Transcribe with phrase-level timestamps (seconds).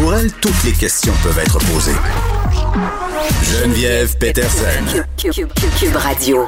[0.00, 1.92] Pour elle, toutes les questions peuvent être posées.
[3.42, 5.02] Geneviève Peterson.
[5.16, 6.46] Cube, Cube- Cube Radio.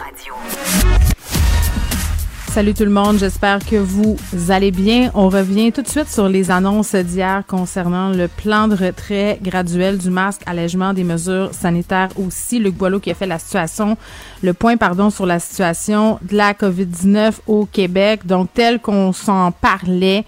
[2.53, 4.17] Salut tout le monde, j'espère que vous
[4.49, 5.11] allez bien.
[5.15, 9.99] On revient tout de suite sur les annonces d'hier concernant le plan de retrait graduel
[9.99, 12.59] du masque, allègement des mesures sanitaires aussi.
[12.59, 13.97] Luc Boileau qui a fait la situation,
[14.43, 18.27] le point, pardon, sur la situation de la COVID-19 au Québec.
[18.27, 20.25] Donc, tel qu'on s'en parlait,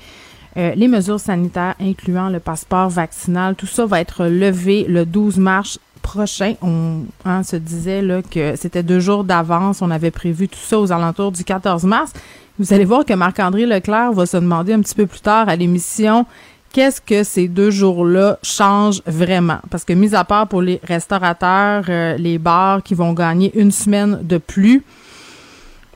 [0.56, 5.38] euh, les mesures sanitaires incluant le passeport vaccinal, tout ça va être levé le 12
[5.38, 6.54] mars prochain.
[6.62, 9.82] On hein, se disait là, que c'était deux jours d'avance.
[9.82, 12.12] On avait prévu tout ça aux alentours du 14 mars.
[12.58, 15.56] Vous allez voir que Marc-André Leclerc va se demander un petit peu plus tard à
[15.56, 16.26] l'émission
[16.72, 19.58] qu'est-ce que ces deux jours-là changent vraiment?
[19.70, 23.70] Parce que, mis à part pour les restaurateurs, euh, les bars qui vont gagner une
[23.70, 24.82] semaine de plus,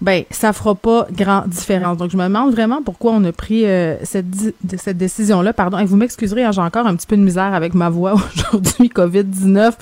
[0.00, 1.96] ben ça fera pas grande différence.
[1.96, 4.26] Donc je me demande vraiment pourquoi on a pris euh, cette
[4.76, 5.52] cette décision là.
[5.52, 8.14] Pardon, Et vous m'excuserez, hein, j'ai encore un petit peu de misère avec ma voix
[8.52, 8.88] aujourd'hui.
[8.88, 9.76] Covid 19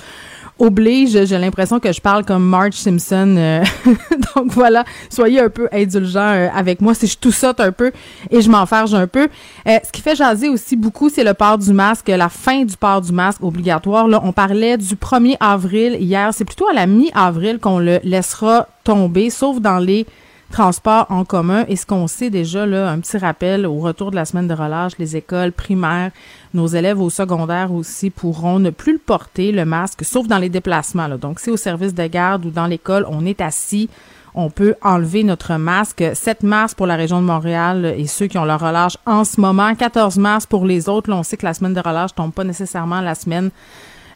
[0.59, 1.25] oblige.
[1.25, 3.35] J'ai l'impression que je parle comme Marge Simpson.
[3.37, 3.65] euh,
[4.37, 7.93] donc voilà, soyez un peu indulgents euh, avec moi si je tout saute un peu
[8.31, 9.29] et je m'enfarge un peu.
[9.67, 12.77] Euh, ce qui fait jaser aussi beaucoup, c'est le port du masque, la fin du
[12.77, 14.09] port du masque obligatoire.
[14.09, 16.31] Là, on parlait du 1er avril hier.
[16.33, 20.07] C'est plutôt à la mi-avril qu'on le laissera tomber, sauf dans les
[20.51, 21.65] transports en commun.
[21.69, 24.55] Et ce qu'on sait déjà, là, un petit rappel, au retour de la semaine de
[24.55, 26.13] relâche, les écoles primaires,
[26.55, 30.49] nos élèves au secondaire aussi pourront ne plus le porter, le masque, sauf dans les
[30.49, 31.07] déplacements.
[31.07, 31.17] là.
[31.17, 33.89] Donc, si au service de garde ou dans l'école, on est assis,
[34.35, 36.05] on peut enlever notre masque.
[36.13, 39.41] 7 mars pour la région de Montréal et ceux qui ont leur relâche en ce
[39.41, 39.75] moment.
[39.75, 41.11] 14 mars pour les autres.
[41.11, 43.51] Là, on sait que la semaine de relâche tombe pas nécessairement la semaine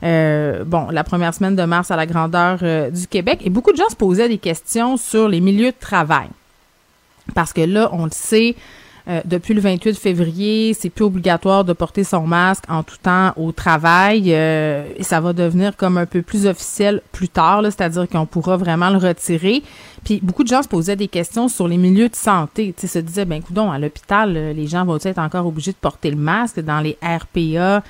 [0.03, 3.41] euh, bon, la première semaine de mars à la grandeur euh, du Québec.
[3.44, 6.28] Et beaucoup de gens se posaient des questions sur les milieux de travail.
[7.34, 8.56] Parce que là, on le sait,
[9.08, 13.32] euh, depuis le 28 février, c'est plus obligatoire de porter son masque en tout temps
[13.36, 14.34] au travail.
[14.34, 18.91] euh, ça va devenir comme un peu plus officiel plus tard, c'est-à-dire qu'on pourra vraiment
[18.91, 19.62] le retirer.
[20.04, 22.74] Puis beaucoup de gens se posaient des questions sur les milieux de santé.
[22.76, 25.78] Sais, se disaient, ben coudon, à l'hôpital, euh, les gens vont être encore obligés de
[25.80, 27.82] porter le masque dans les RPA,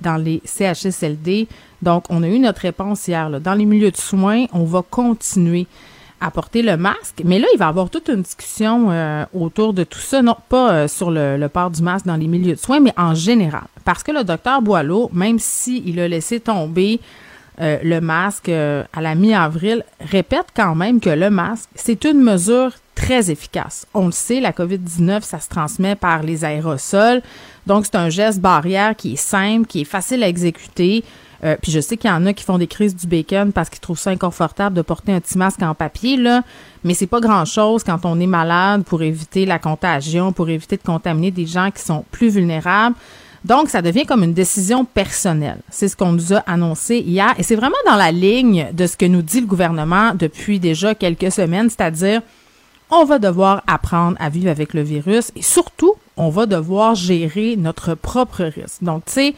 [0.00, 1.48] dans les CHSLD.
[1.82, 3.40] Donc, on a eu notre réponse hier.
[3.40, 5.66] Dans les milieux de soins, on va continuer
[6.24, 7.22] à le masque.
[7.24, 10.36] Mais là, il va y avoir toute une discussion euh, autour de tout ça, non
[10.48, 13.64] pas euh, sur le, port du masque dans les milieux de soins, mais en général.
[13.84, 17.00] Parce que le docteur Boileau, même s'il a laissé tomber
[17.60, 22.72] euh, le masque à la mi-avril, répète quand même que le masque, c'est une mesure
[22.94, 23.86] très efficace.
[23.92, 27.22] On le sait, la COVID-19, ça se transmet par les aérosols.
[27.66, 31.04] Donc, c'est un geste barrière qui est simple, qui est facile à exécuter.
[31.44, 33.68] Euh, puis je sais qu'il y en a qui font des crises du bacon parce
[33.68, 36.42] qu'ils trouvent ça inconfortable de porter un petit masque en papier, là.
[36.84, 40.76] Mais c'est pas grand chose quand on est malade pour éviter la contagion, pour éviter
[40.76, 42.96] de contaminer des gens qui sont plus vulnérables.
[43.44, 45.58] Donc, ça devient comme une décision personnelle.
[45.68, 47.34] C'est ce qu'on nous a annoncé hier.
[47.36, 50.94] Et c'est vraiment dans la ligne de ce que nous dit le gouvernement depuis déjà
[50.94, 52.22] quelques semaines, c'est-à-dire
[52.90, 57.56] on va devoir apprendre à vivre avec le virus et surtout, on va devoir gérer
[57.56, 58.82] notre propre risque.
[58.82, 59.34] Donc, tu sais,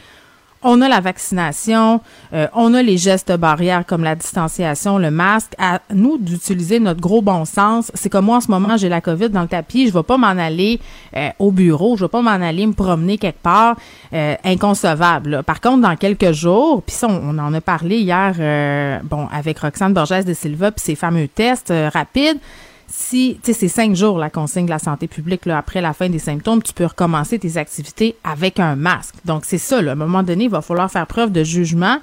[0.67, 2.01] on a la vaccination,
[2.33, 5.53] euh, on a les gestes barrières comme la distanciation, le masque.
[5.57, 7.89] À nous d'utiliser notre gros bon sens.
[7.93, 10.17] C'est comme moi en ce moment, j'ai la COVID dans le tapis, je vais pas
[10.17, 10.81] m'en aller
[11.15, 13.77] euh, au bureau, je vais pas m'en aller me promener quelque part,
[14.13, 15.41] euh, inconcevable.
[15.43, 19.93] Par contre, dans quelques jours, puis ça, on, en a parlé hier, bon, avec Roxane
[19.93, 22.39] Borges de Silva, puis ces fameux tests rapides
[22.87, 25.93] si, tu sais, c'est cinq jours la consigne de la santé publique, là, après la
[25.93, 29.15] fin des symptômes, tu peux recommencer tes activités avec un masque.
[29.25, 31.97] Donc, c'est ça, là, à un moment donné, il va falloir faire preuve de jugement.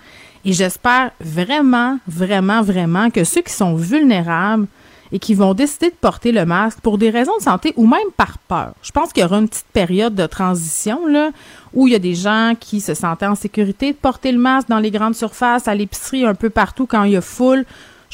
[0.45, 4.67] Et j'espère vraiment, vraiment, vraiment que ceux qui sont vulnérables
[5.11, 8.11] et qui vont décider de porter le masque pour des raisons de santé ou même
[8.17, 8.75] par peur.
[8.83, 11.31] Je pense qu'il y aura une petite période de transition là
[11.73, 14.69] où il y a des gens qui se sentaient en sécurité de porter le masque
[14.69, 17.65] dans les grandes surfaces, à l'épicerie, un peu partout quand il y a foule.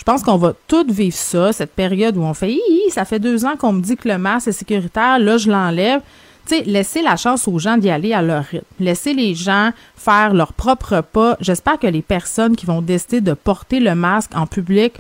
[0.00, 2.56] Je pense qu'on va toutes vivre ça, cette période où on fait
[2.88, 6.00] ça fait deux ans qu'on me dit que le masque est sécuritaire, là je l'enlève.
[6.46, 8.64] Tu sais, laissez la chance aux gens d'y aller à leur rythme.
[8.80, 11.36] Laissez les gens faire leur propre pas.
[11.40, 14.94] J'espère que les personnes qui vont décider de porter le masque en public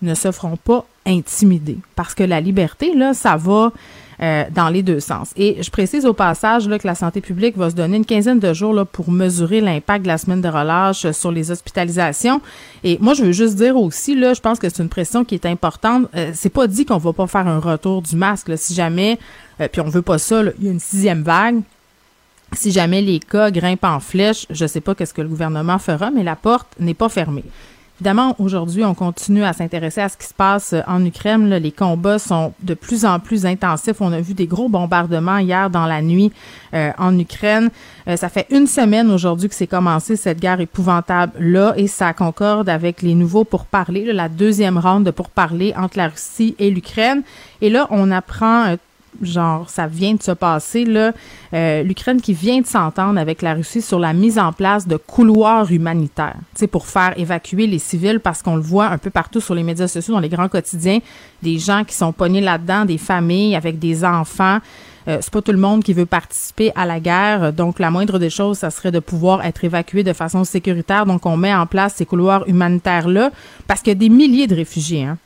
[0.00, 1.76] ne se feront pas intimider.
[1.94, 3.70] Parce que la liberté, là, ça va
[4.20, 5.30] euh, dans les deux sens.
[5.36, 8.40] Et je précise au passage là, que la santé publique va se donner une quinzaine
[8.40, 12.40] de jours là, pour mesurer l'impact de la semaine de relâche sur les hospitalisations.
[12.82, 15.34] Et moi, je veux juste dire aussi, là, je pense que c'est une pression qui
[15.36, 16.08] est importante.
[16.16, 18.48] Euh, c'est pas dit qu'on va pas faire un retour du masque.
[18.48, 19.18] Là, si jamais,
[19.60, 21.60] euh, puis on veut pas ça, il y a une sixième vague.
[22.54, 26.10] Si jamais les cas grimpent en flèche, je sais pas qu'est-ce que le gouvernement fera,
[26.10, 27.44] mais la porte n'est pas fermée.
[28.00, 31.48] Évidemment, aujourd'hui, on continue à s'intéresser à ce qui se passe euh, en Ukraine.
[31.56, 34.00] Les combats sont de plus en plus intensifs.
[34.00, 36.30] On a vu des gros bombardements hier dans la nuit
[36.74, 37.70] euh, en Ukraine.
[38.06, 42.68] Euh, ça fait une semaine aujourd'hui que c'est commencé cette guerre épouvantable-là et ça concorde
[42.68, 47.22] avec les nouveaux pourparlers, la deuxième ronde de pourparlers entre la Russie et l'Ukraine.
[47.60, 48.76] Et là, on apprend
[49.22, 51.12] genre ça vient de se passer là,
[51.54, 54.96] euh, l'Ukraine qui vient de s'entendre avec la Russie sur la mise en place de
[54.96, 59.10] couloirs humanitaires, tu sais pour faire évacuer les civils parce qu'on le voit un peu
[59.10, 60.98] partout sur les médias sociaux dans les grands quotidiens,
[61.42, 64.58] des gens qui sont pognés là-dedans, des familles avec des enfants.
[65.06, 68.18] Euh, c'est pas tout le monde qui veut participer à la guerre, donc la moindre
[68.18, 71.06] des choses, ça serait de pouvoir être évacué de façon sécuritaire.
[71.06, 73.30] Donc on met en place ces couloirs humanitaires là
[73.66, 75.04] parce qu'il y a des milliers de réfugiés.
[75.04, 75.18] Hein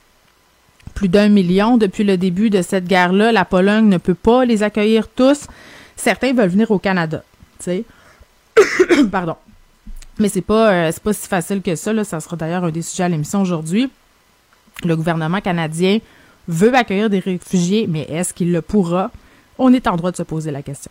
[0.94, 3.32] plus d'un million depuis le début de cette guerre-là.
[3.32, 5.46] La Pologne ne peut pas les accueillir tous.
[5.96, 7.22] Certains veulent venir au Canada,
[7.58, 7.84] sais.
[9.10, 9.36] Pardon.
[10.18, 11.92] Mais c'est pas euh, pas si facile que ça.
[11.92, 12.04] Là.
[12.04, 13.90] Ça sera d'ailleurs un des sujets à l'émission aujourd'hui.
[14.84, 15.98] Le gouvernement canadien
[16.48, 19.10] veut accueillir des réfugiés, mais est-ce qu'il le pourra?
[19.58, 20.90] On est en droit de se poser la question.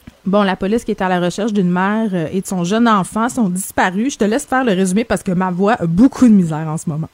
[0.25, 2.87] Bon, la police qui est à la recherche d'une mère euh, et de son jeune
[2.87, 4.13] enfant sont disparus.
[4.13, 6.77] Je te laisse faire le résumé parce que ma voix a beaucoup de misère en
[6.77, 7.09] ce moment.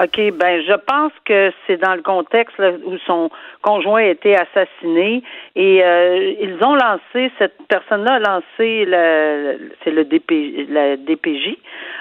[0.00, 2.56] OK, ben je pense que c'est dans le contexte
[2.86, 3.30] où son
[3.62, 5.24] conjoint a été assassiné
[5.56, 11.56] et euh, ils ont lancé cette personne-là a lancé le c'est le DP, la DPJ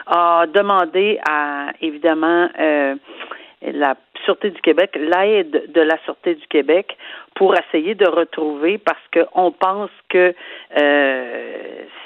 [0.06, 2.94] a demandé à évidemment euh,
[3.64, 3.96] la
[4.28, 6.98] Sûreté du Québec, l'aide de la Sûreté du Québec
[7.34, 10.34] pour essayer de retrouver parce qu'on pense que
[10.78, 11.58] euh,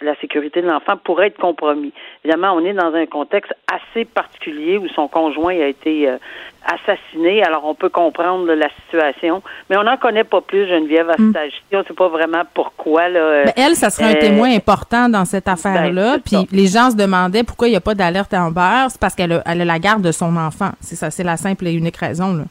[0.01, 1.93] la sécurité de l'enfant pourrait être compromis.
[2.23, 6.17] Évidemment, on est dans un contexte assez particulier où son conjoint a été euh,
[6.65, 11.09] assassiné, alors on peut comprendre là, la situation, mais on n'en connaît pas plus, Geneviève,
[11.09, 13.09] à âge On ne sait pas vraiment pourquoi.
[13.09, 16.17] Là, euh, Ben, elle, ça serait un témoin important dans cette affaire-là.
[16.17, 16.55] ben, c'est Puis ça.
[16.55, 18.87] les gens se demandaient pourquoi il n'y a pas d'alerte Amber.
[18.89, 20.71] C'est parce qu'elle a, elle a la garde de son enfant.
[20.81, 22.10] C'est ça, c'est la simple et unique raison.
[22.19, 22.43] Là.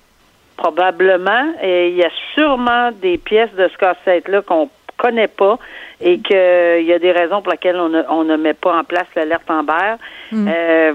[0.57, 1.53] Probablement.
[1.62, 5.59] Et il y a sûrement des pièces de ce casse-tête-là qu'on connaît pas
[6.01, 8.85] et qu'il y a des raisons pour lesquelles on ne, on ne met pas en
[8.85, 9.97] place l'alerte Amber.
[10.33, 10.93] Euh,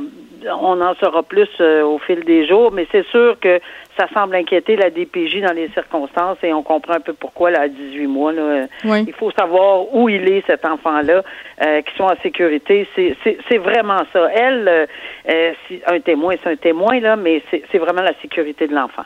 [0.62, 3.59] on en saura plus euh, au fil des jours, mais c'est sûr que
[3.97, 7.61] ça semble inquiéter la DPJ dans les circonstances et on comprend un peu pourquoi là,
[7.61, 8.33] à 18 mois.
[8.33, 9.06] Là, Oui.
[9.07, 11.23] Il faut savoir où il est, cet enfant-là,
[11.64, 12.87] euh, qui sont en sécurité.
[12.95, 14.28] C'est- vraiment ça.
[14.33, 14.85] Elle, euh,
[15.30, 18.75] euh, si, un témoin, c'est un témoin, là, mais c'est c'est vraiment la sécurité de
[18.75, 19.04] l'enfant.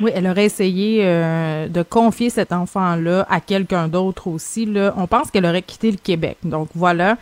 [0.00, 4.64] Oui, elle aurait essayé euh, de confier cet enfant-là à quelqu'un d'autre aussi.
[4.64, 4.94] Là.
[4.96, 6.36] On pense qu'elle aurait quitté le Québec.
[6.44, 7.16] Donc voilà.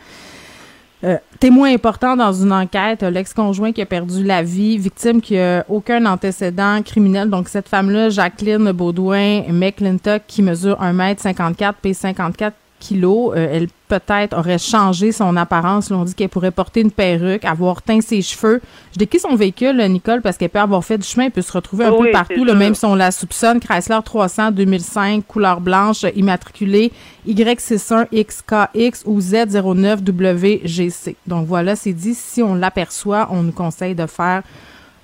[1.03, 5.37] Euh, témoin important dans une enquête, euh, l'ex-conjoint qui a perdu la vie, victime qui
[5.37, 7.29] a aucun antécédent criminel.
[7.29, 14.37] Donc cette femme-là, Jacqueline Baudouin McClintock, qui mesure 1m54, pèse 54 kilos, euh, elle peut-être
[14.37, 15.89] aurait changé son apparence.
[15.89, 18.61] Là, on dit qu'elle pourrait porter une perruque, avoir teint ses cheveux.
[18.93, 21.41] Je décris son véhicule, là, Nicole, parce qu'elle peut avoir fait du chemin, elle peut
[21.41, 23.59] se retrouver un Oui, peu partout, là, même si on la soupçonne.
[23.59, 26.91] Chrysler 300 2005, couleur blanche, immatriculée
[27.27, 31.15] Y61XKX ou Z09WGC.
[31.25, 34.43] Donc voilà, c'est dit, si on l'aperçoit, on nous conseille de faire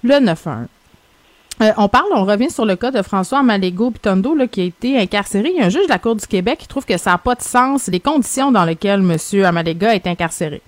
[0.03, 0.67] le 91.
[1.61, 4.63] Euh, on parle, on revient sur le cas de François Amalégo Pitondo là, qui a
[4.65, 5.51] été incarcéré.
[5.53, 7.17] Il y a un juge de la Cour du Québec qui trouve que ça n'a
[7.17, 9.45] pas de sens les conditions dans lesquelles M.
[9.45, 10.61] Amalega est incarcéré.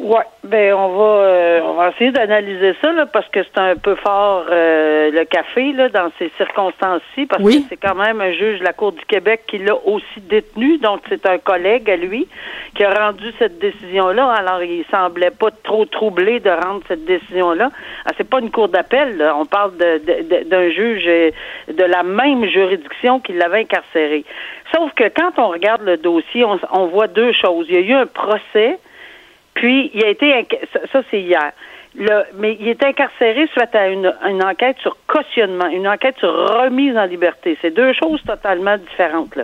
[0.00, 3.74] Oui, ben on va euh, on va essayer d'analyser ça là, parce que c'est un
[3.74, 7.62] peu fort euh, le café là dans ces circonstances-ci parce Oui.
[7.62, 10.78] que c'est quand même un juge de la Cour du Québec qui l'a aussi détenu,
[10.78, 12.28] donc c'est un collègue à lui
[12.76, 14.26] qui a rendu cette décision-là.
[14.38, 17.70] Alors il semblait pas trop troublé de rendre cette décision-là.
[18.06, 19.34] Ah, c'est pas une cour d'appel, là.
[19.36, 24.24] on parle de- de- de- d'un juge de la même juridiction qui l'avait incarcéré.
[24.72, 27.66] Sauf que quand on regarde le dossier, on, on voit deux choses.
[27.68, 28.78] Il y a eu un procès
[29.58, 31.50] puis, il a été, ça, ça, c'est hier.
[32.36, 36.96] Mais il est incarcéré suite à une, une enquête sur cautionnement, une enquête sur remise
[36.96, 37.58] en liberté.
[37.60, 39.34] C'est deux choses totalement différentes.
[39.34, 39.42] Là.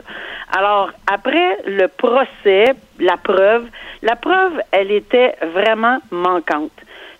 [0.56, 3.66] Alors, après le procès, la preuve,
[4.02, 6.70] la preuve, elle était vraiment manquante.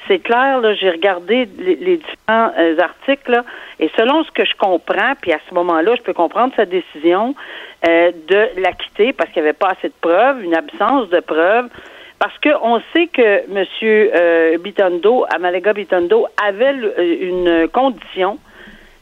[0.07, 3.45] C'est clair, là, j'ai regardé les, les différents euh, articles, là,
[3.81, 7.35] et selon ce que je comprends, puis à ce moment-là, je peux comprendre sa décision
[7.89, 11.69] euh, de l'acquitter parce qu'il n'y avait pas assez de preuves, une absence de preuves,
[12.19, 13.65] parce qu'on sait que M.
[13.83, 18.39] Euh, Bitondo, Amalega Bitondo, avait euh, une condition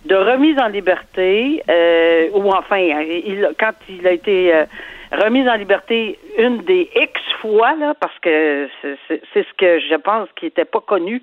[0.04, 4.52] de remise en liberté, euh, ou enfin, il, quand il a été
[5.12, 8.98] euh, remis en liberté une des X fois, là, parce que c'est
[9.34, 11.22] ce que je pense qui n'était pas connu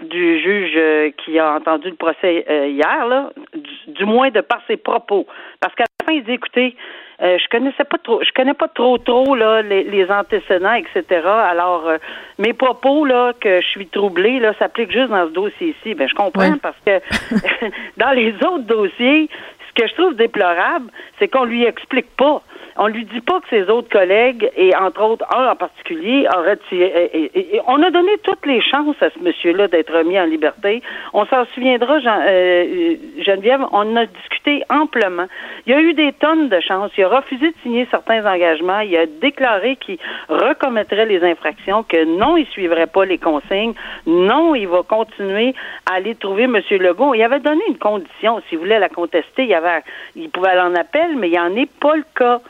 [0.00, 4.40] du juge euh, qui a entendu le procès euh, hier, là, du, du moins de
[4.40, 5.26] par ses propos.
[5.60, 6.76] Parce qu'à la fin, il dit, écoutez,
[7.22, 11.20] euh, je connaissais pas trop, je connais pas trop trop là les, les antécédents, etc.
[11.26, 11.98] Alors euh,
[12.38, 15.94] mes propos là que je suis troublée là s'appliquent juste dans ce dossier-ci.
[15.94, 16.58] Ben je comprends Oui.
[16.62, 16.98] parce que
[17.98, 19.28] dans les autres dossiers,
[19.70, 22.42] ce que je trouve déplorable, c'est qu'on lui explique pas.
[22.76, 26.56] On lui dit pas que ses autres collègues, et entre autres un en particulier, auraient
[26.68, 30.80] tiré- on a donné toutes les chances à ce monsieur-là d'être remis en liberté.
[31.12, 35.26] On s'en souviendra, Jean- euh, Geneviève, on a discuté amplement.
[35.66, 36.90] Il y a eu des tonnes de chances.
[36.96, 38.80] Il a refusé de signer certains engagements.
[38.80, 39.98] Il a déclaré qu'il
[40.28, 43.74] recommettrait les infractions, que non, il suivrait pas les consignes.
[44.06, 45.54] Non, il va continuer
[45.90, 46.58] à aller trouver M.
[46.70, 47.14] Legault.
[47.14, 48.40] Il avait donné une condition.
[48.48, 49.44] S'il voulait la contester,
[50.16, 52.40] il pouvait aller en appel, mais il n'en est pas le cas.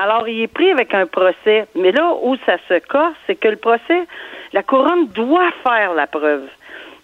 [0.00, 1.66] Alors, il est pris avec un procès.
[1.74, 4.02] Mais là où ça se casse, c'est que le procès,
[4.52, 6.48] la couronne doit faire la preuve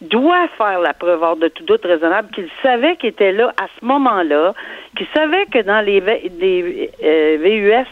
[0.00, 3.66] doit faire la preuve hors de tout doute raisonnable qu'il savait qu'il était là à
[3.80, 4.52] ce moment-là,
[4.98, 7.86] qu'il savait que dans les, V- des, euh, VUS,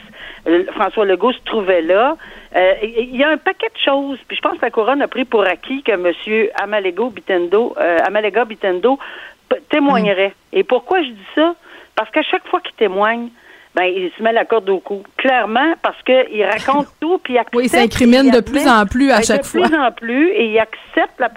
[0.47, 2.17] euh, François Legault se trouvait là.
[2.55, 4.19] Euh, Il y a un paquet de choses.
[4.29, 6.13] Puis je pense que la couronne a pris pour acquis que M.
[6.61, 8.99] Amalego Bitendo, euh, Amalega Bitendo
[9.71, 10.35] témoignerait.
[10.53, 11.55] Et pourquoi je dis ça?
[11.97, 13.29] Parce qu'à chaque fois qu'il témoigne,
[13.75, 15.03] ben, il se met la corde au cou.
[15.17, 17.57] Clairement, parce qu'il raconte tout, puis il accepte.
[17.57, 19.67] Oui, il s'incrimine de plus en plus à chaque de fois.
[19.69, 21.31] plus en plus, et il accepte la.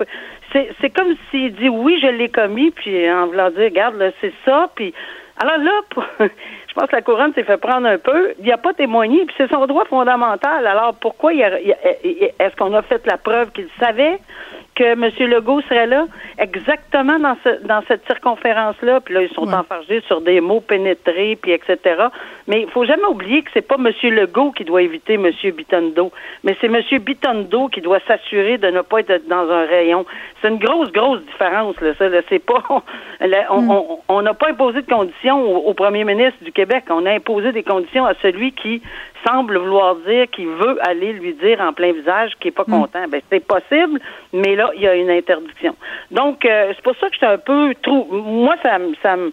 [0.51, 4.11] C'est, c'est comme s'il dit oui, je l'ai commis, puis en voulant dire, regarde, là,
[4.21, 4.93] c'est ça, puis.
[5.37, 8.33] Alors là, pour- je pense que la couronne s'est fait prendre un peu.
[8.39, 10.65] Il n'a pas témoigné, puis c'est son droit fondamental.
[10.65, 14.17] Alors pourquoi il a- est-ce qu'on a fait la preuve qu'il savait?
[14.75, 15.09] Que M.
[15.29, 16.05] Legault serait là
[16.37, 18.99] exactement dans, ce, dans cette circonférence-là?
[19.01, 19.53] Puis là, ils sont Ouais.
[19.53, 21.77] enfargés sur des mots pénétrés, puis etc.
[22.47, 23.89] Mais il faut jamais oublier que c'est pas M.
[24.13, 25.29] Legault qui doit éviter M.
[25.55, 26.11] Bitondo,
[26.43, 26.81] mais c'est M.
[27.01, 30.05] Bitondo qui doit s'assurer de ne pas être dans un rayon.
[30.41, 32.09] C'est une grosse, grosse différence, là, ça.
[32.09, 32.21] Là.
[32.29, 32.61] C'est pas,
[33.21, 36.83] là, on- on on n'a pas imposé de conditions au, au premier ministre du Québec.
[36.89, 38.81] On a imposé des conditions à celui qui
[39.25, 43.05] semble vouloir dire qu'il veut aller lui dire en plein visage qu'il est pas content.
[43.09, 43.99] Ben, c'est possible,
[44.33, 45.75] mais là, il y a une interdiction.
[46.11, 48.05] Donc, euh, c'est pour ça que j'étais un peu trop.
[48.11, 49.31] Moi, ça, me- ça me.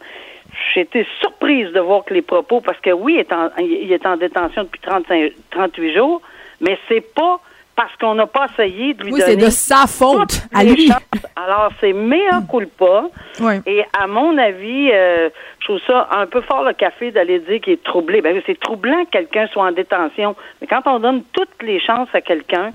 [0.75, 3.91] J'ai été surprise de voir que les propos, parce que oui, il est en, il
[3.93, 6.21] est en détention depuis 35, 38 jours,
[6.61, 7.41] mais c'est pas
[7.75, 10.89] parce qu'on n'a pas essayé de lui Oui, c'est donner de sa faute à lui.
[10.89, 11.01] chances.
[11.37, 13.05] Alors, c'est mea culpa.
[13.41, 13.55] Oui.
[13.67, 17.61] Et à mon avis, euh, je trouve ça un peu fort le café d'aller dire
[17.61, 18.21] qu'il est troublé.
[18.21, 20.37] Ben c'est troublant que quelqu'un soit en détention.
[20.61, 22.71] Mais quand on donne toutes les chances à quelqu'un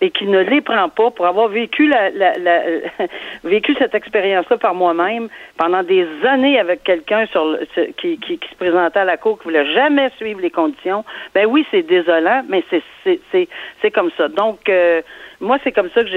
[0.00, 2.62] et qu'il ne les prend pas pour avoir vécu la, la- la-
[3.44, 8.48] vécu cette expérience-là par moi-même pendant des années avec quelqu'un sur le- qui, qui, qui
[8.48, 12.42] se présentait à la cour, qui voulait jamais suivre les conditions, ben oui, c'est désolant,
[12.48, 13.48] mais c'est c'est c'est
[13.80, 14.28] c'est comme ça.
[14.28, 15.00] Donc euh,
[15.40, 16.08] moi, c'est comme ça que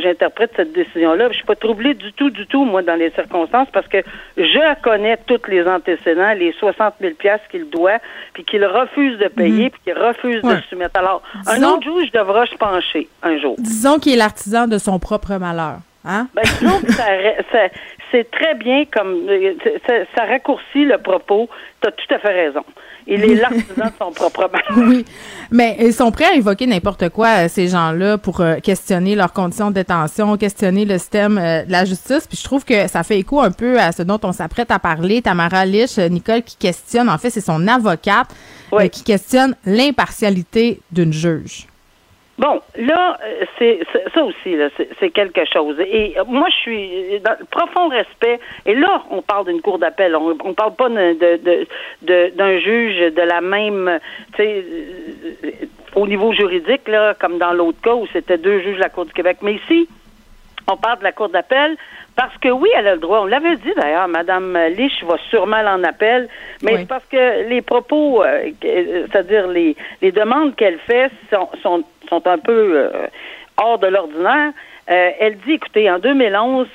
[0.00, 1.28] j'interprète cette décision-là.
[1.30, 3.98] Je suis pas troublée du tout, du tout, moi, dans les circonstances, parce que
[4.36, 7.98] je connais tous les antécédents, les 60 000 piastres qu'il doit,
[8.34, 10.56] puis qu'il refuse de payer, puis qu'il refuse Ouais.
[10.56, 10.98] de se soumettre.
[10.98, 13.56] Alors, un autre juge devra se pencher un jour.
[13.58, 15.78] Disons qu'il est l'artisan de son propre malheur.
[16.04, 16.28] Hein?
[16.34, 17.04] Ben, disons que ça,
[17.52, 17.68] ça-
[18.10, 19.54] c'est très bien comme euh,
[19.86, 21.48] ça, ça raccourcit le propos.
[21.82, 22.64] Tu as tout à fait raison.
[23.06, 24.88] Il est l'artisan de son propre malheur.
[24.88, 25.04] Oui,
[25.50, 29.32] mais ils sont prêts à évoquer n'importe quoi, euh, ces gens-là, pour euh, questionner leurs
[29.32, 32.26] conditions de détention, questionner le système de la justice.
[32.26, 34.78] Puis je trouve que ça fait écho un peu à ce dont on s'apprête à
[34.78, 35.22] parler.
[35.22, 38.28] Tamara Lich, Nicole, qui questionne, en fait, c'est son avocate,
[38.72, 38.90] Oui.
[38.90, 41.66] qui questionne l'impartialité d'une juge.
[42.38, 43.80] Bon, là, euh, c'est
[44.14, 44.56] ça aussi,
[45.00, 45.76] c'est quelque chose.
[45.80, 48.38] Et euh, moi, je suis dans le profond respect.
[48.64, 50.14] Et là, on parle d'une cour d'appel.
[50.14, 51.66] On, on parle pas de
[52.02, 53.98] d'un juge de la même,
[54.36, 54.64] tu sais,
[55.44, 55.50] euh,
[55.96, 59.06] au niveau juridique là, comme dans l'autre cas où c'était deux juges de la Cour
[59.06, 59.38] du Québec.
[59.42, 59.88] Mais ici,
[60.70, 61.76] on parle de la Cour d'appel
[62.18, 63.20] parce que oui, elle a le droit.
[63.20, 66.28] On l'avait dit d'ailleurs, Madame Lich va sûrement en appel,
[66.62, 71.84] mais c'est parce que les propos, euh, c'est-à-dire les, les demandes qu'elle fait sont, sont,
[72.08, 73.06] sont un peu euh,
[73.56, 74.52] hors de l'ordinaire.
[74.90, 76.66] Euh, elle dit, écoutez, en 2011,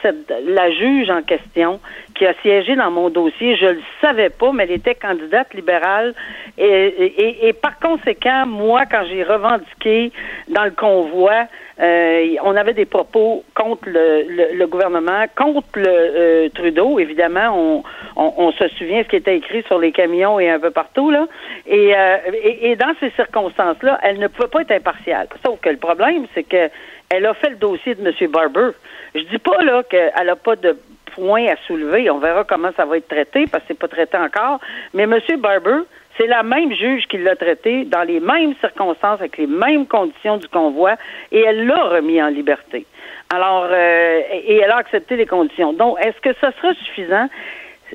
[0.46, 1.80] la juge en question
[2.16, 6.14] qui a siégé dans mon dossier, je le savais pas, mais elle était candidate libérale.
[6.58, 10.12] Et, et, et par conséquent, moi, quand j'ai revendiqué
[10.50, 11.48] dans le convoi,
[11.80, 17.50] euh, on avait des propos contre le, le, gouvernement, contre le euh, Trudeau, évidemment.
[17.56, 17.84] On,
[18.16, 21.10] on, on, se souvient ce qui était écrit sur les camions et un peu partout,
[21.10, 21.28] là.
[21.66, 21.94] Et,
[22.34, 25.28] et, et dans ces circonstances-là, elle ne pouvait pas être impartiale.
[25.44, 26.70] Sauf que le problème, c'est que
[27.10, 28.32] elle a fait le dossier de M.
[28.32, 28.72] Barber.
[29.14, 30.76] Je dis pas là qu'elle n'a pas de
[31.18, 32.10] à soulever.
[32.10, 34.60] On verra comment ça va être traité parce que c'est pas traité encore.
[34.94, 35.20] Mais M.
[35.38, 35.82] Barber,
[36.18, 40.38] c'est la même juge qui l'a traité dans les mêmes circonstances, avec les mêmes conditions
[40.38, 40.96] du convoi,
[41.32, 42.86] et elle l'a remis en liberté.
[43.34, 45.74] Alors, euh, et elle a accepté les conditions.
[45.74, 47.28] Donc, est-ce que ça sera suffisant?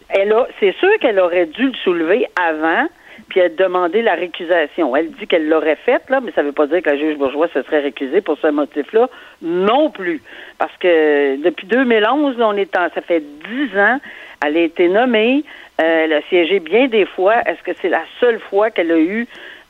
[0.09, 2.87] Elle a, c'est sûr qu'elle aurait dû le soulever avant,
[3.29, 4.97] puis elle demandé la récusation.
[4.97, 7.17] Elle dit qu'elle l'aurait faite, là, mais ça ne veut pas dire que la juge
[7.17, 9.09] bourgeois se serait récusée pour ce motif-là
[9.43, 10.23] non plus.
[10.59, 13.99] Parce que depuis 2011, on est en, ça fait dix ans,
[14.45, 15.45] elle a été nommée,
[15.81, 17.37] euh, elle a siégé bien des fois.
[17.47, 19.27] Est-ce que c'est la seule fois qu'elle a eu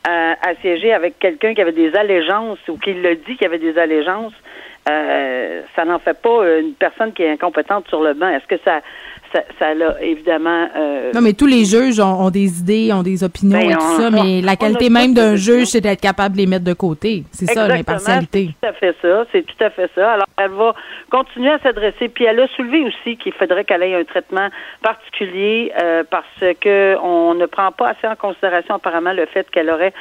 [0.08, 3.58] euh, à siéger avec quelqu'un qui avait des allégeances ou qui l'a dit qu'il avait
[3.58, 4.34] des allégeances?
[4.88, 8.28] Euh, ça n'en fait pas une personne qui est incompétente sur le banc.
[8.28, 8.80] Est-ce que ça
[9.32, 10.68] ça, ça l'a évidemment.
[10.76, 14.00] Euh, non, mais tous les juges ont, des idées, ont des opinions ben, et tout
[14.00, 17.24] ça, mais la qualité même d'un juge, c'est d'être capable de les mettre de côté.
[17.32, 18.50] C'est ça, l'impartialité.
[18.62, 19.24] C'est tout à fait ça.
[19.32, 20.12] C'est tout à fait ça.
[20.12, 20.74] Alors, elle va
[21.10, 22.08] continuer à s'adresser.
[22.08, 24.48] Puis elle a soulevé aussi qu'il faudrait qu'elle ait un traitement
[24.82, 26.26] particulier euh, parce
[26.60, 29.92] que on ne prend pas assez en considération apparemment le fait qu'elle aurait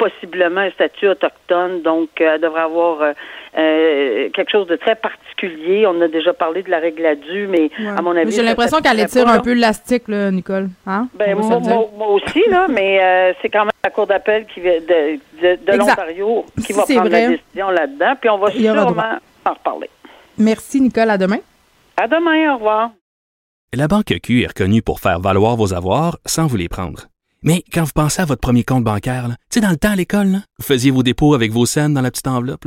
[0.00, 3.12] possiblement un statut autochtone, donc euh, elle devrait avoir euh,
[3.58, 5.86] euh, quelque chose de très particulier.
[5.86, 8.78] On a déjà parlé de la règle à dû, mais à mon avis, j'ai l'impression
[8.80, 10.68] qu'elle étire un peu l'élastique, là, Nicole.
[10.86, 11.08] Hein?
[11.14, 15.76] Ben, moi, aussi, là, mais c'est quand même la cour d'appel qui de, de, de
[15.76, 19.90] l'Ontario qui va prendre la décision là-dedans, puis on va sûrement en reparler.
[20.38, 21.10] Merci, Nicole.
[21.10, 21.38] À demain.
[21.96, 22.52] À demain.
[22.52, 22.90] Au revoir.
[23.72, 27.06] La Banque Q est reconnue pour faire valoir vos avoirs sans vous les prendre.
[27.42, 29.96] Mais quand vous pensez à votre premier compte bancaire, tu sais, dans le temps à
[29.96, 32.66] l'école, vous faisiez vos dépôts avec vos scènes dans la petite enveloppe.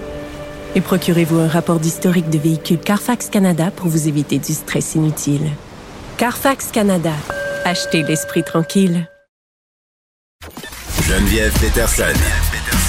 [0.75, 5.51] Et procurez-vous un rapport d'historique de véhicule Carfax Canada pour vous éviter du stress inutile.
[6.17, 7.13] Carfax Canada.
[7.65, 9.09] Achetez l'esprit tranquille.
[11.07, 12.13] Geneviève Peterson.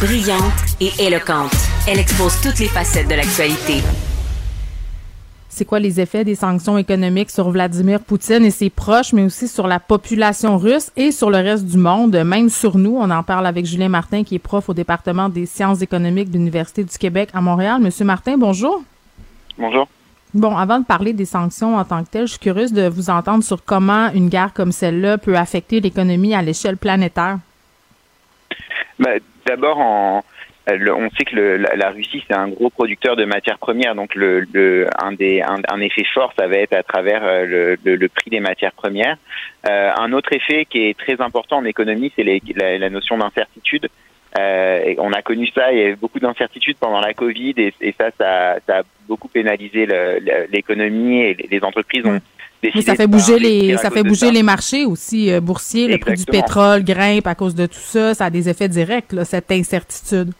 [0.00, 1.52] Brillante et éloquente.
[1.88, 3.82] Elle expose toutes les facettes de l'actualité
[5.62, 9.46] c'est quoi les effets des sanctions économiques sur Vladimir Poutine et ses proches, mais aussi
[9.46, 12.96] sur la population russe et sur le reste du monde, même sur nous.
[12.96, 16.36] On en parle avec Julien Martin, qui est prof au département des sciences économiques de
[16.36, 17.80] l'Université du Québec à Montréal.
[17.80, 18.82] Monsieur Martin, bonjour.
[19.56, 19.86] Bonjour.
[20.34, 23.08] Bon, avant de parler des sanctions en tant que telles, je suis curieuse de vous
[23.08, 27.38] entendre sur comment une guerre comme celle-là peut affecter l'économie à l'échelle planétaire.
[28.98, 30.24] Ben, d'abord, en,
[30.70, 34.14] euh, on sait que le, la, Russie c'est un gros producteur de matières premières, donc
[34.14, 38.08] le, le un des un, effet fort ça va être à travers euh, le, le,
[38.08, 39.16] prix des matières premières.
[39.68, 43.88] Euh, un autre effet qui est très important en économie, c'est la, la, notion d'incertitude.
[44.38, 47.94] Euh, on a connu ça, il y avait beaucoup d'incertitudes pendant la Covid et, et
[47.98, 49.86] ça, ça, ça, a beaucoup pénalisé
[50.48, 52.20] l'économie et les entreprises ont
[52.62, 56.24] mais ça fait bouger les ça fait bouger les marchés aussi boursiers, le prix du
[56.24, 60.32] pétrole grimpe à cause de tout ça, ça a des effets directs là, cette incertitude.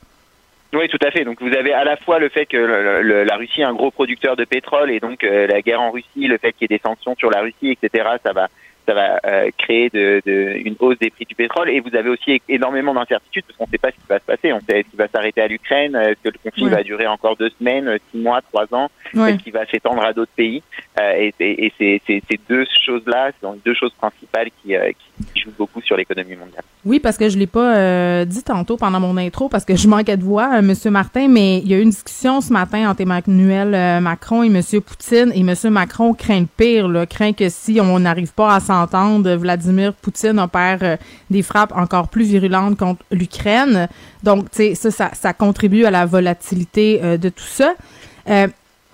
[0.75, 1.25] Oui, tout à fait.
[1.25, 4.37] Donc vous avez à la fois le fait que la Russie est un gros producteur
[4.37, 6.83] de pétrole et donc euh, la guerre en Russie, le fait qu'il y ait des
[6.83, 8.09] sanctions sur la Russie, etc.
[8.25, 8.49] Ça va
[8.87, 11.71] ça va euh, créer de, de, une hausse des prix du pétrole.
[11.71, 14.25] Et vous avez aussi énormément d'incertitudes parce qu'on ne sait pas ce qui va se
[14.25, 14.53] passer.
[14.53, 17.37] On sait est-ce qu'il va s'arrêter à l'Ukraine, est-ce que le conflit va durer encore
[17.37, 20.63] deux semaines, six mois, trois ans, est-ce qu'il va s'étendre à d'autres pays?
[21.01, 24.91] Euh, et, et, ces deux choses-là, ce sont deux choses principales qui, euh,
[25.35, 26.65] qui jouent beaucoup sur l'économie mondiale.
[26.85, 29.87] Oui, parce que je l'ai pas euh, dit tantôt pendant mon intro parce que je
[29.87, 32.91] manquais de voix, euh, Monsieur Martin, mais il y a eu une discussion ce matin
[32.91, 37.33] entre Emmanuel euh, Macron et Monsieur Poutine et Monsieur Macron craint le pire, là, craint
[37.33, 40.99] que si on n'arrive pas à s'entendre, Vladimir Poutine opère
[41.31, 43.89] des frappes encore plus virulentes contre l'Ukraine.
[44.23, 47.75] Donc, tu sais, ça, ça, ça, contribue à la volatilité de tout ça.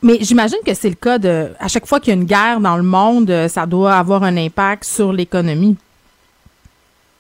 [0.03, 2.61] Mais j'imagine que c'est le cas de à chaque fois qu'il y a une guerre
[2.61, 5.77] dans le monde, ça doit avoir un impact sur l'économie.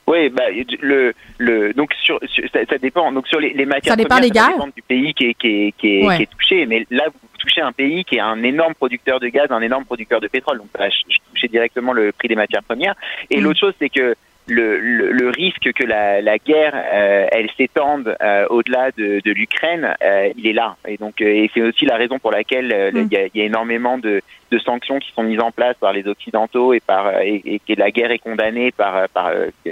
[0.07, 0.44] Oui, bah,
[0.81, 2.18] le, le, donc sur,
[2.53, 3.12] ça, ça, dépend.
[3.12, 4.55] Donc sur les, les matières ça dépend des gars.
[4.75, 6.16] du pays qui est, qui est, qui est, ouais.
[6.16, 6.66] qui est touché.
[6.66, 7.09] Mais là,
[7.48, 10.28] vous touchez un pays qui est un énorme producteur de gaz, un énorme producteur de
[10.28, 10.58] pétrole.
[10.58, 12.94] Donc, bah, je, je touchais directement le prix des matières premières.
[13.30, 13.44] Et mmh.
[13.44, 14.14] l'autre chose, c'est que
[14.46, 19.30] le, le, le, risque que la, la guerre euh, elle s'étende euh, au-delà de, de
[19.32, 20.76] l'Ukraine, euh, il est là.
[20.87, 23.44] Et donc et c'est aussi la raison pour laquelle il, y a, il y a
[23.44, 27.42] énormément de, de sanctions qui sont mises en place par les occidentaux et par et,
[27.44, 29.30] et que la guerre est condamnée par par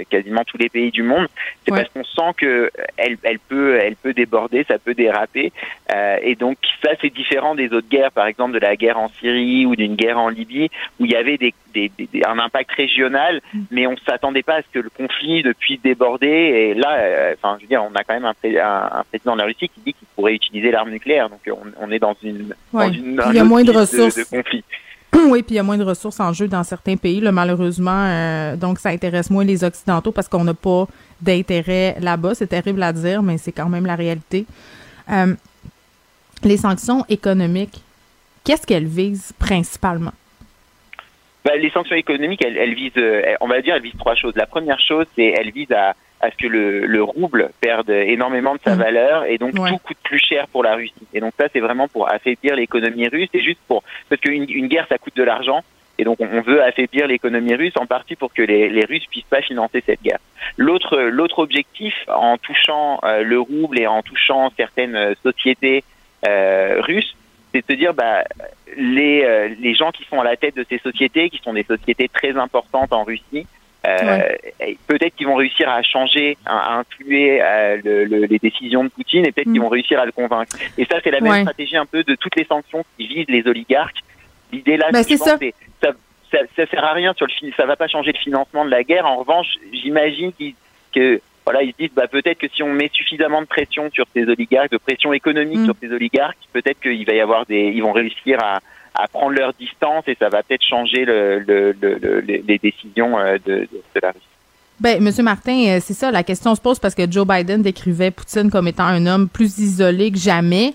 [0.09, 1.27] quasiment tous les pays du monde.
[1.65, 1.79] C'est ouais.
[1.79, 5.51] parce qu'on sent que elle elle peut elle peut déborder, ça peut déraper.
[6.21, 9.65] et donc ça c'est différent des autres guerres, par exemple de la guerre en Syrie
[9.65, 13.41] ou d'une guerre en Libye où il y avait des, des, des un impact régional,
[13.53, 13.59] mmh.
[13.71, 16.27] mais on s'attendait pas à ce que le conflit ne puisse déborder.
[16.27, 19.33] Et là, euh, enfin, je veux dire, on a quand même un, un, un, président
[19.33, 21.29] de la Russie qui dit qu'il pourrait utiliser l'arme nucléaire.
[21.29, 22.87] Donc, on, on, est dans une, ouais.
[22.87, 24.15] dans une il y a moins de ressources.
[24.15, 24.63] De, de conflit.
[25.29, 28.05] Oui, puis il y a moins de ressources en jeu dans certains pays, malheureusement.
[28.05, 30.87] Euh, donc, ça intéresse moins les Occidentaux parce qu'on n'a pas
[31.21, 32.35] d'intérêt là-bas.
[32.35, 34.45] C'est terrible à dire, mais c'est quand même la réalité.
[35.11, 35.33] Euh,
[36.43, 37.81] les sanctions économiques,
[38.43, 40.13] qu'est-ce qu'elles visent principalement?
[41.45, 44.35] Ben, les sanctions économiques, elles, visent, elles, on va dire, elles visent trois choses.
[44.35, 48.55] La première chose, c'est elles visent à, à ce que le, le, rouble perde énormément
[48.55, 48.79] de sa mmh.
[48.79, 49.69] valeur et donc ouais.
[49.69, 50.93] tout coûte plus cher pour la Russie.
[51.13, 53.29] Et donc ça, c'est vraiment pour affaiblir l'économie russe.
[53.31, 55.63] C'est juste pour parce qu'une une guerre, ça coûte de l'argent.
[55.99, 59.23] Et donc, on veut affaiblir l'économie russe en partie pour que les, les Russes puissent
[59.23, 60.19] pas financer cette guerre.
[60.55, 65.83] L'autre, l'autre objectif, en touchant euh, le rouble et en touchant certaines sociétés
[66.27, 67.15] euh, russes,
[67.51, 68.23] c'est de se dire, bah,
[68.75, 71.63] les, euh, les gens qui sont à la tête de ces sociétés, qui sont des
[71.63, 73.43] sociétés très importantes en Russie, euh,
[73.87, 74.77] ouais.
[74.87, 79.25] peut-être qu'ils vont réussir à changer, à, influer euh, le, le, les décisions de Poutine
[79.25, 79.53] et peut-être mmh.
[79.53, 80.57] qu'ils vont réussir à le convaincre.
[80.77, 81.41] Et ça, c'est la même ouais.
[81.41, 83.99] stratégie un peu de toutes les sanctions qui visent les oligarques.
[84.51, 85.37] L'idée là, bah, c'est ça.
[85.81, 85.91] ça.
[86.29, 88.83] Ça, ça sert à rien sur le ça va pas changer le financement de la
[88.83, 89.05] guerre.
[89.05, 90.33] En revanche, j'imagine
[90.93, 94.05] que voilà, ils se disent bah, peut-être que si on met suffisamment de pression sur
[94.13, 95.65] ces oligarques, de pression économique mmh.
[95.65, 98.59] sur ces oligarques, peut-être qu'il va y avoir des, ils vont réussir à,
[98.93, 103.37] à prendre leur distance et ça va peut-être changer le, le, le, les décisions euh,
[103.45, 104.25] de, de, de la Russie.
[104.81, 108.51] Ben, Monsieur Martin, c'est ça, la question se pose parce que Joe Biden décrivait Poutine
[108.51, 110.73] comme étant un homme plus isolé que jamais.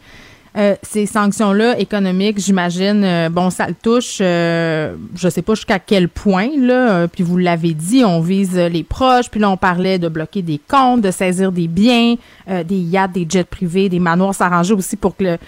[0.54, 5.78] Euh, ces sanctions-là économiques, j'imagine, euh, bon, ça le touche, euh, je sais pas jusqu'à
[5.78, 9.56] quel point, là, euh, puis vous l'avez dit, on vise les proches, puis là, on
[9.56, 13.98] parlait de bloquer des comptes, de saisir des biens, des yachts, des jets privés, des
[13.98, 15.38] manoirs, s'arranger aussi pour que le,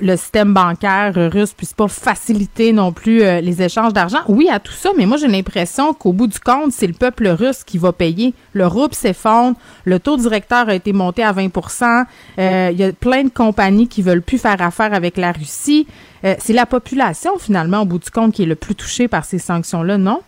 [0.00, 4.18] le système bancaire russe puisse pas faciliter non plus euh, les échanges d'argent.
[4.28, 7.28] Oui, à tout ça, mais moi j'ai l'impression qu'au bout du compte, c'est le peuple
[7.28, 8.34] russe qui va payer.
[8.52, 12.04] Le rouble s'effondre, le taux directeur a été monté à 20%
[12.38, 15.86] euh, Il y a plein de compagnies qui veulent plus faire affaire avec la Russie.
[16.24, 19.24] Euh, c'est la population finalement, au bout du compte, qui est le plus touchée par
[19.24, 20.20] ces sanctions-là, non?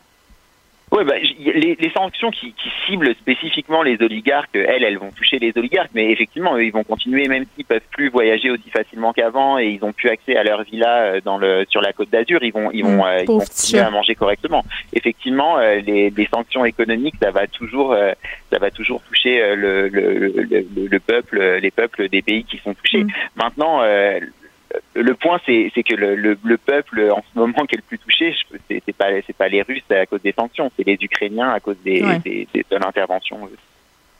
[0.92, 5.38] Oui, bah, les, les, sanctions qui, qui, ciblent spécifiquement les oligarques, elles, elles vont toucher
[5.38, 9.12] les oligarques, mais effectivement, eux, ils vont continuer, même s'ils peuvent plus voyager aussi facilement
[9.12, 12.42] qu'avant et ils ont plus accès à leur villa dans le sur la Côte d'Azur,
[12.42, 14.64] ils vont ils vont, mmh, ils vont continuer à manger correctement.
[14.92, 17.96] Effectivement, les, les, sanctions économiques, ça va toujours
[18.50, 22.74] ça va toujours toucher le, le, le, le, peuple, les peuples des pays qui sont
[22.74, 23.04] touchés.
[23.04, 23.12] Mmh.
[23.36, 23.80] Maintenant
[24.94, 27.98] le point, c'est que le, le, le, peuple en ce moment qui est le plus
[27.98, 28.34] touché,
[28.68, 31.76] c'est pas c'est pas les Russes à cause des sanctions, c'est les Ukrainiens à cause
[31.84, 32.18] des, ouais.
[32.20, 33.48] des, des de l'intervention.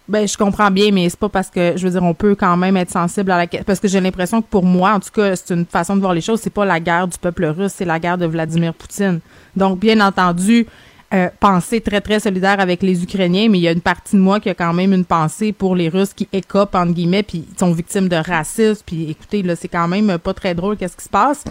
[0.09, 2.57] Ben, je comprends bien, mais c'est pas parce que, je veux dire, on peut quand
[2.57, 5.37] même être sensible à la parce que j'ai l'impression que pour moi, en tout cas,
[5.37, 6.41] c'est une façon de voir les choses.
[6.41, 9.21] C'est pas la guerre du peuple russe, c'est la guerre de Vladimir Poutine.
[9.55, 10.67] Donc, bien entendu,
[11.13, 14.21] euh, pensée très, très solidaire avec les Ukrainiens, mais il y a une partie de
[14.21, 17.45] moi qui a quand même une pensée pour les Russes qui écopent, entre guillemets, puis
[17.59, 18.83] sont victimes de racisme.
[18.87, 21.45] Puis écoutez, là, c'est quand même pas très drôle qu'est-ce qui se passe.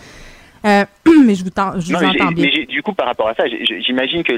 [0.65, 0.85] Euh,
[1.25, 2.49] mais je vous, je vous entends bien.
[2.51, 4.33] Mais du coup, par rapport à ça, j'imagine que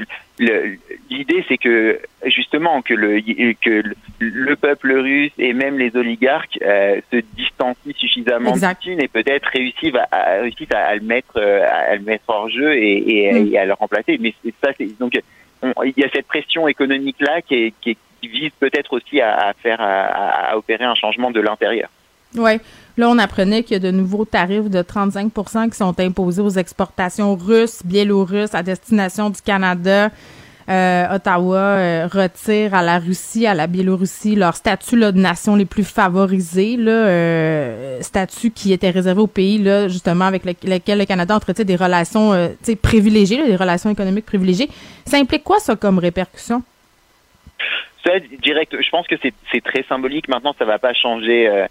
[1.10, 3.20] l'idée, c'est que justement que le,
[3.54, 3.82] que
[4.18, 9.48] le peuple russe et même les oligarques euh, se distancient suffisamment de Poutine et peut-être
[9.52, 13.32] réussissent à, à, réussissent à, à, le mettre à le mettre hors jeu et, et,
[13.32, 13.52] mm.
[13.52, 14.18] et à le remplacer.
[14.20, 15.14] Mais ça, c'est donc
[15.84, 20.56] il y a cette pression économique là qui, qui, vise peut-être aussi à, faire à,
[20.56, 21.88] opérer un changement de l'intérieur.
[22.36, 22.52] Oui.
[22.96, 26.50] Là, on apprenait qu'il y a de nouveaux tarifs de 35% qui sont imposés aux
[26.50, 30.10] exportations russes, biélorusses à destination du Canada.
[30.68, 35.56] Euh, Ottawa euh, retire à la Russie, à la Biélorussie leur statut là, de nation
[35.56, 40.98] les plus favorisées, là, euh, statut qui était réservé aux pays là, justement avec lesquels
[40.98, 42.48] le Canada entretenait des relations euh,
[42.80, 44.68] privilégiées, des relations économiques privilégiées.
[45.04, 46.62] Ça implique quoi ça comme répercussion?
[48.04, 50.28] Ça, direct, je pense que c'est très symbolique.
[50.28, 51.66] Maintenant, ça va pas changer euh,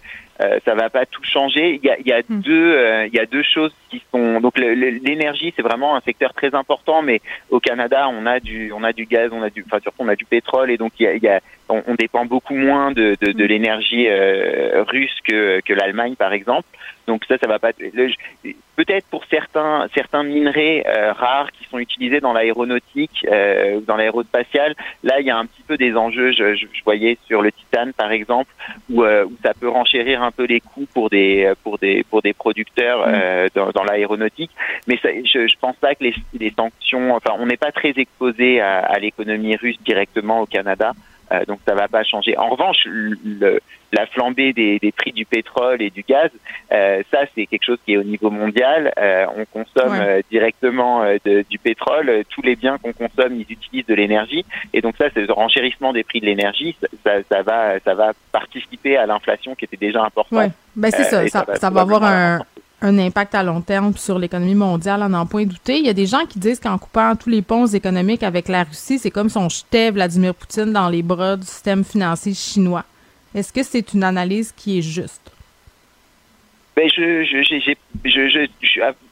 [0.64, 1.80] ça va pas tout changer.
[1.82, 2.40] Il y a, il y a hmm.
[2.40, 6.32] deux, euh, il y a deux choses qui sont donc l'énergie, c'est vraiment un secteur
[6.32, 7.02] très important.
[7.02, 9.98] Mais au Canada, on a du, on a du gaz, on a du, enfin surtout
[10.00, 12.24] on a du pétrole et donc il y a, il y a on, on, dépend
[12.24, 13.46] beaucoup moins de, de, de hmm.
[13.46, 16.68] l'énergie euh, russe que, que l'Allemagne par exemple.
[17.06, 17.72] Donc ça, ça va pas.
[18.76, 25.20] Peut-être pour certains certains minerais rares qui sont utilisés dans l'aéronautique, euh, dans l'aérospatiale, là
[25.20, 26.32] il y a un petit peu des enjeux.
[26.32, 28.52] Je, je, je voyais sur le titane par exemple,
[28.88, 32.32] où, où ça peut renchérir un peu les coûts pour des pour des pour des
[32.32, 33.12] producteurs mm.
[33.14, 34.50] euh, dans, dans l'aéronautique.
[34.86, 37.92] Mais ça, je, je pense pas que les, les sanctions, enfin, on n'est pas très
[37.96, 40.92] exposé à, à l'économie russe directement au Canada.
[41.32, 42.36] Euh, donc ça va pas changer.
[42.36, 43.60] En revanche, le,
[43.92, 46.30] la flambée des, des, prix du pétrole et du gaz,
[46.72, 48.92] euh, ça c'est quelque chose qui est au niveau mondial.
[48.98, 49.96] Euh, on consomme
[50.30, 52.24] directement de, du pétrole.
[52.28, 54.44] Tous les biens qu'on consomme, ils utilisent de l'énergie.
[54.74, 56.76] Et donc ça, c'est le renchérissement des prix de l'énergie.
[57.04, 60.38] Ça, ça, va, ça va participer à l'inflation qui était déjà importante.
[60.38, 60.50] Ouais.
[60.76, 61.26] Ben c'est ça.
[61.28, 62.40] Ça, ça, va avoir un,
[62.82, 65.78] un impact à long terme sur l'économie mondiale, en n'en point douter.
[65.78, 68.64] Il y a des gens qui disent qu'en coupant tous les ponts économiques avec la
[68.64, 72.84] Russie, c'est comme si on jetait Vladimir Poutine dans les bras du système financier chinois.
[73.34, 75.20] Est-ce que c'est une analyse qui est juste?
[76.74, 78.50] Ben je je j'ai je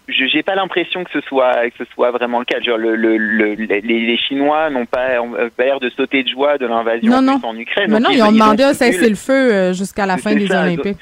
[0.09, 2.59] je j'ai pas l'impression que ce soit que ce soit vraiment le cas.
[2.61, 5.09] Genre le, le, le les, Chinois n'ont pas,
[5.57, 7.91] pas l'air de sauter de joie de l'invasion en Ukraine.
[7.91, 10.97] Mais non, ils ont demandé à cesser le feu euh, jusqu'à la fin des Olympiques.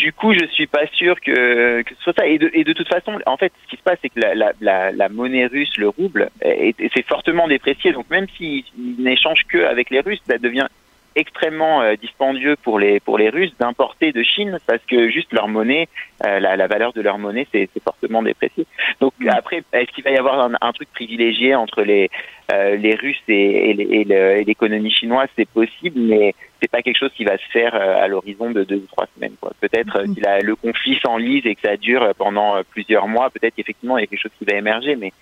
[0.00, 2.26] Du coup, je suis pas sûr que, ce soit ça.
[2.26, 4.34] Et de, et de toute façon, en fait, ce qui se passe, c'est que la,
[4.34, 7.92] la, la, la, monnaie russe, le rouble, c'est fortement déprécié.
[7.92, 10.68] Donc, même s'ils n'échangent que avec les Russes, ça devient
[11.16, 15.48] extrêmement euh, dispendieux pour les pour les Russes d'importer de Chine parce que juste leur
[15.48, 15.88] monnaie,
[16.26, 18.66] euh, la, la, valeur de leur monnaie, c'est fortement déprécié.
[19.00, 19.28] Donc mm.
[19.28, 22.10] après, est-ce qu'il va y avoir un, un, truc privilégié entre les
[22.52, 25.28] euh, les Russes et, et l'économie chinoise?
[25.36, 28.76] C'est possible, mais c'est pas quelque chose qui va se faire à l'horizon de deux
[28.76, 29.34] ou trois semaines.
[29.60, 30.14] Peut-être mm.
[30.14, 34.02] si la, le conflit s'enlise et que ça dure pendant plusieurs mois, peut-être qu'effectivement il
[34.02, 35.12] y a quelque chose qui va émerger, mais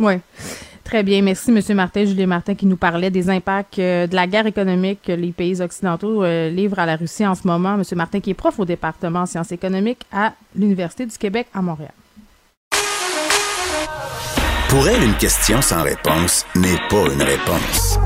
[0.00, 0.14] oui.
[0.90, 1.22] Très bien.
[1.22, 1.76] Merci, M.
[1.76, 5.30] Martin, Julien Martin, qui nous parlait des impacts euh, de la guerre économique que les
[5.30, 7.74] pays occidentaux euh, livrent à la Russie en ce moment.
[7.74, 7.84] M.
[7.94, 11.92] Martin, qui est prof au département en sciences économiques à l'Université du Québec à Montréal.
[14.68, 17.98] Pour elle, une question sans réponse n'est pas une réponse.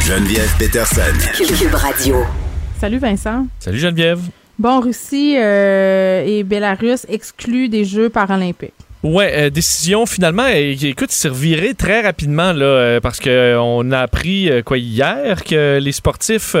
[0.00, 1.00] Geneviève Peterson.
[1.36, 2.24] Cube Radio.
[2.80, 3.46] Salut, Vincent.
[3.60, 4.20] Salut, Geneviève.
[4.58, 8.72] Bon, Russie euh, et Bélarus excluent des Jeux paralympiques.
[9.04, 10.46] Ouais, euh, décision finalement.
[10.48, 15.44] Euh, écoute, c'est reviré très rapidement là, euh, parce que on a appris quoi hier
[15.44, 16.56] que les sportifs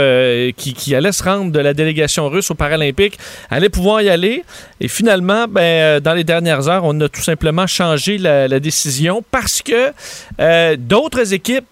[0.56, 3.18] qui, allaient se rendre de la délégation russe aux Paralympiques
[3.50, 4.44] allaient pouvoir y aller.
[4.80, 9.60] Et finalement, ben, dans les dernières heures, on a tout simplement changé la décision parce
[9.60, 11.66] que d'autres équipes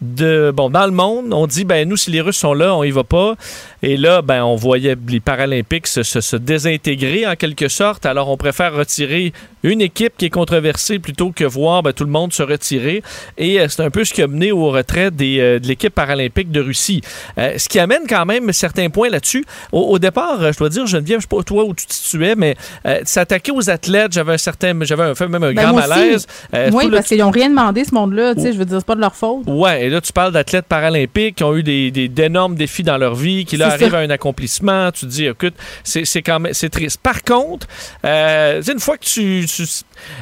[0.00, 2.84] de bon dans le monde, on dit ben nous si les Russes sont là, on
[2.84, 3.34] y va pas.
[3.82, 8.06] Et là, ben on voyait les Paralympiques se, se, désintégrer en quelque sorte.
[8.06, 9.32] Alors on préfère retirer
[9.62, 13.02] une équipe qui est controversée plutôt que voir ben, tout le monde se retirer.
[13.36, 15.94] Et euh, c'est un peu ce qui a mené au retrait des, euh, de l'équipe
[15.94, 17.00] paralympique de Russie.
[17.38, 19.44] Euh, ce qui amène quand même certains points là-dessus.
[19.72, 22.56] Au, départ, je dois dire, Geneviève, je sais pas toi où tu te situais, mais
[23.04, 26.26] s'attaquer aux athlètes, j'avais un certain, j'avais fait même un ben, grand malaise.
[26.72, 28.34] oui, parce qu'ils n'ont rien demandé ce monde-là.
[28.34, 29.44] Tu sais, je veux dire, c'est pas de leur faute.
[29.46, 33.14] Ouais, et là tu parles d'athlètes paralympiques qui ont eu des, d'énormes défis dans leur
[33.14, 34.92] vie, qui là arrivent à un accomplissement.
[34.92, 37.00] Tu te dis, écoute, c'est, c'est quand même c'est triste.
[37.02, 37.66] Par contre,
[38.04, 39.46] une fois que tu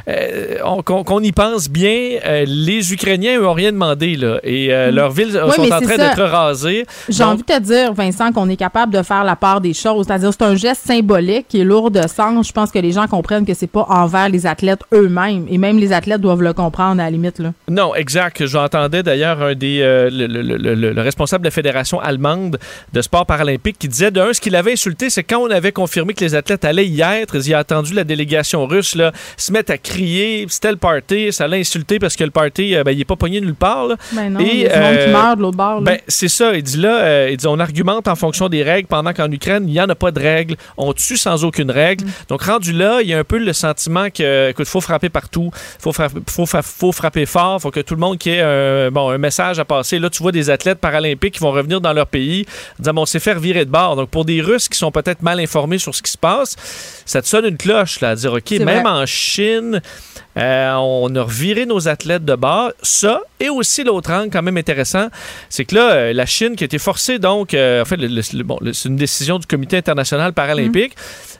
[0.08, 4.94] euh, qu'on y pense bien, euh, les Ukrainiens n'ont rien demandé là, et euh, mm.
[4.94, 6.86] leurs villes sont en train d'être rasées.
[7.08, 10.06] J'ai envie de te dire, Vincent, qu'on est capable de faire la part des choses.
[10.06, 12.46] C'est-à-dire, c'est un geste symbolique qui est lourd de sens.
[12.48, 15.78] Je pense que les gens comprennent que c'est pas envers les athlètes eux-mêmes, et même
[15.78, 17.52] les athlètes doivent le comprendre à la limite là.
[17.68, 18.44] Non, exact.
[18.46, 22.58] J'entendais d'ailleurs un des, le, le- le- le- le responsable de la fédération allemande
[22.92, 26.14] de sport paralympique qui disait d'un ce qu'il avait insulté, c'est quand on avait confirmé
[26.14, 29.65] que les athlètes allaient y être, il a attendu la délégation russe là, se mettre
[29.70, 33.00] à crier, c'était le party, ça l'a insulté parce que le party, euh, ben, il
[33.00, 33.86] est pas pogné nulle part.
[33.86, 33.96] là.
[34.12, 35.80] Ben non, Et, il y a du monde qui euh, meurt de l'autre bord.
[35.82, 36.54] Ben, c'est ça.
[36.54, 39.64] Il dit là, euh, il dit, on argumente en fonction des règles pendant qu'en Ukraine,
[39.66, 40.56] il n'y en a pas de règles.
[40.76, 42.04] On tue sans aucune règle.
[42.04, 42.10] Mm.
[42.28, 45.50] Donc, rendu là, il y a un peu le sentiment que, écoute, faut frapper partout.
[45.78, 47.60] Faut, frapper, faut, fra- faut frapper fort.
[47.60, 49.98] Faut que tout le monde qui ait un, bon, un message à passer.
[49.98, 52.46] Là, tu vois des athlètes paralympiques qui vont revenir dans leur pays
[52.78, 53.96] disant, bon, on s'est fait virer de bord.
[53.96, 56.56] Donc, pour des Russes qui sont peut-être mal informés sur ce qui se passe,
[57.04, 58.90] ça te sonne une cloche, là, à dire, OK, même vrai.
[58.90, 62.72] en Chine, euh, on a reviré nos athlètes de bord.
[62.82, 65.08] Ça, et aussi l'autre angle quand même intéressant,
[65.48, 67.96] c'est que là, euh, la Chine qui a été forcée, donc, euh, en fait,
[68.42, 70.94] bon, c'est une décision du Comité international paralympique,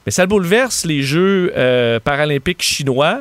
[0.04, 1.52] mais ça bouleverse les Jeux
[2.04, 3.20] paralympiques chinois.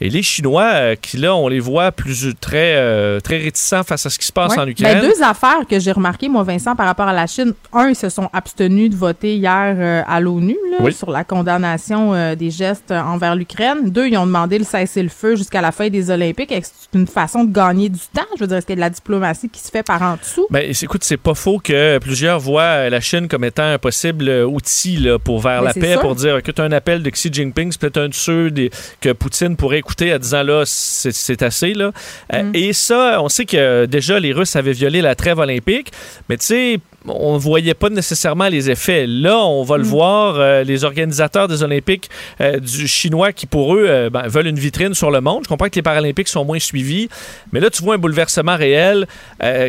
[0.00, 4.06] Et les Chinois, euh, qui là, on les voit plus très, euh, très réticents face
[4.06, 4.58] à ce qui se passe Ouais.
[4.60, 5.00] en Ben, Ukraine.
[5.02, 7.52] deux affaires que j'ai remarquées, moi, Vincent, par rapport à la Chine.
[7.72, 10.92] Un, ils se sont abstenus de voter hier euh, à l'ONU Oui.
[10.94, 13.90] sur la condamnation euh, des gestes euh, envers l'Ukraine.
[13.90, 16.50] Deux, ils ont demandé le cessez-le-feu jusqu'à la fin des Olympiques.
[16.52, 18.22] Est-ce que c'est une façon de gagner du temps?
[18.36, 20.16] Je veux dire, est-ce qu'il y a de la diplomatie qui se fait par en
[20.16, 20.46] dessous?
[20.50, 24.28] Ben, écoute, c'est pas faux que plusieurs voient euh, la Chine comme étant un possible
[24.30, 26.00] euh, outil là, pour vers Ben, la paix, sûr.
[26.00, 28.50] pour dire que tu as un appel de Xi Jinping, c'est peut-être un de ceux
[28.50, 28.70] des-
[29.02, 31.74] que Poutine pourrait écouter en disant là, c'est assez.
[31.74, 31.92] Là.
[32.32, 32.52] Euh, Mm.
[32.54, 35.92] Et ça, on sait que déjà les Russes avaient violé la trêve olympique,
[36.28, 39.06] mais tu sais, on voyait pas nécessairement les effets.
[39.06, 39.86] Là, on va le Mm.
[39.86, 42.10] voir, euh, les organisateurs des Olympiques
[42.40, 45.40] euh, du Chinois qui, pour eux, euh, ben, veulent une vitrine sur le monde.
[45.44, 47.08] Je comprends que les Paralympiques sont moins suivis,
[47.52, 49.06] mais là, tu vois un bouleversement réel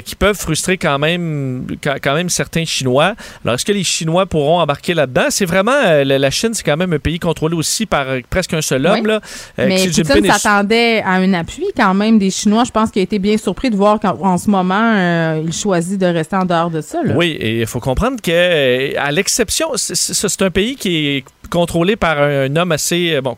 [0.06, 3.14] qui peuvent frustrer quand même, quand, quand même certains Chinois.
[3.44, 5.26] Alors, est-ce que les Chinois pourront embarquer là-dedans?
[5.30, 5.72] C'est vraiment,
[6.04, 9.00] la, Chine, c'est quand même un pays contrôlé aussi par presque un seul homme.
[9.02, 9.08] Oui.
[9.08, 9.22] Là.
[9.58, 12.64] Mais Xi Jinping est- s'attendait à un appui quand même des Chinois.
[12.66, 16.00] Je pense qu'il a été bien surpris de voir qu'en en ce moment, il choisit
[16.00, 17.02] de rester en dehors de ça.
[17.04, 17.14] là.
[17.16, 21.96] Oui, et il faut comprendre que, euh, à l'exception, c'est- un pays qui est contrôlé
[21.96, 23.36] par un homme assez, euh, bon,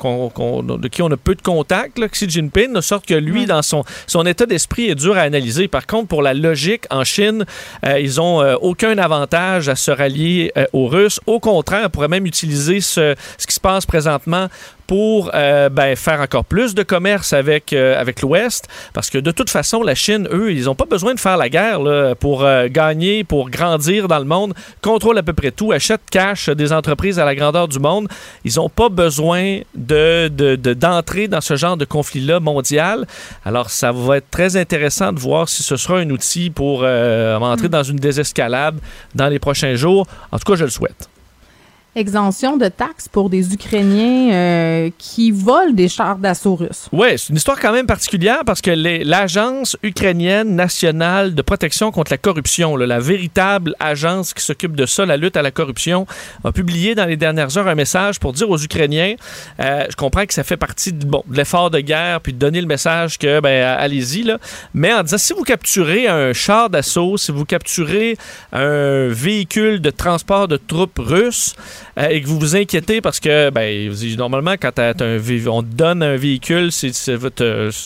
[0.61, 3.61] de qui on a peu de contact, là, Xi Jinping, de sorte que lui, dans
[3.61, 5.67] son, son état d'esprit, est dur à analyser.
[5.67, 7.45] Par contre, pour la logique, en Chine,
[7.85, 11.19] euh, ils ont euh, aucun avantage à se rallier euh, aux Russes.
[11.25, 14.47] Au contraire, on pourrait même utiliser ce, ce qui se passe présentement
[14.87, 19.31] pour euh, ben, faire encore plus de commerce avec, euh, avec l'Ouest, parce que de
[19.31, 22.43] toute façon, la Chine, eux, ils n'ont pas besoin de faire la guerre là, pour
[22.43, 26.73] euh, gagner, pour grandir dans le monde, contrôlent à peu près tout, achètent cash des
[26.73, 28.07] entreprises à la grandeur du monde.
[28.43, 33.05] Ils n'ont pas besoin de, de- de- d'entrer dans ce genre de conflit-là mondial.
[33.45, 37.69] Alors, ça va être très intéressant de voir si ce sera un outil pour entrer
[37.69, 38.75] dans une désescalade
[39.15, 40.05] dans les prochains jours.
[40.31, 41.09] En tout cas, je le souhaite.
[41.95, 46.87] Exemption de taxes pour des Ukrainiens euh, qui volent des chars d'assaut russes.
[46.91, 52.11] Oui, c'est une histoire quand même particulière parce que l'Agence ukrainienne nationale de protection contre
[52.11, 56.07] la corruption, la véritable agence qui s'occupe de ça, la lutte à la corruption,
[56.43, 59.13] a publié dans les dernières heures un message pour dire aux Ukrainiens,
[59.59, 62.39] euh, je comprends que ça fait partie de, bon, de l'effort de guerre, puis de
[62.39, 64.39] donner le message que, ben, allez-y, là,
[64.73, 68.17] mais en disant, si vous capturez un char d'assaut, si vous capturez
[68.51, 71.55] un véhicule de transport de troupes russes,
[71.99, 74.93] euh, et que vous vous inquiétez parce que, ben, normalement, quand un
[75.47, 76.91] on te donne un véhicule, tu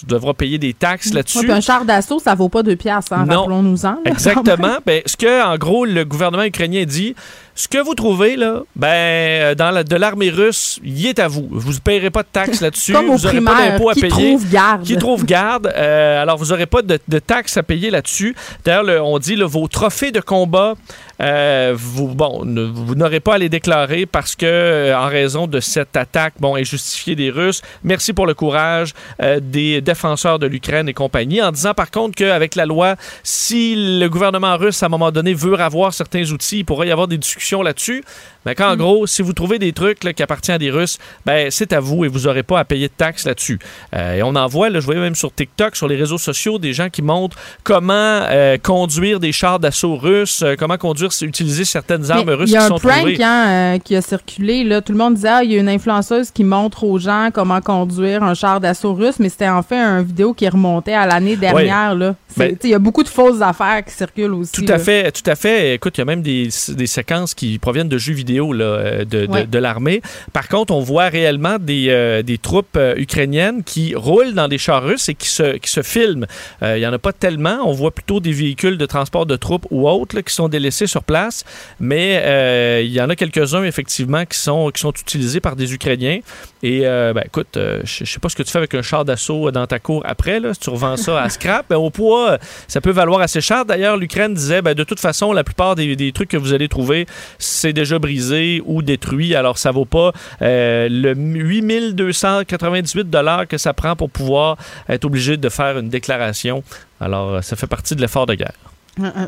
[0.07, 1.39] devras payer des taxes Ouais, là-dessus.
[1.39, 3.41] puis un char d'assaut, ça vaut pas deux piastres, hein, Non.
[3.41, 3.97] rappelons-nous-en.
[4.05, 4.77] Exactement.
[4.85, 7.15] ben, ce que, en gros, le gouvernement ukrainien dit,
[7.55, 11.27] ce que vous trouvez, là, ben, euh, dans la, de l'armée russe, il est à
[11.27, 11.47] vous.
[11.49, 12.93] Vous ne payerez pas de taxes là-dessus.
[12.93, 14.11] Vous n'aurez pas d'impôts à qui payer.
[14.11, 14.83] trouve garde.
[14.83, 15.71] Qui trouve garde.
[15.75, 18.35] Euh, alors, vous n'aurez pas de, de taxes à payer là-dessus.
[18.63, 20.75] D'ailleurs, le- on dit, là, vos trophées de combat,
[21.21, 25.47] euh, vous, bon, ne- vous n'aurez pas à les déclarer parce que, euh, en raison
[25.47, 30.45] de cette attaque, bon, injustifiée des Russes, merci pour le courage euh, des défenseurs de
[30.47, 34.85] l'Ukraine et compagnie, en disant par contre qu'avec la loi, si le gouvernement russe, à
[34.85, 38.03] un moment donné, veut avoir certains outils, il pourrait y avoir des discussions là-dessus.
[38.45, 38.77] Mais qu'en Mm.
[38.77, 41.79] gros, si vous trouvez des trucs là, qui appartiennent à des Russes, ben, c'est à
[41.81, 43.59] vous et vous n'aurez pas à payer de taxes là-dessus.
[43.93, 46.57] Euh, et on en voit, là, je voyais même sur TikTok, sur les réseaux sociaux,
[46.57, 48.21] des gens qui montrent comment
[48.63, 52.59] conduire des chars d'assaut russes, comment conduire, utiliser certaines armes Mais russes Il y a
[52.59, 54.63] qui un sont prank hein, euh, qui a circulé.
[54.63, 54.81] Là.
[54.81, 57.61] Tout le monde disait ah, il y a une influenceuse qui montre aux gens comment
[57.61, 61.35] conduire un char d'assaut russe, mais c'était en fait une vidéo qui remontait à l'année
[61.35, 61.95] dernière.
[61.95, 62.15] là.
[62.29, 64.51] C'est- Ben- Il y a beaucoup de fausses affaires qui circulent aussi.
[64.51, 64.75] Tout là.
[64.75, 65.73] à fait, tout à fait.
[65.75, 69.05] Écoute, il y a même des, des séquences qui proviennent de jeux vidéo là, euh,
[69.05, 69.45] de, de, Ouais.
[69.47, 70.01] de l'armée.
[70.33, 74.57] Par contre, on voit réellement des, euh, des troupes euh, ukrainiennes qui roulent dans des
[74.57, 76.25] chars russes et qui se, qui se filment.
[76.61, 77.57] Il y en a pas tellement.
[77.65, 80.87] On voit plutôt des véhicules de transport de troupes ou autres là, qui sont délaissés
[80.87, 81.43] sur place.
[81.79, 85.73] Mais euh, il y en a quelques-uns, effectivement, qui sont, qui sont utilisés par des
[85.73, 86.19] Ukrainiens.
[86.63, 89.05] Et euh, ben, écoute, euh, je sais pas ce que tu fais avec un char
[89.05, 90.39] d'assaut dans ta cour après.
[90.39, 93.65] Là, si tu revends ça à scrap, ben, au poids, ça peut valoir assez cher.
[93.65, 96.67] D'ailleurs, l'Ukraine disait, ben, de toute façon, la plupart des, des trucs que vous allez
[96.67, 97.05] trouver,
[97.37, 99.35] c'est déjà brisé ou détruit.
[99.35, 104.57] Alors, ça vaut pas euh, le 8298 dollars que ça prend pour pouvoir
[104.89, 106.63] être obligé de faire une déclaration.
[106.99, 108.76] Alors, ça fait partie de l'effort de guerre.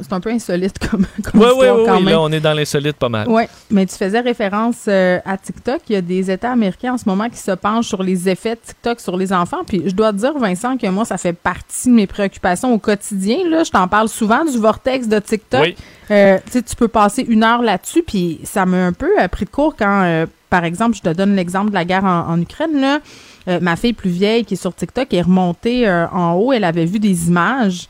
[0.02, 2.14] C'est un peu insolite comme, comme Oui, oui, histoire oui, quand oui, même.
[2.14, 3.28] là, on est dans l'insolite pas mal.
[3.30, 5.82] Oui, mais tu faisais référence euh, à TikTok.
[5.90, 8.56] Il y a des États américains en ce moment qui se penchent sur les effets
[8.56, 9.64] de TikTok sur les enfants.
[9.66, 12.80] Puis je dois te dire, Vincent, que moi, ça fait partie de mes préoccupations au
[12.80, 13.38] quotidien.
[13.50, 15.62] Là, je t'en parle souvent du vortex de TikTok.
[15.62, 15.76] Oui.
[16.12, 19.28] Euh, tu sais, tu peux passer une heure là-dessus, puis ça m'a un peu euh,
[19.28, 22.28] pris de court quand, euh, par exemple, je te donne l'exemple de la guerre en,
[22.30, 22.82] en Ukraine.
[22.82, 23.00] Là.
[23.48, 26.52] Euh, ma fille plus vieille qui est sur TikTok est remontée euh, en haut.
[26.52, 27.88] Elle avait vu des images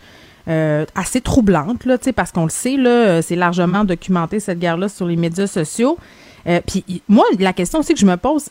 [0.50, 4.90] euh, assez troublantes, là, parce qu'on le sait, là, euh, c'est largement documenté cette guerre-là
[4.90, 5.98] sur les médias sociaux.
[6.48, 8.50] Euh, Puis moi, la question aussi que je me pose,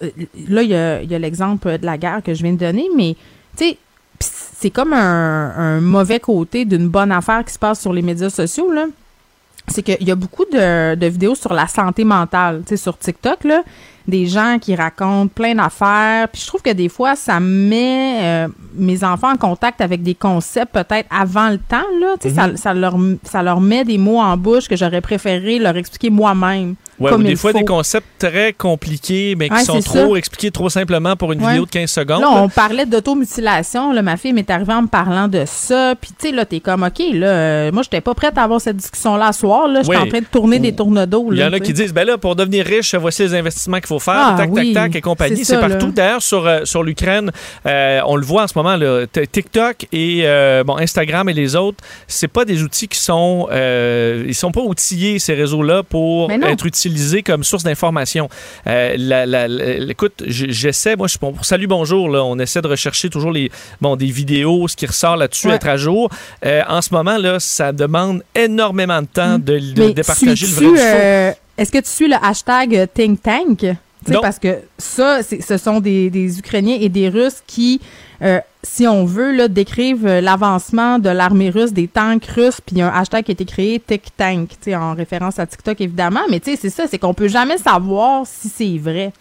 [0.48, 3.16] là, il y a, l'exemple de la guerre que je viens de donner, mais
[3.56, 3.78] tu sais,
[4.20, 8.30] c'est comme un, un mauvais côté d'une bonne affaire qui se passe sur les médias
[8.30, 8.86] sociaux, là.
[9.68, 12.98] C'est qu'il y a beaucoup de, de vidéos sur la santé mentale, tu sais, sur
[12.98, 13.62] TikTok, là,
[14.06, 16.28] des gens qui racontent plein d'affaires.
[16.28, 20.14] Puis je trouve que des fois, ça met euh, mes enfants en contact avec des
[20.14, 22.14] concepts peut-être avant le temps, là.
[22.20, 25.58] Tu sais, ça, ça, leur, ça leur met des mots en bouche que j'aurais préféré
[25.58, 26.74] leur expliquer moi-même.
[27.00, 27.58] Ouais, comme ou des il fois faut.
[27.58, 30.18] des concepts très compliqués, mais qui Ouais, sont trop ça.
[30.18, 31.48] expliqués trop simplement pour une Ouais.
[31.52, 32.20] vidéo de 15 secondes.
[32.20, 33.92] Là, on parlait d'automutilation.
[33.92, 35.94] Là, ma fille m'est arrivée en me parlant de ça.
[36.00, 38.60] Puis, tu sais, là, t'es comme, OK, là, euh, moi, j'étais pas prête à avoir
[38.60, 39.68] cette discussion-là ce soir.
[39.68, 41.28] Là, j'étais en train de tourner des tournedos.
[41.32, 43.86] Il y en a qui disent, ben là, pour devenir riche, voici les investissements qu'il
[43.86, 45.44] faut faire, Ah, tac, oui, tac, tac, et compagnie.
[45.44, 45.90] c'est partout.
[45.92, 47.30] D'ailleurs, sur, euh, sur l'Ukraine,
[47.66, 51.54] euh, on le voit en ce moment, là, TikTok et euh, bon, Instagram et les
[51.56, 56.66] autres, c'est pas des outils qui sont, ils sont pas outillés, ces réseaux-là, pour être
[56.66, 56.87] utilisés
[57.22, 58.28] comme source d'information.
[58.66, 62.60] Euh, la- la- la- écoute, j'essaie, moi, je suis pour Salut, bonjour, là, on essaie
[62.62, 65.54] de rechercher toujours les, bon, des vidéos, ce qui ressort là-dessus, Ouais.
[65.54, 66.10] être à jour.
[66.44, 69.82] Euh, en ce moment, là, ça demande énormément de temps de, de.
[69.86, 70.76] Mais départager le vrai suis-tu, du faux.
[70.78, 73.64] euh, Est-ce que tu suis le hashtag Think Tank?
[74.20, 77.80] Parce que ça, ce sont des, des Ukrainiens et des Russes qui,
[78.22, 82.76] euh, si on veut, là, décrivent euh, l'avancement de l'armée russe, des tanks russes, puis
[82.76, 85.80] il y a un hashtag qui a été créé Think Tank, en référence à TikTok,
[85.80, 86.20] évidemment.
[86.30, 89.12] Mais c'est ça, c'est qu'on peut jamais savoir si c'est vrai.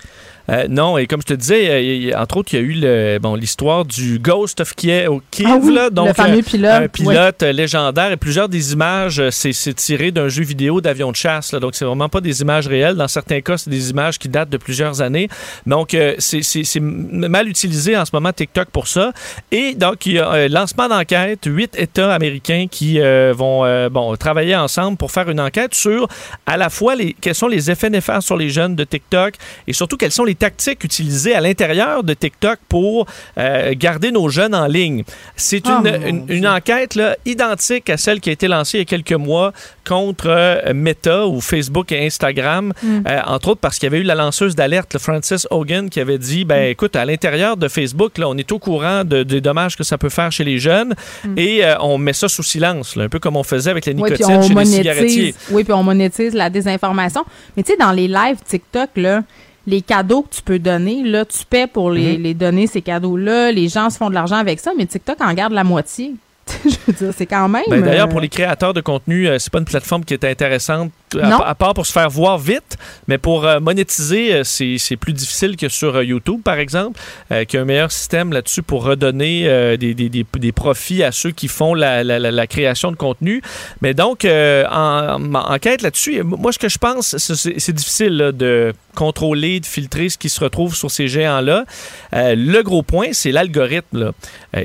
[0.49, 2.73] Euh, non, et comme je te disais, euh, a- entre autres, il y a eu
[2.73, 6.37] le, bon, l'histoire du Ghost of Kiev, au Kiev, Ah oui, là, donc, le fameux
[6.39, 10.79] euh, pilote, un pilote légendaire, et plusieurs des images, c'est, c'est tiré d'un jeu vidéo
[10.79, 12.95] d'avion de chasse, là, donc c'est vraiment pas des images réelles.
[12.95, 15.27] Dans certains cas, c'est des images qui datent de plusieurs années.
[15.65, 19.11] Donc, euh, c'est, c'est- c'est m- mal utilisé en ce moment TikTok pour ça.
[19.51, 23.89] Et donc, il y a un lancement d'enquête, huit États américains qui euh, vont euh,
[23.89, 26.07] bon, travailler ensemble pour faire une enquête sur
[26.45, 29.33] à la fois les, quels sont les effets néfastes sur les jeunes de TikTok
[29.67, 33.05] et surtout quelles sont les tactiques utilisées à l'intérieur de TikTok pour
[33.37, 35.03] euh, garder nos jeunes en ligne.
[35.35, 38.83] C'est Oh, une, une- enquête là, identique à celle qui a été lancée il y
[38.83, 39.51] a quelques mois
[39.85, 42.99] contre euh, Meta ou Facebook et Instagram, Mm.
[43.07, 45.99] euh, entre autres parce qu'il y avait eu la lanceuse d'alerte, le Francis Hogan, qui
[45.99, 49.41] avait dit, ben écoute, à l'intérieur de Facebook, là, on est au courant de- des
[49.41, 50.93] dommages que ça peut faire chez les jeunes
[51.35, 53.93] et euh, on met ça sous silence, là, un peu comme on faisait avec la.
[53.93, 55.35] Oui, nicotine chez les cigarettiers.
[55.51, 57.23] Oui, puis on monétise la désinformation.
[57.55, 59.23] Mais tu sais, dans les lives TikTok, là,
[59.67, 62.23] les cadeaux que tu peux donner, là, tu paies pour les, Mhm.
[62.23, 63.51] les donner, ces cadeaux-là.
[63.51, 66.13] Les gens se font de l'argent avec ça, mais TikTok en garde la moitié.
[66.65, 67.63] Je veux dire, c'est quand même.
[67.69, 70.23] Ben, D'ailleurs, euh, pour les créateurs de contenu, euh, c'est pas une plateforme qui est
[70.23, 70.91] intéressante,
[71.21, 72.77] à, part pour se faire voir vite,
[73.07, 76.99] mais pour euh, monétiser, c'est plus difficile que sur YouTube, par exemple,
[77.31, 81.03] euh, qui a un meilleur système là-dessus pour redonner euh, des, des- des- des profits
[81.03, 83.41] à ceux qui font la, la- la- la création de contenu.
[83.81, 88.73] Mais donc, en, en enquête là-dessus, moi, ce que je pense, c'est- difficile là, de
[88.95, 91.65] contrôler, de filtrer ce qui se retrouve sur ces géants-là.
[92.13, 94.11] Le gros point, c'est l'algorithme.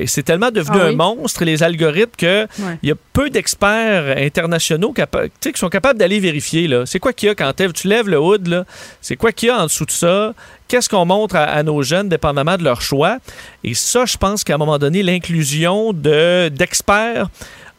[0.07, 1.72] c'est tellement devenu Ah un monstre, les algorithmes,
[2.17, 2.77] que Ouais.
[2.83, 6.67] il y a peu d'experts internationaux qui sont capables d'aller vérifier.
[6.67, 6.85] là.
[6.85, 8.47] C'est quoi qu'il y a quand tu lèves le hood?
[8.47, 8.65] là?
[9.01, 10.33] C'est quoi qu'il y a en dessous de ça?
[10.67, 13.17] Qu'est-ce qu'on montre à, à nos jeunes, dépendamment de leur choix?
[13.63, 17.27] Et ça, je pense qu'à un moment donné, l'inclusion de- d'experts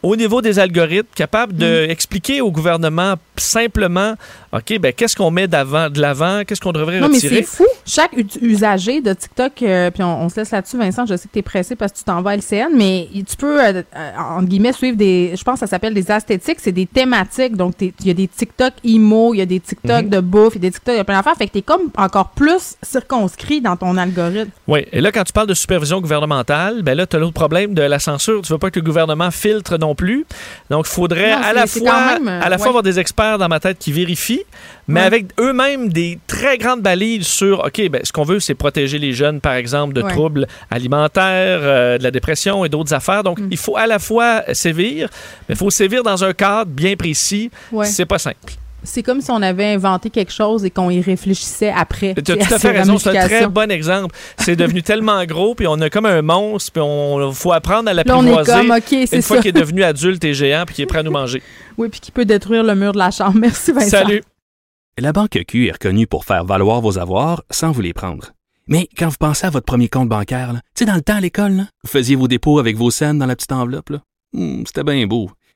[0.05, 4.15] au niveau des algorithmes, capables d'expliquer au gouvernement simplement,
[4.53, 6.43] OK, ben qu'est-ce qu'on met d'avant, de l'avant?
[6.47, 7.37] Qu'est-ce qu'on devrait Non, mais retirer?
[7.37, 7.65] c'est fou.
[7.87, 11.33] Chaque usager de TikTok, euh, puis on, on se laisse là-dessus, Vincent, je sais que
[11.33, 14.11] tu es pressé parce que tu t'en vas à LCN, mais tu peux, euh, euh,
[14.19, 17.57] entre guillemets, suivre des, je pense que ça s'appelle des esthétiques, c'est des thématiques.
[17.57, 20.11] Donc, il y a des TikTok emo, il y a des TikTok Mhm.
[20.11, 21.37] de bouffe, il y a des TikTok, il y a plein d'affaires.
[21.37, 24.51] Fait que tu es comme encore plus circonscrit dans ton algorithme.
[24.69, 27.75] Oui, et là, quand tu parles de supervision gouvernementale, ben là, tu as l'autre problème
[27.75, 28.43] de la censure.
[28.43, 30.27] Tu veux pas que le gouvernement filtre non non plus.
[30.71, 32.65] Donc, il faudrait Non, à c'est- la c'est fois, quand même, euh, à la fois
[32.67, 32.69] ouais.
[32.71, 34.43] avoir des experts dans ma tête qui vérifient,
[34.89, 35.07] mais Ouais.
[35.07, 39.13] avec eux-mêmes des très grandes balises sur, OK, ben, ce qu'on veut, c'est protéger les
[39.13, 40.11] jeunes, par exemple, de Ouais.
[40.11, 43.23] troubles alimentaires, euh, de la dépression et d'autres affaires.
[43.23, 43.49] Donc, Mm.
[43.51, 45.09] il faut à la fois sévir,
[45.49, 47.51] mais il faut sévir dans un cadre bien précis.
[47.85, 48.37] C'est pas simple.
[48.85, 52.15] C'est comme si on avait inventé quelque chose et qu'on y réfléchissait après.
[52.15, 52.99] Tu as tout à fait raison.
[52.99, 54.15] C'est un très bon exemple.
[54.39, 57.95] C'est devenu tellement gros, puis on a comme un monstre, puis on faut apprendre à
[57.95, 58.53] Là, on est l'apprivoiser.
[58.53, 60.99] comme, OK, c'est Une fois qu'il est devenu adulte et géant, puis qu'il est prêt
[61.01, 61.43] à nous manger.
[61.79, 63.39] Oui, puis qui peut détruire le mur de la chambre.
[63.39, 63.89] Merci, Vincent.
[63.89, 64.23] Salut.
[64.99, 68.31] La Banque Q est reconnue pour faire valoir vos avoirs sans vous les prendre.
[68.69, 71.17] Mais quand vous pensez à votre premier compte bancaire, là, tu sais, dans le temps
[71.17, 73.91] à l'école, là, vous faisiez vos dépôts avec vos scènes dans la petite enveloppe.
[73.91, 73.99] là.
[74.33, 75.31] Hmm, C'était bien beau.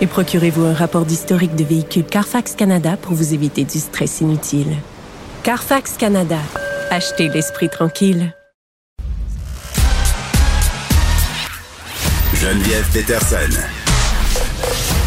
[0.00, 4.76] Et procurez-vous un rapport d'historique de véhicule Carfax Canada pour vous éviter du stress inutile.
[5.42, 6.38] Carfax Canada.
[6.90, 8.34] Achetez l'esprit tranquille.
[12.34, 13.58] Geneviève Peterson.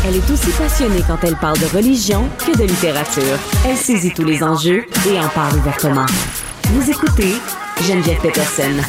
[0.06, 3.38] Elle est aussi passionnée quand elle parle de religion que de littérature.
[3.66, 6.06] Elle saisit tous les enjeux et en parle ouvertement.
[6.70, 7.36] Vous écoutez
[7.88, 8.82] Geneviève Peterson.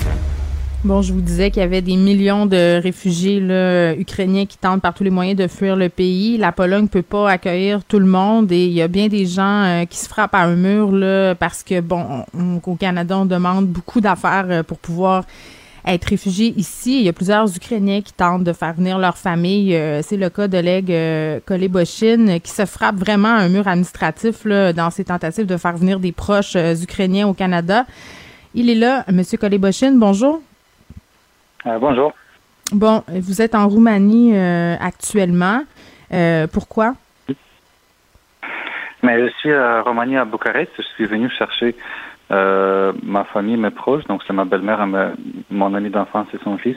[0.83, 4.81] Bon, je vous disais qu'il y avait des millions de réfugiés là, ukrainiens qui tentent
[4.81, 6.39] par tous les moyens de fuir le pays.
[6.39, 9.63] La Pologne peut pas accueillir tout le monde et il y a bien des gens
[9.65, 13.27] euh, qui se frappent à un mur là parce que bon, on- au Canada on
[13.27, 15.25] demande beaucoup d'affaires euh, pour pouvoir
[15.87, 17.01] être réfugiés ici.
[17.01, 19.77] Il y a plusieurs Ukrainiens qui tentent de faire venir leur famille.
[19.77, 24.47] Euh, C'est le cas euh, Koleboshin euh, qui se frappe vraiment à un mur administratif
[24.47, 27.85] là, dans ses tentatives de faire venir des proches ukrainiens au Canada.
[28.55, 30.41] Il est là, Monsieur Koleboshin, bonjour.
[31.67, 32.13] Euh, bonjour.
[32.73, 35.63] Bon, vous êtes en Roumanie euh, actuellement.
[36.13, 36.95] Euh, pourquoi?
[39.03, 40.71] Mais je suis à Roumanie, à Bucarest.
[40.77, 41.75] Je suis venu chercher
[42.31, 44.05] ma famille, mes proches.
[44.05, 44.87] Donc, c'est ma belle-mère,
[45.51, 46.77] mon ami d'enfance et son fils.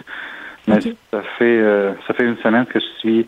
[0.67, 1.61] Mais ça fait
[2.07, 3.27] ça fait une semaine que je suis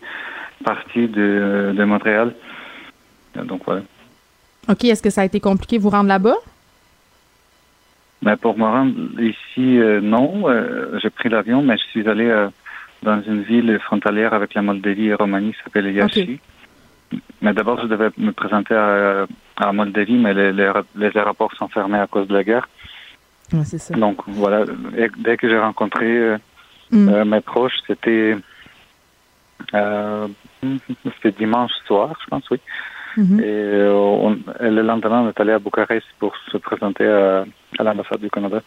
[0.64, 2.34] parti de, de Montréal.
[3.34, 3.82] Donc, voilà.
[4.68, 6.36] OK, est-ce que ça a été compliqué vous rendre là-bas?
[8.22, 10.48] Mais pour me rendre ici, euh, non.
[10.48, 12.48] Euh, j'ai pris l'avion, mais je suis allé euh,
[13.02, 16.40] dans une ville frontalière avec la Moldavie et Roumanie qui s'appelle Iași.
[17.40, 19.26] Mais d'abord, je devais me présenter à,
[19.58, 22.68] à Moldavie, mais les, les, les aéroports sont fermés à cause de la guerre.
[23.52, 23.94] Ouais, ça.
[23.94, 24.64] Donc voilà,
[24.96, 26.36] Et dès que j'ai rencontré
[26.92, 27.24] Mm.
[27.24, 28.36] mes proches, c'était
[29.72, 32.60] c'était dimanche soir, je pense, oui.
[33.16, 33.40] Mhm.
[33.40, 37.44] Et, euh, on- et le lendemain, on est allé à Bucarest pour se présenter à,
[37.78, 38.60] à l'ambassade du Canada.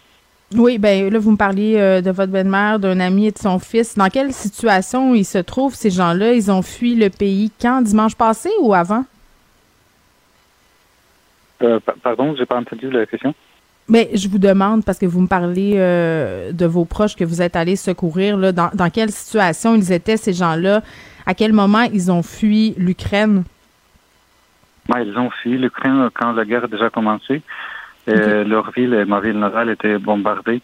[0.55, 3.59] Oui, ben là, vous me parliez euh, de votre belle-mère, d'un ami et de son
[3.59, 3.95] fils.
[3.95, 6.33] Dans quelle situation ils se trouvent, ces gens-là?
[6.33, 7.83] Ils ont fui le pays quand?
[7.83, 9.05] Dimanche passé ou avant?
[11.61, 13.35] Euh, pa- pardon, j'ai pas entendu la question.
[13.87, 17.41] Mais je vous demande, parce que vous me parlez euh, de vos proches que vous
[17.41, 20.81] êtes allés secourir, là, dans, dans quelle situation ils étaient, ces gens-là?
[21.27, 23.43] À quel moment ils ont fui l'Ukraine?
[24.97, 27.41] Ils ont fui l'Ukraine quand la guerre a déjà commencé.
[28.07, 30.61] Et Leur ville, et ma ville natale, était bombardée.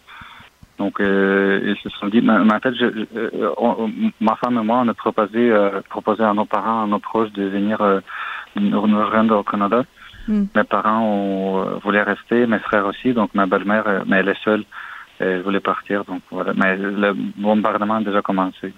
[0.78, 4.34] Donc, euh, ils se sont dit, mais, mais en fait, je, je- euh, on- ma
[4.36, 7.44] femme et moi, on a proposé, euh, proposé à nos parents, à nos proches de
[7.44, 8.00] venir euh,
[8.56, 9.84] nous, nous rejoindre au Canada.
[10.28, 10.44] Mm.
[10.54, 13.12] Mes parents ont, euh, voulaient rester, mes frères aussi.
[13.14, 14.64] Donc, ma belle-mère, euh, mais elle est seule,
[15.20, 16.04] elle voulait partir.
[16.04, 16.52] Donc, voilà.
[16.54, 18.74] Mais le bombardement a déjà commencé.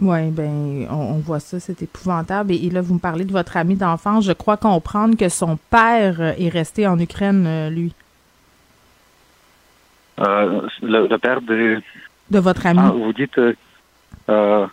[0.00, 2.52] Oui, ben, on, on voit ça, c'est épouvantable.
[2.52, 4.24] Et, et là, vous me parlez de votre ami d'enfance.
[4.26, 7.92] Je crois comprendre que son père euh, est resté en Ukraine, euh, lui,
[10.18, 11.82] Euh, le, le père de,
[12.30, 12.80] de votre ami.
[12.82, 13.36] Ah, vous dites.
[13.38, 13.52] euh,
[14.30, 14.66] euh,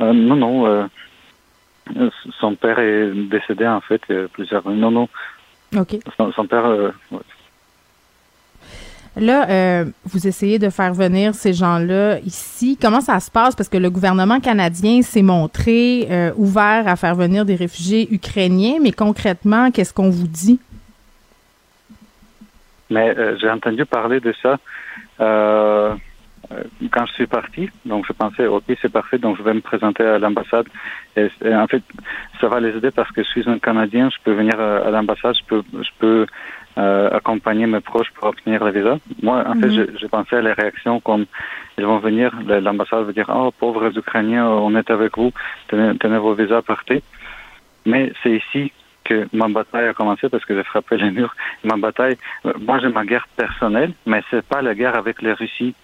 [0.00, 0.88] euh, non, non.
[2.40, 4.00] son père est décédé, en fait,
[4.32, 4.66] plusieurs.
[4.70, 5.08] Non, non.
[5.76, 5.96] OK.
[6.16, 6.64] Son, son père.
[9.16, 12.78] Là, euh, vous essayez de faire venir ces gens-là ici.
[12.80, 13.54] Comment ça se passe?
[13.54, 18.76] Parce que le gouvernement canadien s'est montré euh, ouvert à faire venir des réfugiés ukrainiens,
[18.80, 20.58] mais concrètement, qu'est-ce qu'on vous dit?
[22.88, 24.58] Mais euh, j'ai entendu parler de ça
[25.20, 25.94] euh,
[26.90, 27.68] quand je suis parti.
[27.84, 30.66] Donc, je pensais, OK, c'est parfait, donc je vais me présenter à l'ambassade.
[31.16, 31.82] Et en fait,
[32.40, 34.90] ça va les aider parce que je suis un Canadien, je peux venir à, à
[34.90, 36.26] l'ambassade, je peux, je peux
[36.78, 38.98] euh, accompagner mes proches pour obtenir le visa.
[39.22, 39.72] Moi, en fait, Mhm.
[39.92, 41.26] je, je pensais à les réactions comme
[41.78, 45.32] ils vont venir, l'ambassade va dire, oh, pauvres Ukrainiens, on est avec vous,
[45.68, 47.02] tenez, tenez vos visas, partez.
[47.84, 48.72] Mais c'est ici
[49.04, 51.34] que ma bataille a commencé parce que j'ai frappé les murs.
[51.64, 52.16] Ma bataille,
[52.46, 55.74] euh, moi j'ai ma guerre personnelle, mais c'est pas la guerre avec la Russie,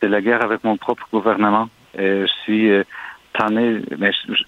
[0.00, 1.68] c'est la guerre avec mon propre gouvernement.
[1.96, 2.82] Et je suis euh,
[3.32, 4.42] tanné, mais je,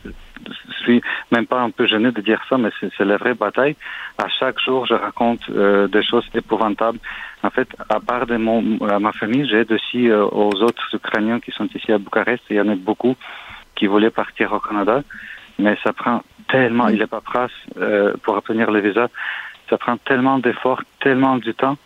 [0.82, 3.76] suis même pas un peu gêné de dire ça, mais c'est la vraie bataille.
[4.18, 6.98] À chaque jour, je raconte euh, des choses épouvantables.
[7.42, 8.62] En fait, à part de mon,
[9.00, 12.42] ma famille, j'aide aussi aux autres Ukrainiens qui sont ici à Bucarest.
[12.50, 13.16] Il y en a beaucoup
[13.74, 15.02] qui voulaient partir au Canada,
[15.58, 17.46] mais ça prend tellement, il n'est pas prêt
[17.78, 19.08] euh, pour obtenir le visa.
[19.68, 21.78] Ça prend tellement d'efforts, tellement du temps.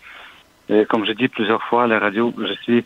[0.69, 2.85] Et comme je dis plusieurs fois à la radio, je suis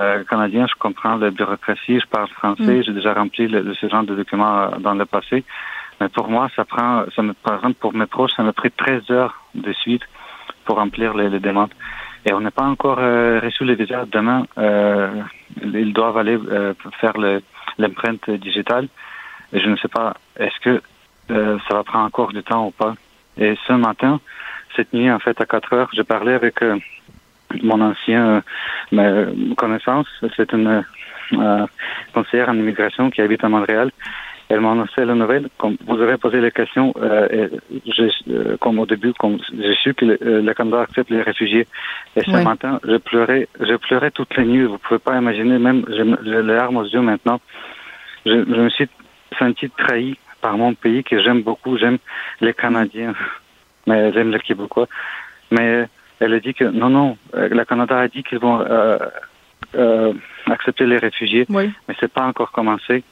[0.00, 2.82] euh, canadien, je comprends la bureaucratie, je parle français, mm.
[2.84, 5.44] j'ai déjà rempli le, ce genre de documents euh, dans le passé.
[6.00, 8.70] Mais pour moi, ça prend, ça me, par exemple, pour mes proches, ça m'a pris
[8.70, 10.02] 13 heures de suite
[10.64, 11.72] pour remplir les, les demandes.
[12.26, 14.04] Et on n'a pas encore euh, reçu le visa.
[14.10, 15.22] Demain, euh,
[15.62, 17.14] ils doivent aller euh, faire
[17.78, 18.88] l'empreinte digitale.
[19.52, 20.82] Et je ne sais pas, est-ce que
[21.30, 22.94] euh, ça va prendre encore du temps ou pas.
[23.38, 24.20] Et ce matin,
[24.74, 26.62] cette nuit, en fait, à 4 heures, j'ai parlé avec
[27.62, 28.42] mon ancien
[28.92, 30.06] euh, connaissance.
[30.36, 30.84] C'est une
[31.32, 31.66] euh,
[32.12, 33.90] conseillère en immigration qui habite à Montréal.
[34.48, 35.48] Elle m'a annoncé la nouvelle.
[35.58, 37.48] Comme vous avez posé la question, euh,
[38.60, 41.66] comme au début, comme j'ai su que le, Canada accepte les réfugiés.
[42.14, 44.64] Et ce matin, je pleurais, je pleurais toutes les nuits.
[44.64, 47.40] Vous pouvez pas imaginer, même j'ai les larmes aux yeux maintenant.
[48.24, 48.88] Je, je me suis
[49.36, 51.76] senti trahi par mon pays que j'aime beaucoup.
[51.76, 51.98] J'aime
[52.40, 53.14] les Canadiens,
[53.88, 54.86] mais j'aime les Québécois.
[55.50, 55.88] Mais
[56.20, 58.98] elle a dit que non, non, euh, le Canada a dit qu'ils vont euh,
[59.74, 60.12] euh,
[60.50, 61.70] accepter les réfugiés, oui.
[61.88, 63.04] mais c'est pas encore commencé.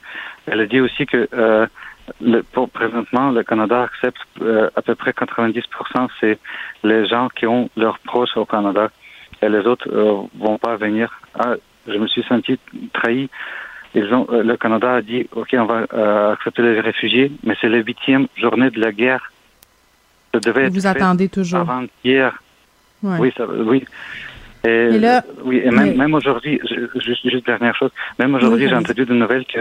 [0.47, 1.67] Elle a dit aussi que euh,
[2.21, 5.63] le, pour présentement, le Canada accepte euh, à peu près 90%,
[6.21, 6.39] c'est
[6.83, 8.91] les gens qui ont leurs proches au Canada,
[9.43, 11.21] et les autres euh, vont pas venir.
[11.39, 11.55] Ah,
[11.87, 12.59] je me suis senti
[12.93, 13.29] trahi
[13.95, 17.69] ils ont, le Canada a dit, OK, on va euh, accepter les réfugiés, mais c'est
[17.69, 19.33] la huitième journée de la guerre.
[20.33, 21.65] Ça devait Vous être attendez toujours.
[23.05, 23.85] Oui, ça, oui.
[24.67, 26.59] Et, là, oui, et même, même aujourd'hui,
[27.05, 29.61] juste, juste dernière chose, même aujourd'hui, j'ai entendu de nouvelles que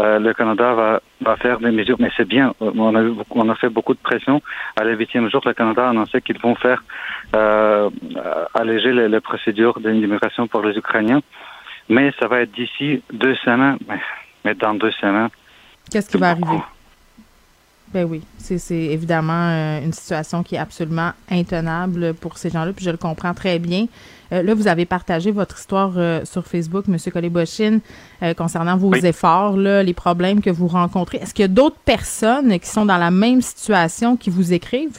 [0.00, 2.52] euh, le Canada va, va faire des mesures, mais c'est bien.
[2.60, 4.42] On a, on a fait beaucoup de pression.
[4.74, 6.82] À la huitième jour, le Canada a annoncé qu'ils vont faire
[7.36, 7.90] euh,
[8.54, 11.20] alléger les, les procédures d'immigration pour les Ukrainiens
[11.88, 13.78] mais ça va être d'ici deux semaines.
[14.44, 15.28] Mais, dans deux semaines.
[15.90, 16.60] Qu'est-ce qui va arriver?
[17.94, 22.84] Ben oui, c'est évidemment euh, une situation qui est absolument intenable pour ces gens-là, puis
[22.84, 23.86] je le comprends très bien.
[24.32, 26.96] Euh, là, vous avez partagé votre histoire euh, sur Facebook, M.
[27.12, 27.78] Collet-Bochine,
[28.36, 31.18] concernant vos efforts, là, les problèmes que vous rencontrez.
[31.18, 34.98] Est-ce qu'il y a d'autres personnes qui sont dans la même situation qui vous écrivent?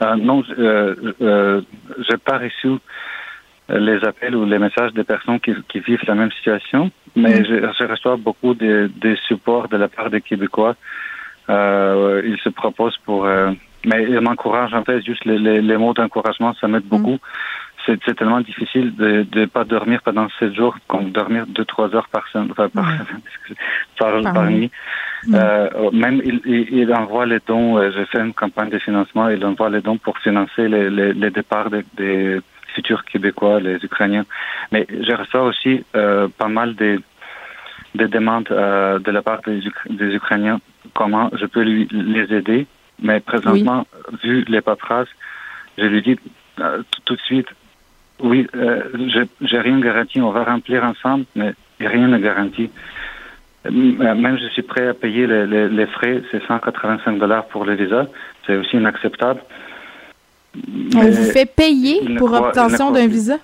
[0.00, 2.68] non, je n'ai pas reçu
[3.68, 7.44] les appels ou les messages des personnes qui, qui vivent la même situation, mais mm.
[7.44, 10.74] je, je, reçois beaucoup de, de supports de la part des Québécois.
[11.50, 13.26] Euh, ils se proposent pour...
[13.26, 13.52] Euh,
[13.86, 17.14] mais ils m'encouragent, en fait, juste les, les, les mots d'encouragement, ça m'aide beaucoup.
[17.14, 17.94] Mm.
[18.04, 22.08] C'est tellement difficile de ne pas dormir pendant sept jours, comme dormir deux, trois heures
[22.08, 22.84] par, semaine, enfin, par,
[23.98, 24.70] par, par, nuit.
[25.26, 25.34] Mm.
[25.34, 29.30] Euh, même il, il, il, envoie les dons, euh, j'ai fait une campagne de financement,
[29.30, 32.40] il envoie les dons pour financer les, les, les départs des, des
[32.78, 34.26] futurs Québécois, les Ukrainiens.
[34.72, 37.00] Mais je reçois aussi euh, pas mal de,
[37.96, 39.60] de demandes euh, de la part des,
[39.90, 40.60] des, Ukrainiens,
[40.94, 42.66] comment je peux lui, les aider?
[43.02, 43.86] Mais présentement,
[44.22, 45.14] vu les paperasses,
[45.76, 46.16] je lui dis
[46.60, 47.48] euh, tout de suite,
[48.20, 48.46] oui,
[49.50, 52.70] j'ai rien garanti, on va remplir ensemble, mais rien ne garantit.
[53.70, 57.74] Même je suis prêt à payer les, les, les frais, c'est 185 dollars pour le
[57.74, 58.06] visa,
[58.44, 59.40] c'est aussi inacceptable.
[60.96, 63.38] On vous fait payer pour l'obtention d'un visa?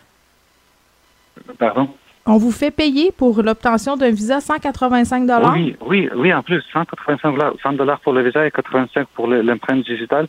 [1.59, 1.89] Pardon?
[2.27, 7.37] On vous fait payer pour l'obtention d'un visa 185 Oui, oui, oui, en plus, 185
[7.63, 10.27] 100 dollars pour le visa et 85 pour l'empreinte digitale.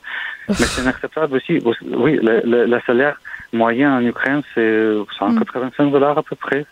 [0.50, 1.60] Mais c'est inacceptable aussi.
[1.96, 3.18] Oui, le, salaire
[3.54, 6.66] moyen en Ukraine, c'est 185 dollars à peu près.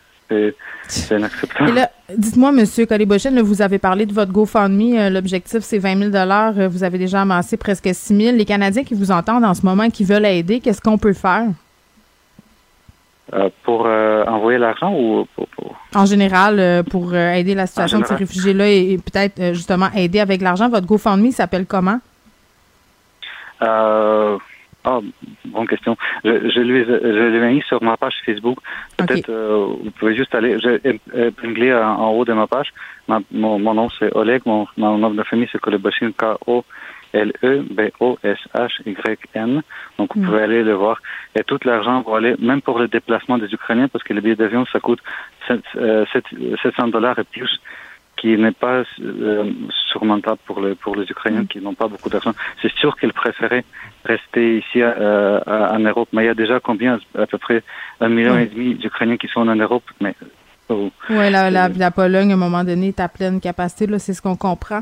[0.88, 1.70] C'est inacceptable.
[1.70, 2.66] Et là, dites-moi, M.
[2.88, 4.98] Colibochin, vous avez parlé de votre GoFundMe.
[4.98, 8.84] Euh, l'objectif, c'est 20 000 euh, Vous avez déjà amassé presque 6 000 Les Canadiens
[8.84, 11.46] qui vous entendent en ce moment, qui veulent aider, qu'est-ce qu'on peut faire?
[13.34, 15.48] Euh, pour envoyer l'argent ou pour,
[15.96, 20.70] En général, pour aider la situation de ces réfugiés-là et, peut-être justement aider avec l'argent.
[20.70, 22.00] Votre GoFundMe s'appelle comment?
[24.86, 25.00] Euh, ah,
[25.46, 25.98] bonne question.
[26.24, 28.60] Je, je lui je mis sur ma page Facebook.
[28.98, 30.60] Peut-être euh, vous pouvez juste aller.
[30.60, 30.80] J'ai
[31.14, 32.74] épinglé en, en, haut de ma page.
[33.08, 34.42] mon, mon, nom c'est Oleg.
[34.46, 36.64] Mon, mon, nom de famille c'est Koleboshin K O
[37.14, 39.62] L E B O S H Y N.
[39.98, 40.26] Donc vous mm.
[40.26, 41.02] pouvez aller le voir.
[41.36, 44.36] Et tout l'argent va aller, même pour le déplacement des Ukrainiens, parce que le billet
[44.36, 45.00] d'avion ça coûte
[45.48, 47.60] 700 euh, dollars et plus
[48.24, 49.52] qui n'est pas euh,
[49.90, 52.32] surmontable pour les, pour les Ukrainiens qui n'ont pas beaucoup d'argent.
[52.62, 53.66] C'est sûr qu'ils préféraient
[54.06, 56.10] rester ici euh, en Europe.
[56.14, 57.00] Mais il y a déjà combien?
[57.18, 57.64] À peu près
[58.00, 59.84] un million et demi d'Ukrainiens qui sont en Europe.
[60.02, 60.16] Mais
[60.70, 63.88] oh, oui, la, la, la, Pologne, à un moment donné, est à pleine capacité.
[63.88, 64.82] Là, c'est ce qu'on comprend.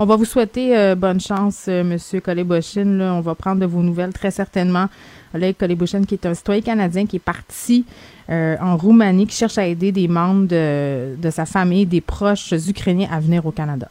[0.00, 3.00] On va vous souhaiter euh, bonne chance, euh, Monsieur Koleboshin.
[3.00, 4.86] On va prendre de vos nouvelles très certainement.
[5.34, 7.84] Oleg Koleboshin, qui est un citoyen canadien qui est parti
[8.30, 12.52] euh, en Roumanie, qui cherche à aider des membres de, de sa famille, des proches
[12.52, 13.88] ukrainiens à venir au Canada.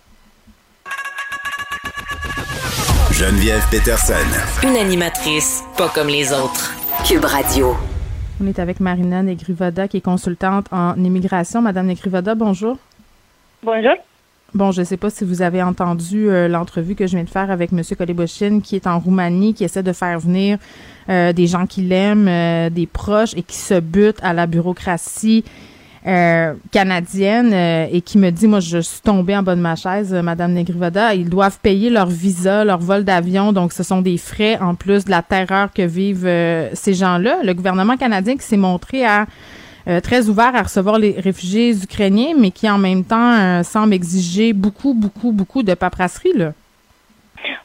[3.17, 4.13] Geneviève Peterson.
[4.61, 6.75] Une animatrice pas comme les autres.
[7.03, 7.75] Cube Radio.
[8.39, 11.63] On est avec Marina Negrivada, qui est consultante en immigration.
[11.63, 12.77] Madame Negrivada, bonjour.
[13.63, 13.95] Bonjour.
[14.53, 17.29] Bon, je ne sais pas si vous avez entendu euh, l'entrevue que je viens de
[17.29, 17.81] faire avec M.
[17.97, 20.59] Koleboshin, qui est en Roumanie, qui essaie de faire venir
[21.09, 25.43] euh, des gens qu'il aime, euh, des proches, et qui se butent à la bureaucratie
[26.71, 27.53] canadienne
[27.91, 31.13] et qui me dit, moi, je suis tombée en bas de ma chaise, Madame Negrivada,
[31.13, 35.03] ils doivent payer leur visa, leur vol d'avion, donc ce sont des frais en plus
[35.03, 36.29] de la terreur que vivent
[36.73, 37.39] ces gens-là.
[37.43, 39.05] Le gouvernement canadien qui s'est montré
[39.87, 43.93] euh, très ouvert à recevoir les réfugiés ukrainiens, mais qui en même temps euh, semble
[43.93, 46.33] exiger beaucoup, beaucoup, beaucoup de paperasserie.
[46.35, 46.53] Là.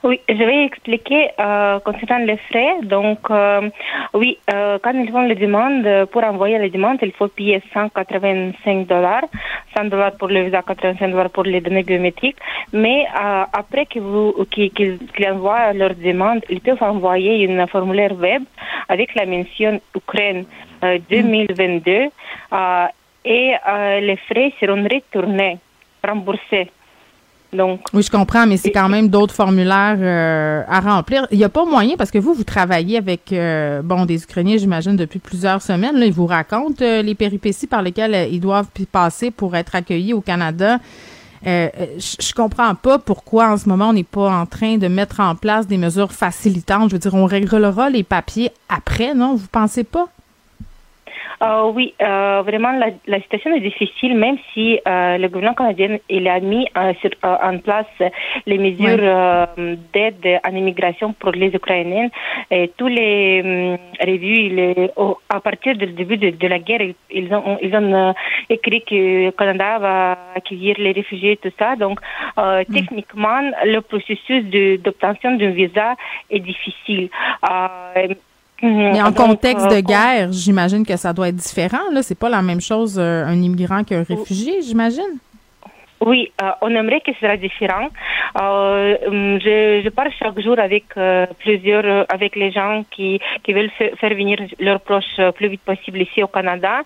[0.05, 2.75] Oui, je vais expliquer euh, concernant les frais.
[2.83, 3.70] Donc, euh,
[4.14, 8.87] oui, euh, quand ils font les demandes, pour envoyer les demandes, il faut payer 185
[8.87, 9.25] dollars,
[9.77, 12.39] 100 dollars pour le visa, 85 dollars pour les données biométriques.
[12.73, 14.99] Mais après que vous, qu'ils
[15.31, 18.43] envoient leurs demandes, ils peuvent envoyer une formulaire web
[18.89, 20.45] avec la mention Ukraine
[20.83, 21.91] 2022
[22.53, 22.87] euh,
[23.25, 23.55] et
[24.01, 25.59] les frais seront retournés,
[26.05, 26.70] remboursés.
[27.53, 31.26] Donc, oui, je comprends, mais c'est quand même d'autres formulaires euh, à remplir.
[31.30, 33.34] Il n'y a pas moyen, parce que vous, vous travaillez avec
[33.84, 35.98] bon des Ukrainiens, j'imagine, depuis plusieurs semaines.
[35.98, 40.22] Là, ils vous racontent les péripéties par lesquelles ils doivent passer pour être accueillis au
[40.22, 40.78] Canada.
[41.46, 44.86] Euh, je, je comprends pas pourquoi en ce moment on n'est pas en train de
[44.86, 46.90] mettre en place des mesures facilitantes.
[46.90, 49.34] Je veux dire, on réglera les papiers après, non?
[49.34, 50.07] Vous pensez pas?
[51.43, 55.99] Euh, oui, euh, vraiment, la, la, situation est difficile, même si euh, le gouvernement canadien
[56.09, 56.68] il a mis
[57.01, 57.87] sur, en place
[58.47, 59.49] les mesures
[59.93, 62.09] d'aide en immigration pour les Ukrainiens.
[62.51, 64.91] Et tous les hum, revues, les,
[65.29, 68.14] à partir du début de, de, la guerre, ils ont, ils ont
[68.49, 71.75] écrit que le Canada va accueillir les réfugiés et tout ça.
[71.75, 71.99] Donc,
[72.37, 72.73] mm.
[72.73, 74.45] techniquement, le processus
[74.81, 75.97] d'obtention d'un visa
[76.31, 77.11] est difficile.
[78.63, 81.91] Mais en contexte de guerre, j'imagine que ça doit être différent.
[81.93, 85.19] Là, c'est pas la même chose euh, un immigrant qu'un réfugié, j'imagine?
[86.05, 87.88] Oui, euh, on aimerait que ce soit différent.
[88.40, 93.53] Euh, hum, je, je, parle chaque jour avec euh, plusieurs, avec les gens qui, qui
[93.53, 96.82] veulent faire venir leurs proches plus vite possible ici au Canada.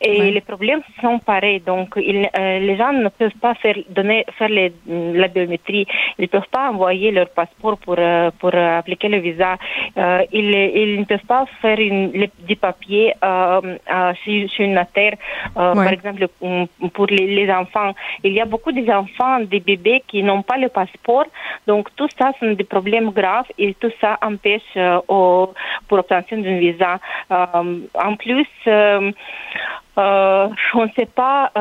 [0.00, 0.30] Et oui.
[0.30, 1.60] les problèmes sont pareils.
[1.60, 5.86] Donc, ils, les gens ne peuvent pas faire donner, faire les, la biométrie.
[6.18, 7.96] Ils ne peuvent pas envoyer leur passeport pour
[8.38, 9.56] pour appliquer le visa.
[10.32, 13.12] ils, ils ne peuvent pas faire une, les, des papiers
[14.22, 15.14] sur, sur, une terre.
[15.56, 15.74] Ouais.
[15.74, 16.28] Par exemple,
[16.94, 17.92] pour les, les enfants,
[18.24, 21.26] il y a beaucoup beaucoup des enfants, des bébés qui n'ont pas le passeport.
[21.66, 25.52] Donc tout ça sont des problèmes graves et tout ça empêche euh, au,
[25.88, 26.98] pour l'obtention d'un visa.
[27.30, 29.12] Euh, en plus, euh,
[29.98, 31.52] euh on ne sait pas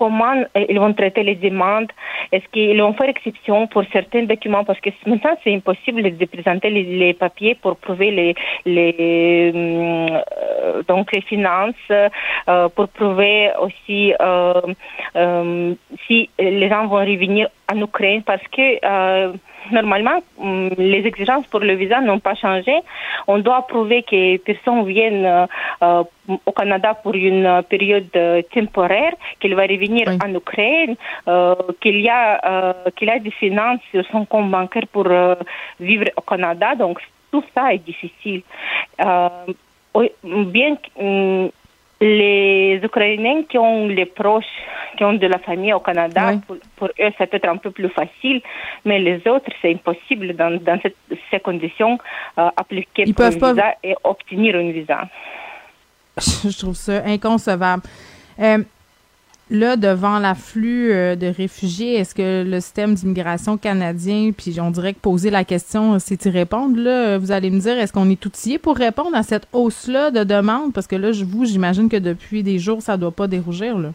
[0.00, 0.36] comment
[0.68, 1.90] ils vont traiter les demandes.
[2.32, 4.64] Est-ce qu'ils vont faire exception pour certains documents?
[4.64, 11.20] Parce que maintenant c'est impossible de présenter les, papiers pour prouver les, euh, donc les
[11.32, 14.62] finances, euh, pour prouver aussi euh,
[15.16, 15.74] euh
[16.06, 19.32] si les gens vont revenir en Ukraine parce que euh,
[19.70, 22.74] normalement, mm, les exigences pour le visa n'ont pas changé.
[23.26, 25.26] On doit prouver que personne vienne
[25.82, 26.04] euh,
[26.46, 30.18] au Canada pour une période euh, temporaire, qu'il va revenir oui.
[30.24, 30.96] en Ukraine,
[31.28, 35.34] euh, qu'il y a euh, qu'il a des finances sur son compte bancaire pour euh,
[35.78, 36.74] vivre au Canada.
[36.74, 37.00] Donc
[37.30, 38.42] tout ça est difficile.
[40.24, 41.48] bien mm,
[42.00, 44.44] les Ukrainiens qui ont les proches,
[44.96, 46.40] qui ont de la famille au Canada, oui.
[46.46, 48.40] pour, pour, eux, ça peut être un peu plus facile,
[48.84, 50.96] mais les autres, c'est impossible dans, dans cette,
[51.30, 51.98] ces conditions,
[52.38, 53.52] euh, appliquer Ils pour un pas...
[53.52, 55.08] visa et obtenir un visa.
[56.18, 57.82] Je trouve ça inconcevable.
[58.40, 58.58] Euh,
[59.50, 64.94] là, devant l'afflux euh, de réfugiés, est-ce que le système d'immigration canadien, puis on dirait
[64.94, 68.24] que poser la question, c'est y répondre, là, vous allez me dire, est-ce qu'on est
[68.24, 70.72] outillé pour répondre à cette hausse-là de demande?
[70.72, 73.76] Parce que là, je vous, j'imagine que depuis des jours, ça ne doit pas dérougir,
[73.78, 73.90] là.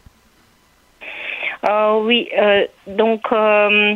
[1.68, 3.94] Euh, oui, euh, donc euh,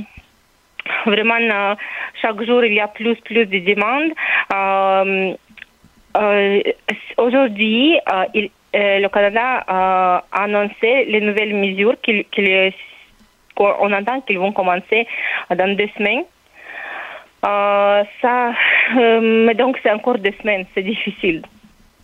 [1.06, 1.76] vraiment,
[2.20, 4.12] chaque jour, il y a plus, plus de demandes.
[7.16, 7.96] Aujourd'hui,
[8.34, 12.42] il, euh, le Canada a annoncé les nouvelles mesures qu'il qu
[13.60, 15.06] on entend qu'ils vont commencer
[15.54, 16.24] dans deux semaines.
[17.44, 18.52] Euh, ça,
[18.98, 21.42] euh, mais donc c'est encore deux semaines, c'est difficile.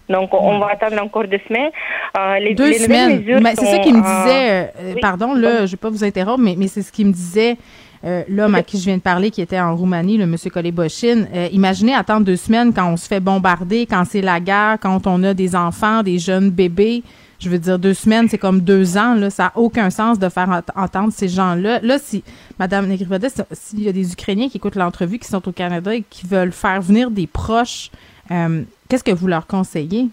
[0.08, 1.70] Donc, on va attendre encore deux semaines.
[2.16, 3.24] Euh, les, deux semaines.
[3.42, 6.54] Mais c'est ça qui me disait, pardon, là, je ne vais pas vous interrompre, mais,
[6.56, 7.56] mais c'est ce qui me disait
[8.28, 11.28] l'homme à qui je viens de parler, qui était en Roumanie, le monsieur Kolebochine.
[11.52, 15.22] imaginez attendre deux semaines quand on se fait bombarder, quand c'est la guerre, quand on
[15.22, 17.02] a des enfants, des jeunes bébés.
[17.38, 19.14] Je veux dire, deux semaines, c'est comme deux ans.
[19.14, 21.80] Là, ça n'a aucun sens de faire entendre ces gens-là.
[21.82, 22.24] Là, si,
[22.58, 26.02] Mme Negrivoda, s'il y a des Ukrainiens qui écoutent l'entrevue, qui sont au Canada et
[26.08, 27.90] qui veulent faire venir des proches,
[28.30, 30.08] euh, qu'est-ce que vous leur conseillez?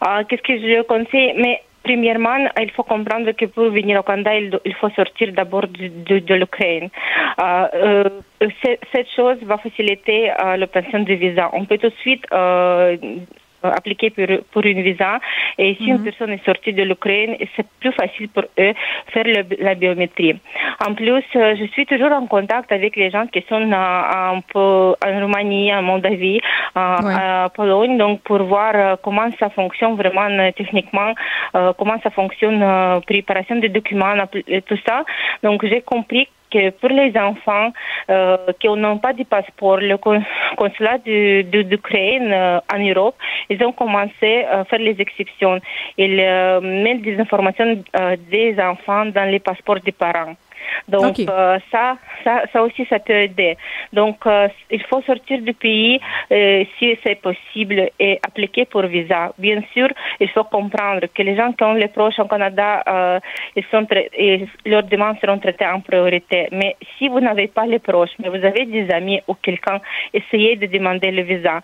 [0.00, 1.34] Ah, qu'est-ce que je conseille?
[1.36, 4.32] Mais premièrement, il faut comprendre que pour venir au Canada,
[4.64, 6.88] il, faut sortir d'abord de, l'Ukraine.
[7.38, 8.04] Ah, euh,
[8.92, 11.50] cette chose va faciliter euh, l'obtention du visa.
[11.54, 12.96] On peut tout de suite euh,
[13.62, 15.20] appliquer pour, pour une visa.
[15.58, 16.04] Et si une mhm.
[16.04, 18.72] personne est sortie de l'Ukraine, c'est plus facile pour eux
[19.12, 19.24] faire
[19.60, 20.38] la biométrie.
[20.86, 24.90] En plus, euh, je suis toujours en contact avec les gens qui sont en, en,
[25.04, 26.40] Roumanie, en Moldavie,
[26.74, 31.14] en, Pologne, donc pour voir euh, comment ça fonctionne vraiment techniquement,
[31.78, 32.64] comment ça fonctionne,
[33.06, 34.14] préparation des documents,
[34.66, 35.04] tout ça.
[35.42, 37.72] Donc j'ai compris que pour les enfants
[38.10, 39.96] euh, qui n'ont pas de passeport, le
[40.56, 43.16] consulat d'Ukraine euh, en Europe,
[43.48, 45.60] ils ont commencé à faire les exceptions.
[45.96, 50.34] Ils euh, mettent des informations euh, des enfants dans les passeports des parents.
[50.88, 53.56] Donc euh, ça, ça, ça aussi, ça peut aider.
[53.92, 56.00] Donc euh, il faut sortir du pays
[56.30, 59.32] euh, si c'est possible et appliquer pour visa.
[59.38, 59.88] Bien sûr,
[60.20, 63.20] il faut comprendre que les gens qui ont les proches au Canada,
[63.56, 66.48] ils sont et leurs demandes seront traitées en priorité.
[66.52, 69.80] Mais si vous n'avez pas les proches, mais vous avez des amis ou quelqu'un,
[70.12, 71.60] essayez de demander le visa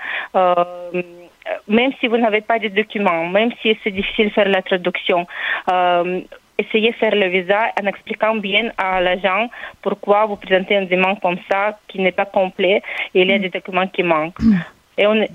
[1.68, 5.26] même si vous n'avez pas de documents, même si c'est difficile de faire la traduction,
[5.70, 6.20] euh,
[6.58, 9.48] essayez de faire le visa en expliquant bien à l'agent
[9.82, 12.82] pourquoi vous présentez un demande comme ça qui n'est pas complet
[13.14, 14.40] et il y a des documents qui manquent.
[14.40, 14.56] Mm.
[14.98, 15.26] Et on,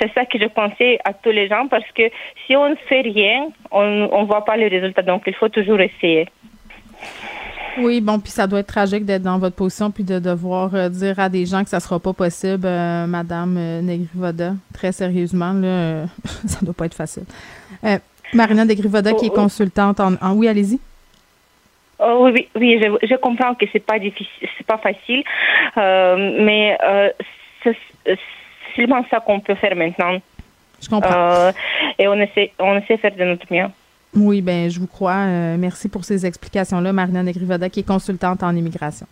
[0.00, 2.02] c'est ça que je conseille à tous les gens parce que
[2.46, 3.82] si on ne fait rien, on
[4.22, 5.02] ne voit pas les résultats.
[5.02, 6.26] Donc, il faut toujours essayer.
[7.78, 10.88] Oui, bon, puis ça doit être tragique d'être dans votre position puis de devoir euh,
[10.88, 14.54] dire à des gens que ça sera pas possible, euh, Madame euh, Negrivoda.
[14.74, 16.06] Très sérieusement, là,
[16.46, 17.24] ça doit pas être facile.
[18.32, 19.40] Marina Degrivoda, qui est oh, oh.
[19.42, 20.32] consultante en.
[20.34, 20.78] oui, allez-y.
[22.02, 25.22] Oh, oui, oui, je, comprends que c'est pas difficile, c'est pas facile,
[25.76, 27.10] euh, mais euh,
[27.62, 27.76] c'est
[28.74, 30.18] seulement ça qu'on peut faire maintenant.
[30.80, 31.12] Je comprends.
[31.12, 31.52] Euh,
[31.98, 33.66] et on essaie, on essaie de faire de notre mieux.
[34.14, 35.26] Oui, ben je vous crois.
[35.58, 39.06] merci pour ces explications-là, Marina Negrivoda, qui est consultante en immigration.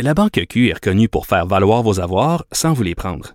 [0.00, 3.34] La Banque Q est reconnue pour faire valoir vos avoirs sans vous les prendre.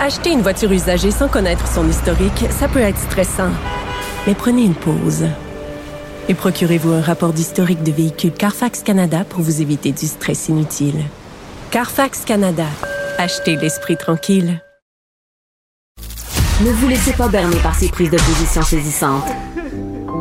[0.00, 3.50] Acheter une voiture usagée sans connaître son historique, ça peut être stressant.
[4.26, 5.26] Mais prenez une pause.
[6.28, 11.02] Et procurez-vous un rapport d'historique de véhicule Carfax Canada pour vous éviter du stress inutile.
[11.70, 12.66] Carfax Canada.
[13.18, 14.62] Achetez l'esprit tranquille.
[16.60, 19.26] Ne vous laissez pas berner par ces prises de position saisissantes.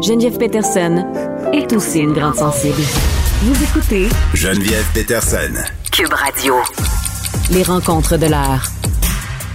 [0.02, 1.06] Geneviève Peterson
[1.54, 2.82] est aussi une grande sensible.
[3.44, 5.54] Vous écoutez Geneviève Peterson.
[5.92, 6.56] Cube Radio.
[7.52, 8.64] Les rencontres de l'heure.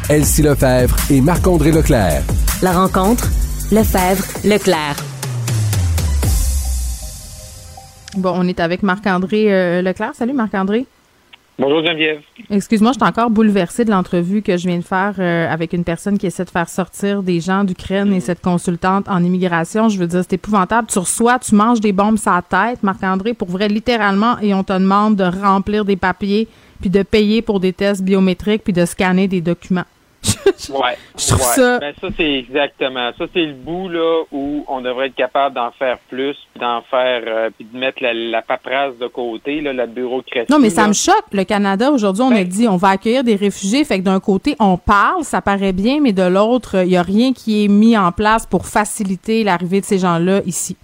[0.09, 2.23] Elsie Lefebvre et Marc-André Leclerc.
[2.63, 3.25] La rencontre,
[3.73, 4.95] Lefebvre, Leclerc.
[8.17, 10.15] Bon, on est avec Marc-André euh, Leclerc.
[10.15, 10.87] Salut Marc-André.
[11.59, 12.21] Bonjour Geneviève.
[12.51, 15.83] Excuse-moi, je suis encore bouleversée de l'entrevue que je viens de faire euh, avec une
[15.83, 19.89] personne qui essaie de faire sortir des gens d'Ukraine et cette consultante en immigration.
[19.89, 20.87] Je veux dire, c'est épouvantable.
[20.87, 24.63] Tu reçois, tu manges des bombes sur la tête, Marc-André, pour vrai, littéralement, et on
[24.63, 26.47] te demande de remplir des papiers,
[26.81, 29.83] puis de payer pour des tests biométriques, puis de scanner des documents
[30.71, 30.97] ouais.
[31.17, 31.79] Je trouve ça.
[31.79, 33.11] Ben, ça, c'est exactement.
[33.19, 37.23] Ça, c'est le bout là où on devrait être capable d'en faire plus, d'en faire,
[37.27, 40.51] euh, puis de mettre la, paperasse de côté, là, la bureaucratie.
[40.51, 41.27] Non, mais ça me choque.
[41.33, 43.85] Le Canada, aujourd'hui, on a ben dit on va accueillir des réfugiés.
[43.85, 47.03] Fait que d'un côté, on parle, ça paraît bien, mais de l'autre, il n'y a
[47.03, 50.77] rien qui est mis en place pour faciliter l'arrivée de ces gens-là ici.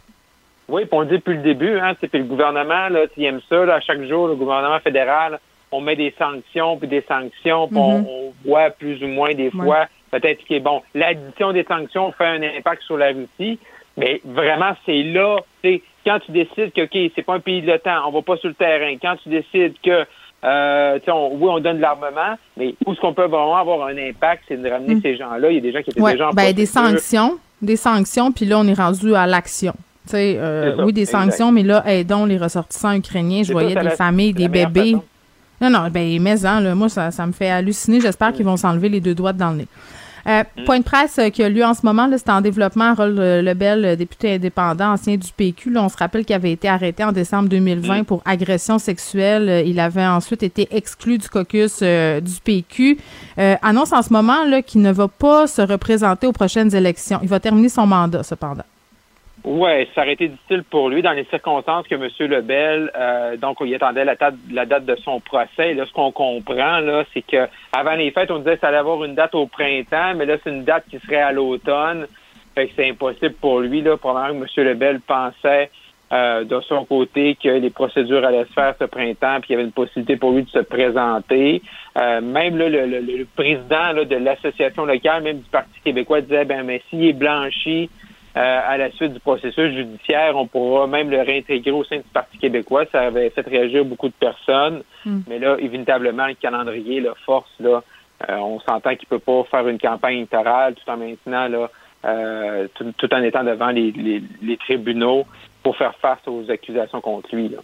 [0.68, 3.40] Oui, puis on le dit depuis le début, hein, c'est le gouvernement, là, s'il aime
[3.48, 5.38] ça, là, chaque jour, le gouvernement fédéral
[5.72, 8.32] on met des sanctions, puis des sanctions, puis on, mhm.
[8.44, 12.82] voit plus ou moins des fois peut-être que, bon, l'addition des sanctions fait un impact
[12.82, 13.58] sur la Russie,
[13.96, 17.68] mais vraiment, c'est là, tu quand tu décides que, OK, c'est pas un pays de
[17.68, 20.04] l'OTAN, on va pas sur le terrain, quand tu décides que,
[20.44, 24.42] euh, oui, on donne de l'armement, mais où est-ce qu'on peut vraiment avoir un impact,
[24.48, 25.00] c'est de ramener hmm.
[25.00, 25.50] ces gens-là.
[25.50, 28.44] Il y a des gens qui étaient déjà en ben, des sanctions, des sanctions, puis
[28.44, 29.74] là, on est rendu à l'action.
[30.14, 33.44] Euh, oui, des sanctions, mais là, aidons les ressortissants ukrainiens.
[33.44, 34.96] Je voyais des familles, des bébés.
[35.62, 38.00] Non, non, ben, mais hein, là, moi, ça, ça me fait halluciner.
[38.00, 39.68] J'espère qu'ils vont s'enlever les deux doigts dans le nez.
[40.26, 40.64] Euh, mm.
[40.64, 42.94] Point de presse euh, qui a lieu en ce moment, c'est en développement.
[42.94, 45.76] Rôle euh, Lebel, député indépendant, ancien du PQ.
[45.76, 48.04] on se rappelle qu'il avait été arrêté en décembre 2020 mm.
[48.04, 49.64] pour agression sexuelle.
[49.66, 52.98] Il avait ensuite été exclu du caucus du PQ.
[53.36, 57.20] annonce en ce moment là, qu'il ne va pas se représenter aux prochaines élections.
[57.22, 58.64] Il va terminer son mandat, cependant.
[59.44, 62.08] Oui, ça aurait été difficile pour lui dans les circonstances que M.
[62.30, 65.74] Lebel, euh, donc il attendait la date, la date de son procès.
[65.74, 68.76] là, ce qu'on comprend, là, c'est que avant les fêtes, on disait que ça allait
[68.76, 72.06] avoir une date au printemps, mais là, c'est une date qui serait à l'automne.
[72.54, 73.82] Fait que c'est impossible pour lui.
[73.82, 74.66] Là, probablement que M.
[74.68, 75.70] Lebel pensait
[76.12, 79.54] euh, de son côté que les procédures allaient se faire ce printemps, puis il y
[79.54, 81.62] avait une possibilité pour lui de se présenter.
[81.98, 86.44] Euh, même là, le, le, président là, de l'association locale, même du Parti québécois, disait
[86.44, 87.90] ben mais s'il est blanchi
[88.34, 92.08] euh, à la suite du processus judiciaire, on pourra même le réintégrer au sein du
[92.14, 92.84] Parti québécois.
[92.90, 94.82] Ça avait fait réagir beaucoup de personnes.
[95.04, 95.20] Hmm.
[95.28, 97.82] Mais là, évitablement, le calendrier, la force, là,
[98.30, 101.70] euh, on s'entend qu'il peut pas faire une campagne électorale tout en maintenant, là,
[102.06, 105.26] euh, tout, en étant devant les, tribunaux
[105.62, 107.54] pour faire face aux accusations contre lui.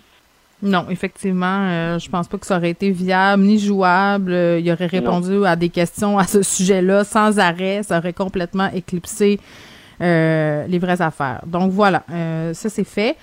[0.61, 4.33] Non, effectivement, je pense pas que ça aurait été viable ni jouable.
[4.33, 7.83] il aurait répondu à des questions à ce sujet-là sans arrêt.
[7.85, 9.68] Ça aurait complètement éclipsé euh,
[10.01, 11.40] les vraies affaires.
[11.46, 13.16] Donc voilà, euh, ça c'est fait.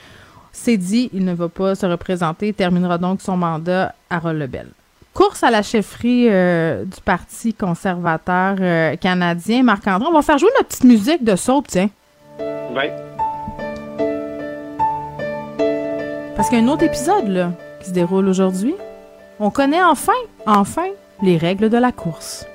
[0.52, 2.50] C'est dit, il ne va pas se représenter.
[2.50, 4.68] Il terminera donc son mandat à Lebel.
[5.14, 8.58] Course à la chefferie euh, du Parti conservateur
[9.00, 9.64] canadien.
[9.64, 11.90] Marc-André, on va faire jouer notre petite musique de saut, tiens.
[12.40, 12.84] Oui.
[16.36, 17.52] Parce qu'il y a un autre épisode là,
[17.82, 18.76] qui se déroule aujourd'hui.
[19.40, 20.14] On connaît enfin,
[20.46, 20.88] enfin,
[21.22, 22.46] les règles de la course.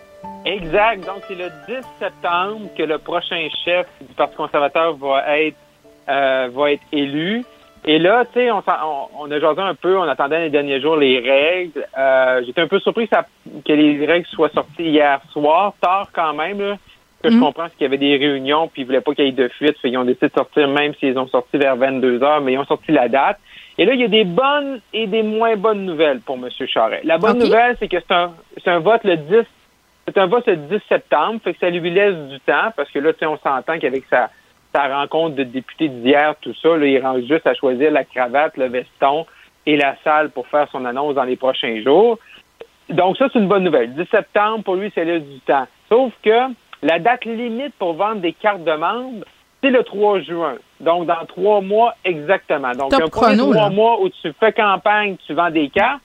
[0.44, 1.04] Exact.
[1.06, 5.56] Donc, c'est le 10 septembre que le prochain chef du Parti conservateur va être
[6.08, 7.44] euh, va être élu.
[7.84, 8.62] Et là, tu sais, on,
[9.18, 11.86] on, a jasé un peu, on attendait les derniers jours les règles.
[11.96, 13.26] Euh, J'étais un peu surpris que, ça,
[13.64, 16.60] que, les règles soient sorties hier soir, tard quand même.
[16.60, 16.76] Là,
[17.22, 17.40] que je mm.
[17.40, 19.78] comprends, qu'il y avait des réunions, puis ils voulaient pas qu'il y ait de fuite.
[19.80, 22.58] Fait ils ont décidé de sortir, même s'ils ont sorti vers 22 heures, mais ils
[22.58, 23.38] ont sorti la date.
[23.78, 26.48] Et là, il y a des bonnes et des moins bonnes nouvelles pour M.
[26.66, 27.04] Charest.
[27.04, 28.32] La bonne nouvelle, c'est que c'est un,
[28.66, 29.46] un vote le 10
[30.12, 32.98] c'est un vote le 10 septembre, fait que ça lui laisse du temps, parce que
[32.98, 34.30] là, on s'entend qu'avec sa,
[34.74, 38.56] sa rencontre de députés d'hier, tout ça, là, il range juste à choisir la cravate,
[38.56, 39.26] le veston
[39.66, 42.18] et la salle pour faire son annonce dans les prochains jours.
[42.88, 43.94] Donc ça, c'est une bonne nouvelle.
[43.94, 45.66] 10 septembre, pour lui, ça laisse du temps.
[45.88, 46.52] Sauf que
[46.82, 49.24] la date limite pour vendre des cartes de membres,
[49.62, 50.56] c'est le 3 juin.
[50.80, 52.72] Donc, dans trois mois exactement.
[52.72, 56.00] Donc, un premier trois mois où tu fais campagne, tu vends des cartes.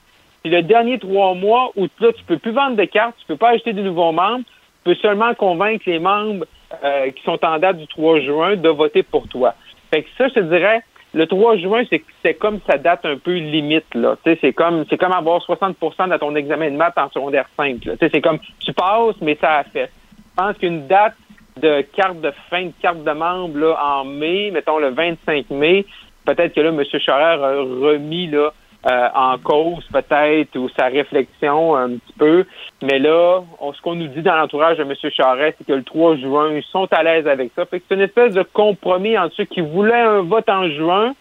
[0.46, 3.36] Puis le dernier trois mois où là, tu peux plus vendre de cartes, tu peux
[3.36, 6.46] pas acheter de nouveaux membres, tu peux seulement convaincre les membres
[6.84, 9.54] euh, qui sont en date du 3 juin de voter pour toi.
[9.92, 10.84] Fait que ça, je te dirais,
[11.14, 11.82] le 3 juin,
[12.22, 14.16] c'est comme sa date un peu limite, là.
[14.24, 18.20] c'est comme, c'est comme avoir 60% de ton examen de maths en secondaire 5, c'est
[18.20, 19.90] comme, tu passes, mais ça a fait.
[20.16, 21.16] Je pense qu'une date
[21.60, 25.84] de carte de fin de carte de membre, là, en mai, mettons le 25 mai,
[26.24, 26.84] peut-être que là, M.
[27.00, 28.52] Charest a remis, là,
[28.88, 32.44] euh, en cause peut-être ou sa réflexion un petit peu.
[32.82, 33.42] Mais là,
[33.74, 34.94] ce qu'on nous dit dans l'entourage de M.
[35.10, 37.64] Charest, c'est que le 3 juin, ils sont à l'aise avec ça.
[37.66, 41.14] Fait que c'est une espèce de compromis entre ceux qui voulaient un vote en juin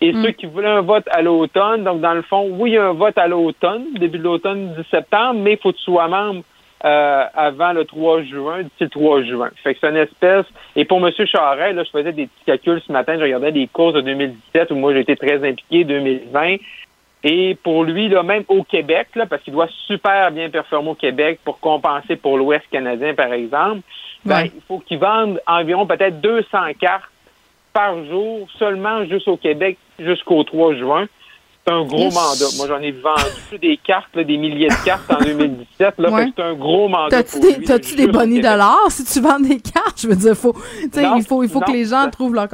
[0.00, 0.22] et mm.
[0.22, 1.84] ceux qui voulaient un vote à l'automne.
[1.84, 4.74] Donc, dans le fond, oui, il y a un vote à l'automne, début de l'automne,
[4.74, 6.42] du septembre, mais il faut que tu sois membre
[6.84, 9.50] euh, avant le 3 juin, d'ici le 3 juin.
[9.62, 10.44] Fait que c'est une espèce.
[10.76, 11.10] Et pour M.
[11.26, 14.70] Charest, là, je faisais des petits calculs ce matin, je regardais des courses de 2017
[14.70, 16.56] où moi j'ai été très impliqué, 2020.
[17.26, 20.94] Et pour lui, là, même au Québec, là, parce qu'il doit super bien performer au
[20.94, 23.80] Québec pour compenser pour l'Ouest canadien, par exemple,
[24.26, 26.46] ben, il faut qu'il vende environ peut-être 200
[26.78, 27.10] cartes
[27.72, 31.06] par jour seulement juste au Québec jusqu'au 3 juin.
[31.66, 32.44] C'est un gros mandat.
[32.58, 35.94] Moi, j'en ai vendu des cartes, des milliers de cartes en 2017.
[35.96, 37.22] Là, C'est un gros mandat.
[37.22, 39.98] T'as-tu des, des bonnies dollars si tu vends des cartes?
[39.98, 42.48] Je veux dire, faut, il faut, il faut que les gens trouvent leur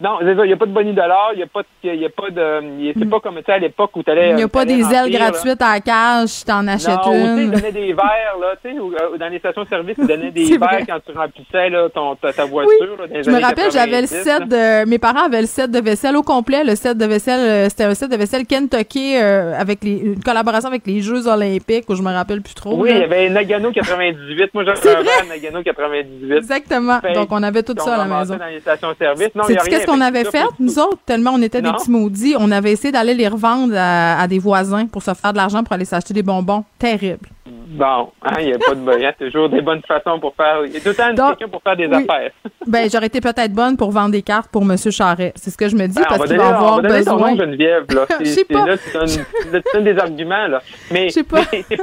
[0.00, 1.66] Non, c'est ça, il n'y a pas de bonus dollar, il n'y a pas de,
[1.84, 4.30] il y a pas de, c'est pas comme, tu sais, à l'époque où tu allais.
[4.30, 7.12] Il n'y a pas des ailes gratuites à la cage, si t'en achètes non, ou,
[7.12, 7.50] tu sais, ils une.
[7.50, 10.86] donnaient des verres, là, tu sais, ou, euh, dans les stations-service, ils donnaient des verres
[10.88, 14.00] quand tu remplissais, là, ton, ta, ta voiture, là, dans les Je me rappelle, j'avais
[14.00, 14.84] le 90, set là.
[14.84, 14.88] de.
[14.88, 16.64] Mes parents avaient le set de vaisselle au complet.
[16.64, 20.22] Le set de vaisselle, euh, c'était un set de vaisselle Kentucky euh, avec les, une
[20.22, 22.74] collaboration avec les Jeux Olympiques, où je me rappelle plus trop.
[22.74, 22.94] Oui, là.
[22.94, 24.54] il y avait Nagano 98.
[24.54, 26.36] Moi, j'avais un verre Nagano 98.
[26.36, 27.00] Exactement.
[27.00, 28.36] Fait Donc, on avait tout ça à la maison.
[28.38, 29.34] dans les stations-service.
[29.34, 29.89] Non, il y a rien.
[29.90, 32.34] Qu'on avait ça, fait, faut- nous autres, tellement on était des petits maudits?
[32.38, 35.62] On avait essayé d'aller les revendre à, à des voisins pour se faire de l'argent
[35.64, 36.64] pour aller s'acheter des bonbons.
[36.78, 37.28] Terrible.
[37.72, 40.34] Bon, hein, il n'y a pas de il y a toujours des bonnes façons pour
[40.34, 40.64] faire.
[40.66, 41.94] Il y a tout le temps Donc, pour faire des oui.
[42.08, 42.30] affaires.
[42.66, 44.76] Ben, j'aurais été peut-être bonne pour vendre des cartes pour M.
[44.76, 45.32] Charret.
[45.36, 46.88] C'est ce que je me dis, Ben, on parce va qu'il va on avoir va
[46.88, 47.30] ton besoin.
[47.30, 47.84] nom, Geneviève.
[47.94, 48.06] Là.
[48.20, 48.66] Je C'est- sais pas.
[48.66, 50.46] Là, tu donnes, donnes des arguments.
[50.48, 50.60] Là.
[50.90, 51.42] Mais, c'est pas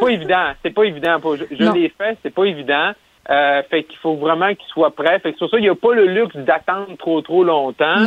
[0.10, 0.46] évident.
[0.64, 1.18] C'est pas évident.
[1.24, 2.92] Je, je l'ai fait, c'est pas évident.
[3.30, 5.20] Euh, fait qu'il faut vraiment qu'il soit prêt.
[5.20, 7.98] Fait que sur ça, il n'y a pas le luxe d'attendre trop, trop longtemps.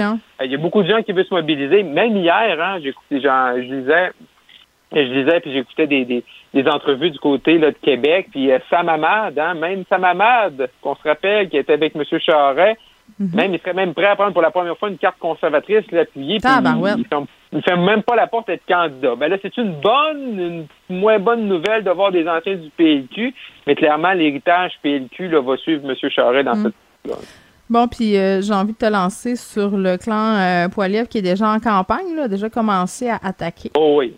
[0.40, 1.82] Euh, Il y a beaucoup de gens qui veulent se mobiliser.
[1.82, 4.12] Même hier, hein, j'écoutais, je lisais,
[4.92, 8.28] je lisais puis j'écoutais des, des, des entrevues du côté là, de Québec.
[8.30, 12.02] Puis euh, Sam Hamad, hein, même Sam Hamad, qu'on se rappelle, qui était avec M.
[12.18, 12.78] Charret,
[13.18, 13.30] Mhm.
[13.34, 16.34] même il serait même prêt à prendre pour la première fois une carte conservatrice, l'appuyer.
[16.38, 16.96] puis Tabarouette.
[16.98, 17.26] il, il,
[17.58, 19.14] il fait même pas la porte d'être candidat.
[19.16, 23.34] Ben là, c'est une bonne, une moins bonne nouvelle de voir des anciens du PLQ,
[23.66, 25.96] mais clairement, l'héritage PLQ là, va suivre M.
[26.10, 26.62] Charret dans Mm.
[27.06, 27.16] cette
[27.68, 31.22] Bon, puis euh, j'ai envie de te lancer sur le clan euh, Poiliev qui est
[31.22, 33.70] déjà en campagne, là, déjà commencé à attaquer.
[33.76, 34.16] Oh oui.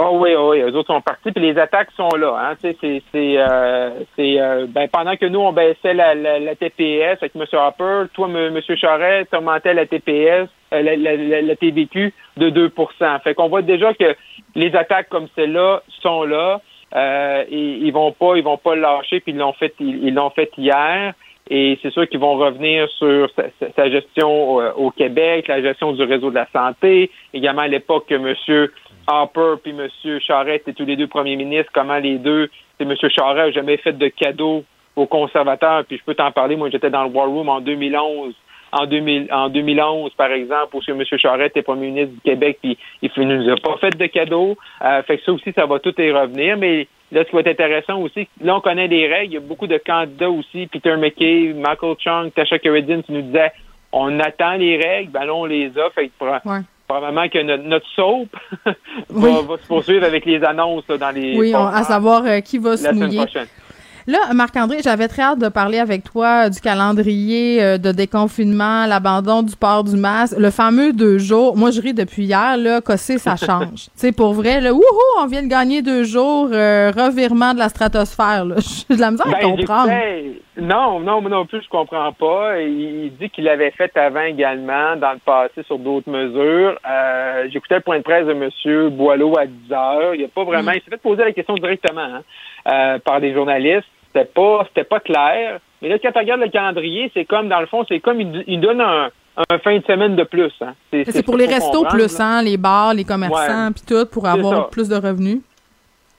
[0.00, 2.36] Oh oui, oh oui, eux autres sont partis, puis les attaques sont là.
[2.38, 2.54] Hein.
[2.60, 7.18] C'est, c'est, euh, c'est, euh, ben, pendant que nous, on baissait la, la, la TPS
[7.20, 7.44] avec M.
[7.52, 8.36] Hopper, toi, M.
[8.56, 8.76] M.
[8.76, 13.92] Charest, tu augmentais la TPS, euh, la, la, TVQ de 2% Fait qu'on voit déjà
[13.92, 14.14] que
[14.54, 16.60] les attaques comme celle-là sont là.
[16.94, 20.06] Euh, et ils vont pas, ils vont pas le lâcher, puis ils l'ont fait, ils,
[20.06, 21.12] ils l'ont fait hier.
[21.50, 23.44] Et c'est sûr qu'ils vont revenir sur sa,
[23.74, 28.06] sa- gestion euh, au Québec, la gestion du réseau de la santé, également à l'époque
[28.08, 28.68] que M.
[29.08, 29.88] Harper puis M.
[30.20, 32.94] Charest étaient tous les deux premiers ministres, comment les deux, c'est M.
[33.16, 34.64] Charest jamais fait de cadeau
[34.96, 38.34] aux conservateurs, puis je peux t'en parler, moi j'étais dans le War Room en 2011,
[38.72, 41.02] en, 2000, en 2011 par exemple, où M.
[41.04, 44.56] Charest était premier ministre du Québec, puis il ne nous a pas fait de cadeau,
[44.82, 47.40] euh, fait que ça aussi, ça va tout y revenir, mais là, ce qui va
[47.40, 50.66] être intéressant aussi, là, on connaît les règles, il y a beaucoup de candidats aussi,
[50.66, 53.52] Peter McKay, Michael Chung, Tasha Carradine, tu nous disais,
[53.90, 56.60] on attend les règles, ben là, on les a, fait que Ouais.
[56.88, 58.28] Probablement que notre, notre soap
[58.64, 58.72] va,
[59.10, 59.30] Oui.
[59.46, 62.58] va se poursuivre avec les annonces là, dans les Oui, on- à savoir euh, qui
[62.58, 63.18] va la se mouiller.
[63.18, 63.46] prochaine.
[64.08, 69.42] Là, Marc-André, j'avais très hâte de parler avec toi du calendrier euh, de déconfinement, l'abandon
[69.42, 71.58] du port du masque, le fameux deux jours.
[71.58, 73.84] Moi, je ris depuis hier, là, cosser, ça change?
[73.84, 74.82] tu sais, pour vrai, là, wouhou,
[75.20, 78.54] on vient de gagner deux jours, euh, revirement de la stratosphère, là.
[78.88, 79.92] J'ai de la misère à Ben, comprendre.
[80.56, 82.62] non, non, moi non plus, je comprends pas.
[82.62, 86.78] Il, il dit qu'il l'avait fait avant également, dans le passé, sur d'autres mesures.
[86.90, 88.88] Euh, J'écoutais le point de presse de M.
[88.88, 90.14] Boileau à 10 heures.
[90.14, 92.22] Il a pas vraiment, il s'est fait poser la question directement hein,
[92.72, 93.84] euh, par des journalistes.
[94.12, 95.60] C'était pas, c'était pas clair.
[95.82, 98.44] Mais là, quand tu regardes le calendrier, c'est comme, dans le fond, c'est comme il,
[98.46, 99.10] il donne un,
[99.50, 100.52] un fin de semaine de plus.
[100.60, 100.74] Hein.
[100.90, 104.68] C'est pour les restos plus, hein, les bars, les commerçants, puis tout, pour avoir ça.
[104.70, 105.40] plus de revenus.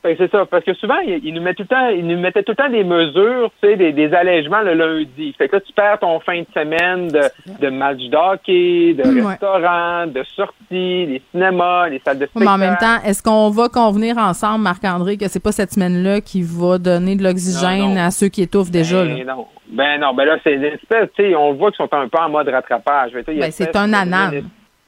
[0.02, 2.18] Que c'est ça, parce que souvent, il, il nous met tout le temps, il nous
[2.18, 5.34] mettait tout le temps des mesures, tu sais, des, des allègements le lundi.
[5.38, 7.20] Fait que là, tu perds ton fin de semaine de,
[7.60, 9.32] de match d'hockey, de Ouais.
[9.32, 12.46] restaurants, de sorties, les cinémas, les salles de Oui, spectacle.
[12.60, 16.22] Mais en même temps, est-ce qu'on va convenir ensemble, Marc-André, que c'est pas cette semaine-là
[16.22, 19.04] qui va donner de l'oxygène à ceux qui étouffent déjà?
[19.04, 19.36] Ben là?
[19.36, 19.48] non.
[19.72, 22.18] Ben non, ben là, c'est une espèce, tu sais, on voit qu'ils sont un peu
[22.20, 23.12] en mode rattrapage.
[23.16, 24.32] A Ben, c'est un de- anan.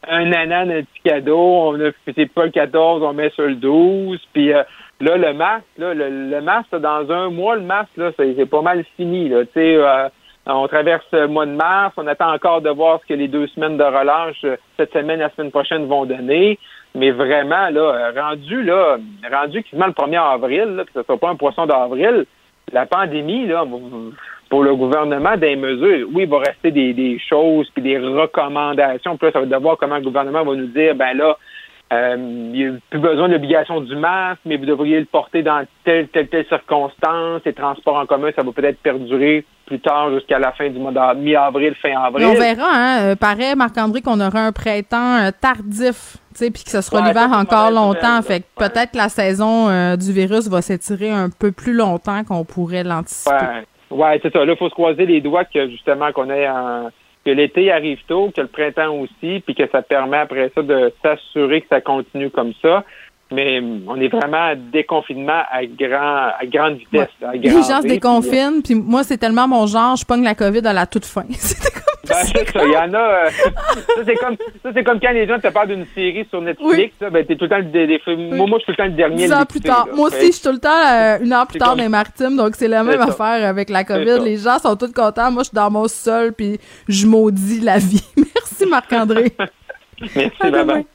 [0.10, 1.38] Un anan, un petit cadeau.
[1.38, 4.20] On a, c'est pas le 14, on met sur le 12.
[4.34, 4.64] Puis euh,
[5.02, 8.62] là, le masque, là, le, le masque, dans un mois, le masque, là, c'est, pas
[8.62, 9.44] mal fini, là.
[9.56, 10.10] Euh,
[10.48, 11.94] on traverse le mois de mars.
[11.98, 15.20] On attend encore de voir ce que les deux semaines de relâche, euh, cette semaine,
[15.20, 16.58] la semaine prochaine, vont donner.
[16.96, 18.98] Mais vraiment, là, euh, rendu, là,
[19.32, 22.26] rendu quasiment le 1er avril, là, que ce soit pas un poisson d'avril,
[22.74, 23.66] la pandémie, là,
[24.50, 29.18] pour le gouvernement, des mesures, oui, il va rester des, choses puis des recommandations.
[29.18, 31.38] Puis là, ça va être de voir comment le gouvernement va nous dire, ben là,
[31.92, 35.44] euh, il n'y a plus besoin de l'obligation du masque, mais vous devriez le porter
[35.44, 37.42] dans telle, telle, telle circonstance.
[37.46, 40.92] Les transports en commun, ça va peut-être perdurer plus tard jusqu'à la fin du mois
[40.92, 42.26] d'a- mi-avril, fin avril.
[42.28, 43.02] Mais on verra, hein.
[43.02, 47.02] Euh, paraît, Marc-André, qu'on aura un printemps euh, tardif, tu sais, puis que ce sera
[47.02, 48.22] Ouais, l'hiver encore longtemps.
[48.22, 52.24] Fait que peut-être que la saison euh, du virus va s'étirer un peu plus longtemps
[52.24, 53.36] qu'on pourrait l'anticiper.
[53.92, 54.44] Ouais, ouais c'est ça.
[54.46, 56.90] Là, il faut se croiser les doigts que justement qu'on ait un-
[57.26, 60.92] que l'été arrive tôt, que le printemps aussi, puis que ça permet après ça de
[61.02, 62.84] s'assurer que ça continue comme ça.
[63.32, 67.10] Mais on est vraiment à déconfinement à, grand, à grande vitesse.
[67.24, 70.66] À les gens se déconfinent, puis moi, c'est tellement mon genre, je pogne la COVID
[70.66, 71.24] à la toute fin.
[72.08, 72.66] Ben, c'est ça.
[72.66, 72.98] Il y en a.
[72.98, 73.30] Euh,
[73.76, 76.96] ça, c'est comme, ça, c'est comme quand les gens te parlent d'une série sur Netflix.
[77.00, 77.10] Oui.
[77.12, 78.02] ben, t'es tout le temps des, des,
[78.36, 79.16] moi, moi, je suis tout le temps le dernier.
[79.18, 79.88] Dix ans plus tard.
[79.96, 82.36] moi aussi, je suis tout le temps euh, une heure plus tard dans les maritimes.
[82.36, 84.20] Donc, c'est la même affaire avec la COVID.
[84.24, 85.32] Les gens sont tous contents.
[85.32, 88.04] Moi, je suis dans mon sol, puis je maudis la vie.
[88.18, 89.32] Merci, Marc-André.
[90.16, 90.86] Merci, bye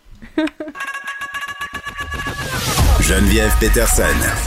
[3.09, 4.03] Geneviève Peterson.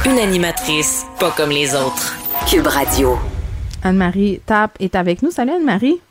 [0.06, 2.18] Une animatrice pas comme les autres.
[2.46, 3.18] Cube Radio.
[3.84, 5.32] Anne-Marie Tapp est avec nous.
[5.32, 6.02] Salut Anne-Marie.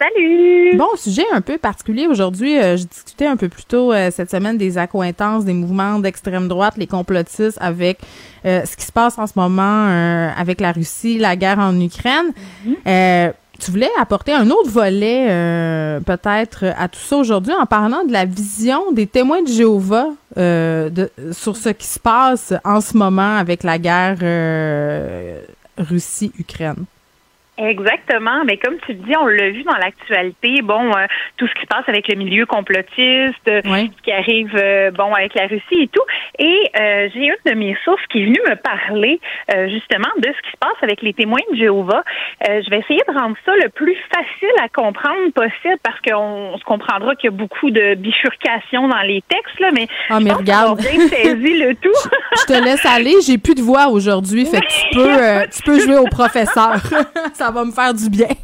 [0.00, 0.78] Salut!
[0.78, 2.58] Bon, sujet un peu particulier aujourd'hui.
[2.58, 6.48] Euh, je discutais un peu plus tôt euh, cette semaine des accointances des mouvements d'extrême
[6.48, 7.98] droite, les complotistes avec
[8.46, 12.32] euh, ce qui se passe en ce moment avec la Russie, la guerre en Ukraine.
[12.66, 13.34] Mm-hmm.
[13.64, 15.26] Tu voulais apporter un autre volet
[16.04, 21.10] peut-être à tout ça aujourd'hui en parlant de la vision des témoins de Jéhovah de,
[21.32, 24.18] sur ce qui se passe en ce moment avec la guerre
[25.78, 26.84] Russie-Ukraine?
[27.56, 30.60] Exactement, mais comme tu le dis, on l'a vu dans l'actualité.
[30.62, 31.06] Bon, euh,
[31.36, 35.34] tout ce qui se passe avec le milieu complotiste, ce qui arrive, euh, bon, avec
[35.34, 36.02] la Russie et tout.
[36.40, 39.20] Et euh, j'ai une de mes sources qui est venue me parler
[39.68, 42.02] justement de ce qui se passe avec les témoins de Jéhovah.
[42.42, 46.64] je vais essayer de rendre ça le plus facile à comprendre possible parce qu'on se
[46.64, 50.80] comprendra qu'il y a beaucoup de bifurcations dans les textes là, mais, ah, mais regarde,
[50.80, 51.92] bien saisi le tout.
[52.40, 53.14] je te laisse aller.
[53.26, 56.76] J'ai plus de voix aujourd'hui, fait que tu peux, tu peux jouer au professeur.
[57.44, 58.28] ça va me faire du bien.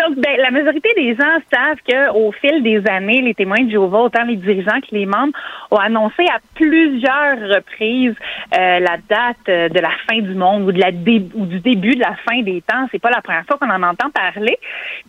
[0.00, 4.00] Donc, ben, la majorité des gens savent qu'au fil des années, les témoins de Jéhovah,
[4.00, 5.32] autant les dirigeants que les membres,
[5.70, 8.16] ont annoncé à plusieurs reprises
[8.58, 12.00] euh, la date euh, de la fin du monde ou, de la du début de
[12.00, 12.88] la fin des temps.
[12.90, 14.58] C'est pas la première fois qu'on en entend parler.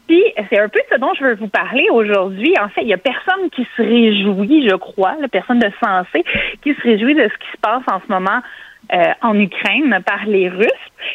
[0.07, 2.53] Puis, c'est un peu ce dont je veux vous parler aujourd'hui.
[2.61, 6.23] En fait, il y a personne qui se réjouit, je crois, personne de sensé,
[6.61, 8.41] qui se réjouit de ce qui se passe en ce moment
[8.93, 10.69] euh, en Ukraine par les Russes.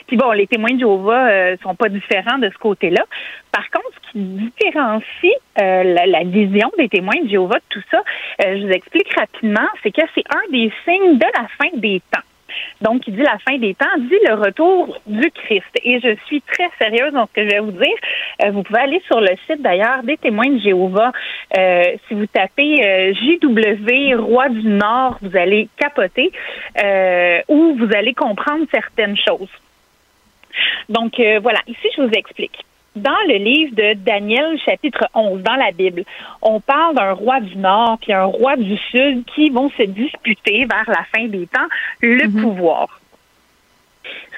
[0.07, 3.05] Puis bon, les témoins de Jéhovah euh, sont pas différents de ce côté-là.
[3.53, 8.03] Par contre, ce qui différencie euh, la, vision des témoins de Jéhovah de tout ça,
[8.41, 12.23] je vous explique rapidement, c'est que c'est un des signes de la fin des temps.
[12.81, 15.70] Donc, il dit la fin des temps, dit le retour du Christ.
[15.85, 17.97] Et je suis très sérieuse dans ce que je vais vous dire.
[18.43, 21.12] Euh, vous pouvez aller sur le site d'ailleurs des témoins de Jéhovah.
[21.59, 26.32] Euh, si vous tapez euh, JW Roi du Nord, vous allez capoter
[27.48, 29.48] ou vous allez comprendre certaines choses.
[30.89, 32.65] Donc voilà, ici je vous explique
[32.97, 36.05] dans le livre de Daniel, chapitre 11, dans la Bible,
[36.43, 40.67] on parle d'un roi du Nord puis un roi du Sud qui vont se disputer
[40.67, 41.69] vers la fin des temps
[42.01, 42.43] le mhm.
[42.43, 43.01] pouvoir.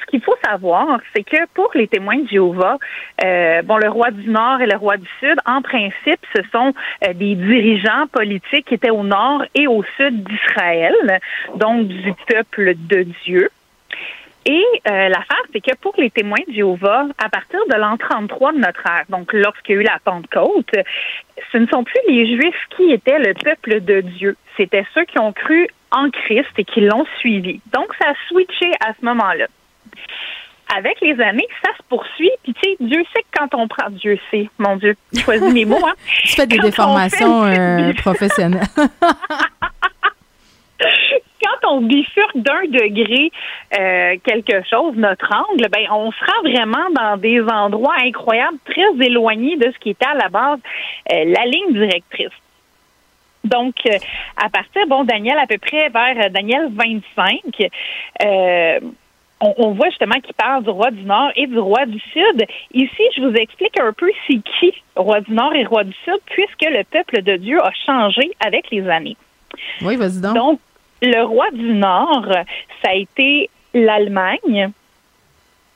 [0.01, 2.77] Ce qu'il faut savoir, c'est que pour les témoins de Jéhovah,
[3.25, 6.75] euh, bon, le roi du Nord et le roi du Sud, en principe, ce sont
[7.07, 10.95] euh, des dirigeants politiques qui étaient au Nord et au Sud d'Israël,
[11.55, 13.49] donc du peuple de Dieu.
[14.45, 18.53] Et euh, l'affaire, c'est que pour les témoins de Jéhovah, à partir de l'an 33
[18.53, 20.75] de notre ère, donc lorsqu'il y a eu la Pentecôte,
[21.53, 24.37] ce ne sont plus les Juifs qui étaient le peuple de Dieu.
[24.57, 27.61] C'était ceux qui ont cru en Christ et qui l'ont suivi.
[27.73, 29.47] Donc, ça a switché à ce moment-là.
[30.75, 32.31] Avec les années, ça se poursuit.
[32.43, 33.91] Puis, tu sais, Dieu sait que quand on prend...
[33.91, 35.95] Dieu sait, mon Dieu, choisis mes mots, hein.
[36.25, 38.63] Tu fais des déformations euh, professionnelles.
[41.61, 43.31] quand on bifurque d'un degré
[43.79, 49.57] euh, quelque chose, notre angle, ben on sera vraiment dans des endroits incroyables, très éloignés
[49.57, 50.59] de ce qui était à la base
[51.13, 52.29] euh, la ligne directrice.
[53.45, 53.99] Donc, euh,
[54.37, 57.41] à partir, bon, Daniel, à peu près vers Daniel 25,
[59.41, 62.47] on, on, voit justement qu'il parle du roi du Nord et du roi du Sud.
[62.73, 66.21] Ici, je vous explique un peu c'est qui, roi du Nord et roi du Sud,
[66.27, 69.17] puisque le peuple de Dieu a changé avec les années.
[69.81, 70.35] Oui, vas-y donc.
[70.35, 70.61] Donc,
[71.03, 72.27] le roi du Nord,
[72.83, 74.71] ça a été l'Allemagne.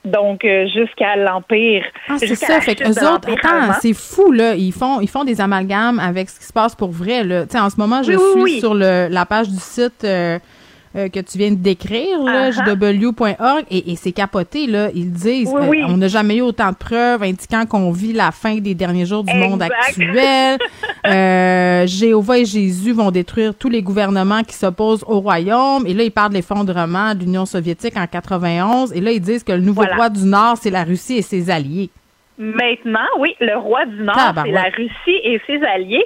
[0.05, 1.85] Donc euh, jusqu'à l'empire.
[2.09, 2.61] Ah, c'est ça.
[2.61, 4.55] Fait eux autres, attends, c'est fou là.
[4.55, 7.45] Ils font, ils font des amalgames avec ce qui se passe pour vrai là.
[7.45, 10.05] Tu sais, en ce moment, je suis sur le, la page du site.
[10.05, 10.39] Euh,
[10.97, 14.89] euh, que tu viens de décrire, là, jw.org, et, et c'est capoté, là.
[14.95, 18.57] Ils disent, euh, on n'a jamais eu autant de preuves indiquant qu'on vit la fin
[18.57, 20.59] des derniers jours du monde actuel.
[21.07, 25.87] euh, Jéhovah et Jésus vont détruire tous les gouvernements qui s'opposent au royaume.
[25.87, 28.93] Et là, ils parlent de l'effondrement de l'Union soviétique en 91.
[28.95, 31.51] Et là, ils disent que le nouveau roi du Nord, c'est la Russie et ses
[31.51, 31.91] alliés.
[32.39, 36.05] Maintenant, oui, le roi du Nord, c'est la Russie et ses alliés.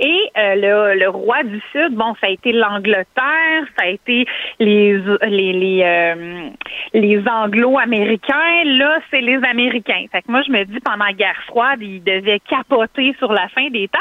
[0.00, 4.26] Et euh, le, le, roi du Sud, bon, ça a été l'Angleterre, ça a été
[4.58, 6.48] les les les, euh,
[6.94, 8.64] les Anglo-Américains.
[8.64, 10.04] Là, c'est les Américains.
[10.10, 13.48] Fait que moi, je me dis, pendant la guerre froide, ils devaient capoter sur la
[13.48, 13.98] fin des temps.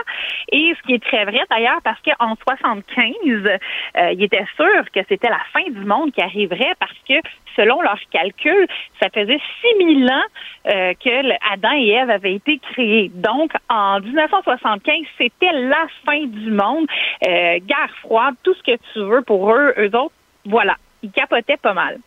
[0.52, 5.02] Et ce qui est très vrai, d'ailleurs, parce qu'en 75, euh, ils étaient sûrs que
[5.08, 7.16] c'était la fin du monde qui arriverait parce que,
[7.58, 8.68] selon leurs calculs,
[9.02, 9.40] ça faisait
[9.78, 10.22] 6000 ans
[10.68, 13.12] euh, que Adam et Ève avaient été créés.
[13.14, 16.88] Donc, en 1975, c'était la fin du monde.
[17.28, 20.14] Euh, guerre froide, tout ce que tu veux pour eux, eux autres,
[20.46, 21.98] voilà, ils capotaient pas mal.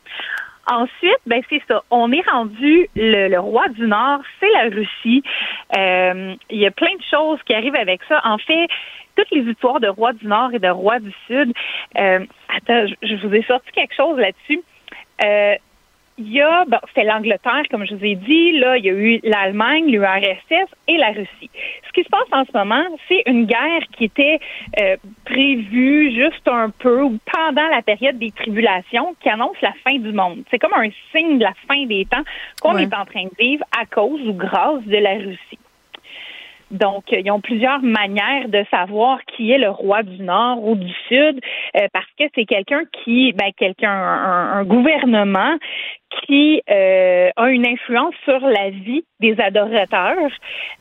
[0.70, 1.82] Ensuite, ben c'est ça.
[1.90, 5.22] On est rendu le, roi du Nord, c'est la Russie.
[5.77, 8.20] Euh, il y a plein de choses qui arrivent avec ça.
[8.24, 8.68] En fait,
[9.16, 11.52] toutes les histoires de roi du Nord et de roi du Sud.
[11.94, 14.62] Attends, je, vous ai sorti quelque chose là-dessus.
[15.22, 15.55] Euh,
[16.20, 18.92] il y a, bon, c'est l'Angleterre, comme je vous ai dit, là, il y a
[18.92, 21.51] eu l'Allemagne, l'URSS et la Russie.
[21.86, 24.38] Ce qui se passe en ce moment, c'est une guerre qui était
[24.80, 29.97] euh, prévue juste un peu ou pendant la période des tribulations qui annonce la fin
[29.97, 30.42] du monde.
[30.51, 32.24] C'est comme un signe de la fin des temps
[32.60, 35.59] qu'on est en train de vivre à cause ou grâce de la Russie.
[36.70, 40.92] Donc, ils ont plusieurs manières de savoir qui est le roi du Nord ou du
[41.09, 41.40] Sud,
[41.76, 45.56] euh, parce que c'est quelqu'un qui, ben, quelqu'un, un, gouvernement
[46.26, 50.30] qui euh, a une influence sur la vie des adorateurs,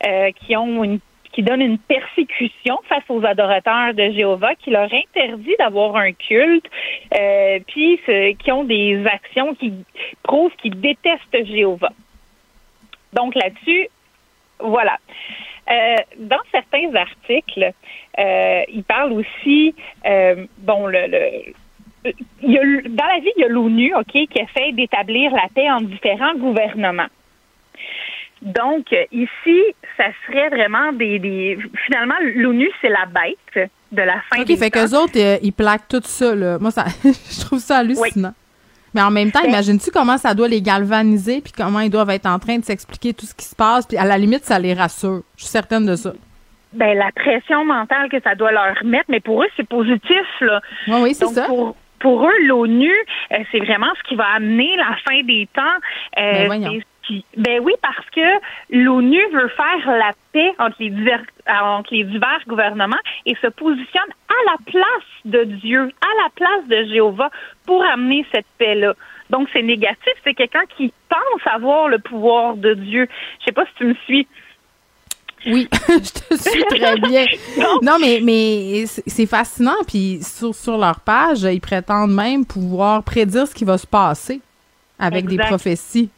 [0.06, 1.00] euh, qui ont une
[1.32, 6.66] qui donne une persécution face aux adorateurs de Jéhovah, qui leur interdit d'avoir un culte,
[7.68, 8.00] puis
[8.36, 9.72] qui ont des actions qui
[10.24, 11.92] prouvent qu'ils détestent Jéhovah.
[13.12, 13.88] Donc là-dessus,
[14.58, 14.96] voilà.
[15.70, 17.72] Euh, dans certains articles,
[18.18, 19.74] euh, il parle aussi,
[20.04, 21.52] euh, bon, le, le
[22.42, 25.48] il y a, dans la vie, il y a l'ONU, OK, qui essaie d'établir la
[25.54, 27.10] paix en différents gouvernements.
[28.40, 29.62] Donc, ici,
[29.98, 31.18] ça serait vraiment des.
[31.18, 35.88] des finalement, l'ONU, c'est la bête de la fin OK, fait qu'eux autres, ils plaquent
[35.88, 36.58] tout ça, là.
[36.58, 38.32] Moi, ça, je trouve ça hallucinant.
[38.94, 42.10] Mais en même temps, ben- imagine-tu comment ça doit les galvaniser, puis comment ils doivent
[42.10, 44.58] être en train de s'expliquer tout ce qui se passe, puis à la limite, ça
[44.58, 45.22] les rassure.
[45.36, 46.12] Je suis certaine de ça.
[46.72, 50.60] Ben, la pression mentale que ça doit leur mettre, mais pour eux, c'est positif, là.
[50.86, 51.46] Oui, oui, c'est ça.
[51.46, 52.92] Pour, pour eux, l'ONU,
[53.32, 55.62] euh, c'est vraiment ce qui va amener la fin des temps.
[56.18, 56.80] Euh, ben,
[57.36, 62.40] ben oui, parce que l'ONU veut faire la paix entre les divers, entre les divers
[62.46, 62.96] gouvernements
[63.26, 67.30] et se positionne à la place de Dieu, à la place de Jéhovah
[67.66, 68.94] pour amener cette paix-là.
[69.30, 73.08] Donc c'est négatif, c'est quelqu'un qui pense avoir le pouvoir de Dieu.
[73.40, 74.26] Je sais pas si tu me suis.
[75.46, 77.24] Oui, je te suis très bien.
[77.82, 79.76] non, mais, mais c'est fascinant.
[79.86, 84.40] Puis sur, sur leur page, ils prétendent même pouvoir prédire ce qui va se passer
[84.98, 86.10] avec des prophéties.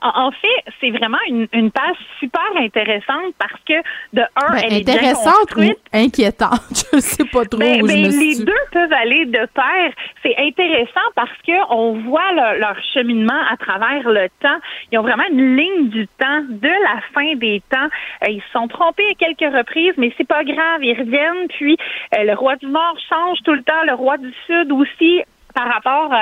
[0.00, 3.74] En fait, c'est vraiment une, une, page super intéressante parce que
[4.12, 5.62] de un, ben, elle est intéressante ou
[5.92, 6.60] inquiétante,
[6.92, 7.58] je ne sais pas trop.
[7.58, 9.92] Ben, où je ben, me les deux peuvent aller de pair.
[10.22, 14.58] C'est intéressant parce que on voit leur cheminement à travers le temps.
[14.92, 17.88] Ils ont vraiment une ligne du temps de la fin des temps.
[18.24, 20.82] Euh, ils se sont trompés à quelques reprises, mais c'est pas grave.
[20.82, 21.48] Ils reviennent.
[21.48, 21.76] Puis
[22.16, 23.82] euh, le roi du Nord change tout le temps.
[23.86, 25.22] Le roi du Sud aussi
[25.58, 26.12] par rapport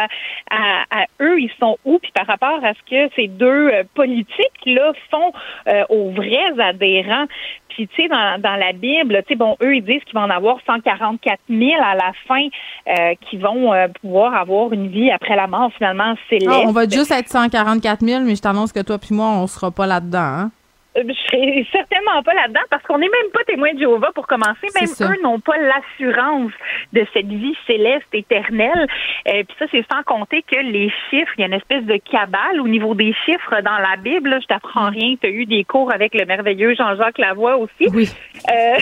[0.50, 4.92] à, eux, ils sont où, puis par rapport à ce que ces deux euh, politiques-là
[5.10, 5.32] font
[5.68, 7.26] euh, aux vrais adhérents.
[7.68, 10.30] Puis, tu sais, dans, la Bible, tu sais, bon, eux, ils disent qu'ils vont en
[10.30, 12.46] avoir 144 000 à la fin
[12.88, 16.48] euh, qui vont pouvoir avoir une vie après la mort, finalement, céleste.
[16.50, 19.46] Ah, on va juste être 144 000, mais je t'annonce que toi puis moi, on
[19.46, 20.50] sera pas là-dedans, hein?
[20.96, 24.26] Euh, je serais certainement pas là-dedans parce qu'on n'est même pas témoin de Jéhovah pour
[24.26, 24.66] commencer.
[24.74, 26.52] Même eux n'ont pas l'assurance
[26.92, 28.86] de cette vie céleste éternelle.
[29.26, 31.84] Et euh, Puis ça, c'est sans compter que les chiffres, il y a une espèce
[31.84, 34.38] de cabale au niveau des chiffres dans la Bible.
[34.40, 35.16] je t'apprends rien.
[35.20, 37.88] Tu as eu des cours avec le merveilleux Jean-Jacques Lavoie aussi.
[37.92, 38.08] Oui.
[38.50, 38.78] Euh,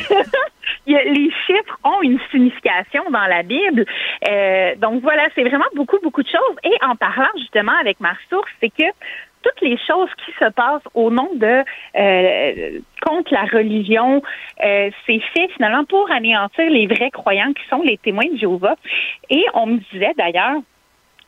[0.87, 3.85] les chiffres ont une signification dans la Bible.
[4.79, 6.57] donc voilà, c'est vraiment beaucoup, beaucoup de choses.
[6.65, 8.85] Et en parlant justement avec ma source, c'est que
[9.45, 11.63] toutes les choses qui se passent au nom de
[11.97, 14.23] euh, contre la religion,
[14.65, 18.77] euh, c'est fait finalement pour anéantir les vrais croyants qui sont les témoins de Jéhovah.
[19.29, 20.61] Et on me disait d'ailleurs,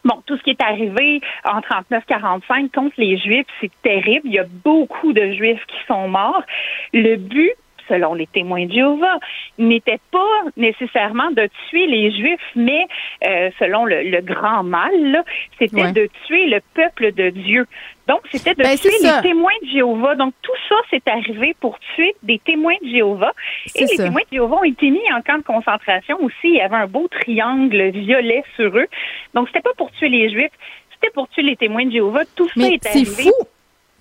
[0.05, 4.21] Bon, tout ce qui est arrivé en 39-45 contre les Juifs, c'est terrible.
[4.27, 6.45] Il y a beaucoup de Juifs qui sont morts.
[6.93, 7.55] Le but,
[7.89, 9.19] selon les témoins de Jéhovah,
[9.59, 12.87] n'était pas nécessairement de tuer les Juifs, mais
[13.27, 15.25] euh, selon le, grand mal,
[15.59, 17.67] c'était de tuer le peuple de Dieu.
[18.09, 20.15] Donc, c'était de ben, tuer les témoins de Jéhovah.
[20.15, 23.33] Donc, tout ça, c'est arrivé pour tuer des témoins de Jéhovah.
[23.75, 26.45] Et les témoins de Jéhovah ont été mis en camp de concentration aussi.
[26.45, 28.87] Il y avait un beau triangle violet sur eux.
[29.35, 30.53] Donc, c'était pas pour tuer les Juifs,
[30.93, 32.25] c'était pour tuer les témoins de Jéhovah.
[32.37, 33.25] Tout ça est, arrivé.
[33.25, 33.33] Fou.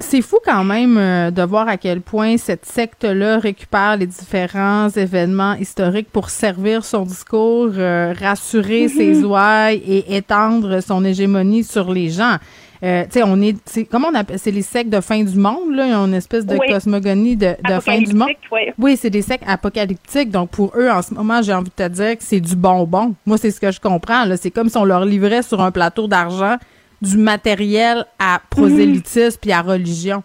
[0.01, 4.89] C'est fou quand même euh, de voir à quel point cette secte-là récupère les différents
[4.89, 8.89] événements historiques pour servir son discours, euh, rassurer Mm-hmm.
[8.89, 12.35] ses ouailles et étendre son hégémonie sur les gens.
[12.83, 13.55] Euh, tu sais, on est,
[13.89, 16.45] comment on appelle, c'est les sectes de fin du monde là, ils ont une espèce
[16.45, 16.67] de Oui.
[16.69, 18.29] cosmogonie de, de fin du monde.
[18.51, 18.59] Oui.
[18.77, 20.29] Oui, c'est des sectes apocalyptiques.
[20.29, 23.15] Donc, pour eux, en ce moment, j'ai envie de te dire que c'est du bonbon.
[23.25, 24.25] Moi, c'est ce que je comprends.
[24.25, 24.35] Là.
[24.35, 26.57] C'est comme si on leur livrait sur un plateau d'argent
[27.01, 30.23] du matériel à prosélytisme puis à religion.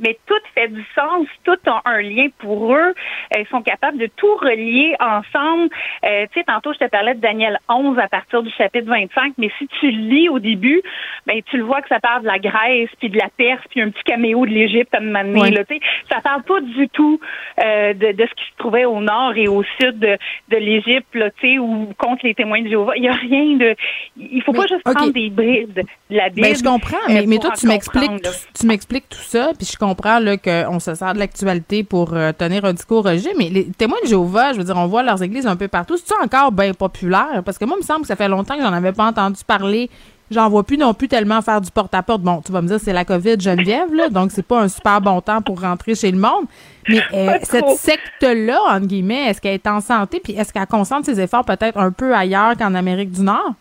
[0.00, 2.94] Mais tout fait du sens, tout a un lien pour eux.
[3.36, 5.68] Ils sont capables de tout relier ensemble.
[6.04, 9.34] Euh, tu sais, tantôt, je te parlais de Daniel 11 à partir du chapitre 25,
[9.38, 10.82] mais si tu le lis au début,
[11.26, 13.80] ben tu le vois que ça parle de la Grèce, puis de la Perse, puis
[13.80, 15.50] un petit caméo de l'Égypte à un moment donné, Ouais.
[15.50, 15.62] là.
[16.10, 17.20] Ça parle pas du tout
[17.64, 20.16] euh, de, de ce qui se trouvait au nord et au sud de,
[20.48, 22.92] de l'Égypte, là, tu sais, ou contre les témoins de Jéhovah.
[22.96, 23.74] Il y a rien de...
[24.16, 25.74] Il faut pas juste prendre des brides
[26.10, 26.46] de la Bible.
[26.48, 29.18] Ben, je comprends, euh, mais, mais pour toi, en tu m'expliques, tout- tu m'expliques tout
[29.18, 29.87] ça, puis je comprends
[30.20, 33.98] là qu'on se sert de l'actualité pour euh, tenir un discours religieux, mais les témoins
[34.02, 35.96] de Jéhovah, je veux dire, on voit leurs églises un peu partout.
[35.96, 37.42] C'est encore bien populaire?
[37.44, 39.40] Parce que moi, il me semble que ça fait longtemps que j'en avais pas entendu
[39.46, 39.90] parler.
[40.30, 42.20] J'en vois plus non plus tellement faire du porte-à-porte.
[42.20, 45.00] Bon, tu vas me dire, c'est la COVID, Geneviève, là, donc c'est pas un super
[45.00, 46.44] bon temps pour rentrer chez le monde.
[46.88, 51.06] Mais euh, cette secte-là, entre guillemets, est-ce qu'elle est en santé, puis est-ce qu'elle concentre
[51.06, 53.54] ses efforts peut-être un peu ailleurs qu'en Amérique du Nord?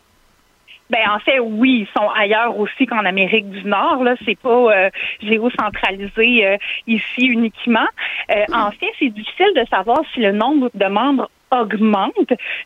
[0.90, 4.04] Ben en fait, oui, ils sont ailleurs aussi qu'en Amérique du Nord.
[4.04, 4.90] Là, c'est pas euh,
[5.22, 6.58] géocentralisé euh,
[6.88, 7.88] ici uniquement.
[8.32, 12.14] Euh, en fait, c'est difficile de savoir si le nombre de membres augmente.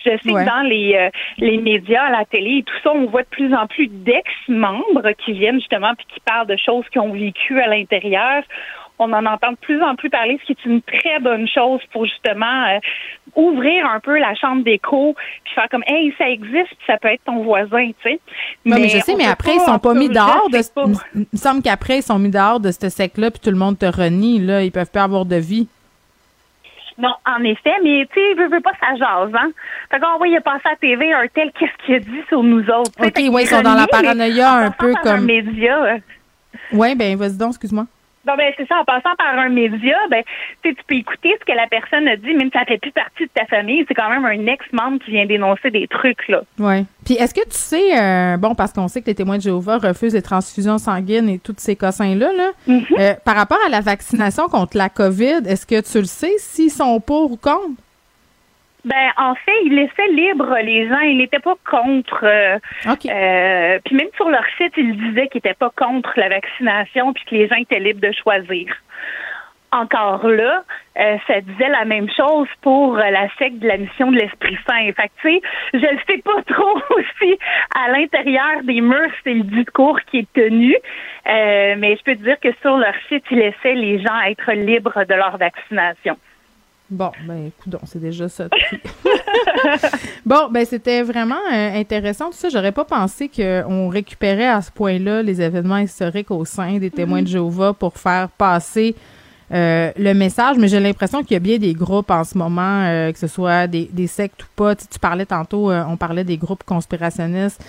[0.06, 0.44] Je sais Ouais.
[0.44, 3.28] que dans les euh, les médias, à la télé et tout ça, on voit de
[3.28, 7.60] plus en plus d'ex-membres qui viennent justement puis qui parlent de choses qu'ils ont vécues
[7.62, 8.44] à l'intérieur.
[9.00, 11.82] On en entend de plus en plus parler, ce qui est une très bonne chose
[11.92, 12.78] pour justement euh,
[13.36, 17.10] ouvrir un peu la chambre d'écho puis faire comme hey ça existe puis ça peut
[17.10, 18.20] être ton voisin tu sais
[18.66, 20.74] Oui, mais je sais, mais après, pas, ils sont pas mis dehors de.
[20.74, 20.84] pas.
[21.16, 23.78] Il me semble qu'après, ils sont mis dehors de ce sec-là, puis tout le monde
[23.80, 24.62] te renie, là.
[24.64, 25.68] Ils peuvent plus avoir de vie.
[26.98, 29.50] non en effet mais tu sais veux, veux pas ça jase hein
[29.90, 32.22] fait qu'on oui il a passé à la TV un tel qu'est-ce qu'il a dit
[32.28, 32.92] sur nous autres.
[33.00, 35.98] OK, ouais, ils sont dans la mais paranoïa un peu comme- média euh,
[36.74, 37.86] Oui, ben, vas-y donc, excuse-moi.
[38.28, 40.24] Non, ben, c'est ça, en passant par un média, ben,
[40.62, 42.78] tu sais, tu peux écouter ce que la personne a dit, même si ça fait
[42.78, 43.84] plus partie de ta famille.
[43.88, 46.42] C'est quand même un ex-membre qui vient dénoncer des trucs, là.
[46.60, 46.86] Oui.
[47.04, 49.80] Puis, est-ce que tu sais, euh, bon, parce qu'on sait que les témoins de Jéhovah
[49.80, 53.00] refusent les transfusions sanguines et tous ces cossins-là, là, Mm-hmm.
[53.00, 56.70] euh, par rapport à la vaccination contre la COVID, est-ce que tu le sais s'ils
[56.70, 57.82] sont pour ou contre?
[58.84, 61.00] Ben, en fait, il laissait libre les gens.
[61.02, 62.24] Il n'était pas contre.
[62.24, 67.14] euh, euh, puis même sur leur site, ils disaient qu'ils n'étaient pas contre la vaccination,
[67.14, 68.76] puis que les gens étaient libres de choisir.
[69.74, 70.64] Encore là,
[71.00, 74.58] euh, ça disait la même chose pour euh, la secte de la mission de l'Esprit
[74.68, 74.92] Saint.
[74.94, 75.42] Fait tu sais,
[75.74, 77.38] je ne sais pas trop aussi
[77.74, 80.76] à l'intérieur des murs, c'est le discours qui est tenu.
[80.76, 84.52] Euh, mais je peux te dire que sur leur site, ils laissaient les gens être
[84.52, 86.18] libres de leur vaccination.
[86.92, 88.48] Bon, ben, écoute, c'est déjà ça.
[90.26, 92.26] bon, ben, c'était vraiment euh, intéressant.
[92.26, 96.80] Tout ça, j'aurais pas pensé qu'on récupérait à ce point-là les événements historiques au sein
[96.80, 98.94] des témoins de Jéhovah pour faire passer
[99.54, 102.84] euh, le message, mais j'ai l'impression qu'il y a bien des groupes en ce moment,
[102.86, 104.76] euh, que ce soit des, des sectes ou pas.
[104.76, 107.62] Tu, parlais tantôt, euh, on parlait des groupes conspirationnistes.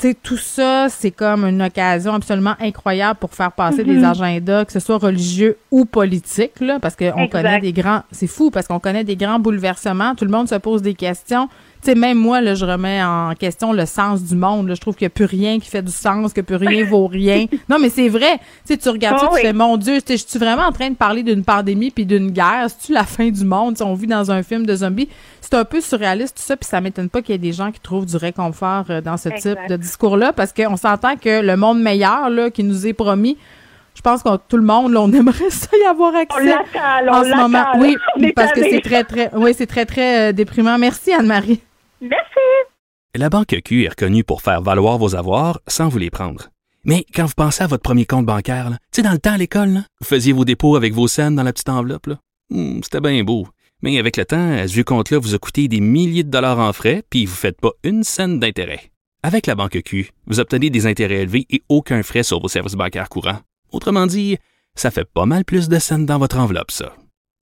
[0.00, 3.98] Tu tout ça, c'est comme une occasion absolument incroyable pour faire passer Mhm.
[3.98, 8.26] des agendas, que ce soit religieux ou politiques, là, parce qu'on connaît des grands, c'est
[8.28, 10.14] fou, parce qu'on connaît des grands bouleversements.
[10.14, 11.48] Tout le monde se pose des questions.
[11.80, 14.66] Tu sais, même moi, là, je remets en question le sens du monde.
[14.68, 14.74] là.
[14.74, 17.06] Je trouve qu'il n'y a plus rien qui fait du sens, que plus rien vaut
[17.06, 17.46] rien.
[17.68, 18.38] Non, mais c'est vrai.
[18.66, 19.42] Tu sais, tu regardes ça, Oh tu oui.
[19.42, 22.66] fais, mon Dieu, je suis vraiment en train de parler d'une pandémie puis d'une guerre?
[22.68, 23.74] C'est-tu la fin du monde?
[23.74, 25.08] Tu sais, on vit dans un film de zombies.
[25.40, 27.70] C'est un peu surréaliste, tout ça, puis ça m'étonne pas qu'il y ait des gens
[27.70, 29.56] qui trouvent du réconfort euh, dans ce Exact.
[29.60, 33.36] type de discours-là, parce qu'on s'entend que le monde meilleur, là, qui nous est promis,
[33.94, 36.44] je pense que tout le monde, là, on aimerait ça y avoir accès.
[36.44, 37.58] l'attend, là, en on ce moment.
[37.58, 37.96] l'attend, Oui.
[38.16, 40.78] On parce que c'est très, très, oui, c'est très, très euh, déprimant.
[40.78, 41.60] Merci, Anne-Marie.
[42.00, 42.16] Merci.
[43.16, 46.48] La Banque Q est reconnue pour faire valoir vos avoirs sans vous les prendre.
[46.84, 49.32] Mais quand vous pensez à votre premier compte bancaire, là, tu sais, dans le temps
[49.32, 52.06] à l'école, vous faisiez vos dépôts avec vos scènes dans la petite enveloppe.
[52.06, 52.14] là.
[52.50, 53.48] Hmm, C'était bien beau.
[53.82, 56.72] Mais avec le temps, ce vieux compte-là vous a coûté des milliers de dollars en
[56.72, 58.90] frais, puis vous ne faites pas une scène d'intérêt.
[59.24, 62.74] Avec la Banque Q, vous obtenez des intérêts élevés et aucun frais sur vos services
[62.74, 63.40] bancaires courants.
[63.72, 64.38] Autrement dit,
[64.76, 66.94] ça fait pas mal plus de scènes dans votre enveloppe, ça.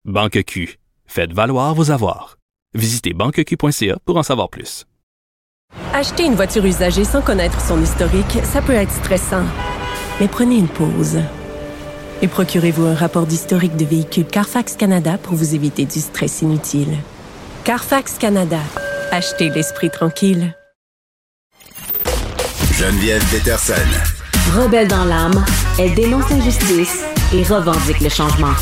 [0.05, 0.79] Banque Q.
[1.07, 2.37] Faites valoir vos avoirs.
[2.75, 4.85] Visitez banqueq.ca pour en savoir plus.
[5.93, 9.45] Acheter une voiture usagée sans connaître son historique, ça peut être stressant.
[10.21, 11.19] Mais prenez une pause.
[12.23, 16.97] Et procurez-vous un rapport d'historique de véhicule Carfax Canada pour vous éviter du stress inutile.
[17.65, 18.61] Carfax Canada.
[19.11, 20.55] Achetez l'esprit tranquille.
[22.79, 23.75] Geneviève Peterson.
[24.59, 25.45] Rebelle dans l'âme,
[25.79, 28.53] elle dénonce l'injustice et revendique le changement.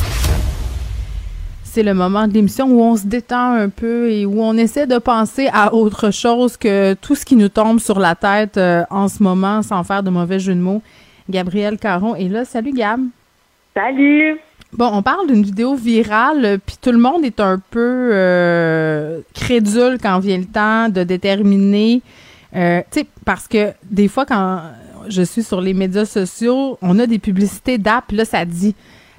[1.62, 4.86] C'est le moment de l'émission où on se détend un peu et où on essaie
[4.86, 8.82] de penser à autre chose que tout ce qui nous tombe sur la tête euh,
[8.90, 10.82] en ce moment sans faire de mauvais jeu de mots.
[11.30, 12.44] Gabriel Caron est là.
[12.44, 13.00] Salut Gab.
[13.74, 14.38] Salut.
[14.74, 19.96] Bon, on parle d'une vidéo virale, puis tout le monde est un peu euh, crédule
[20.02, 22.02] quand vient le temps de déterminer,
[22.54, 24.62] euh, tu sais, parce que des fois quand
[25.08, 28.74] je suis sur les médias sociaux, on a des publicités d'app, là ça dit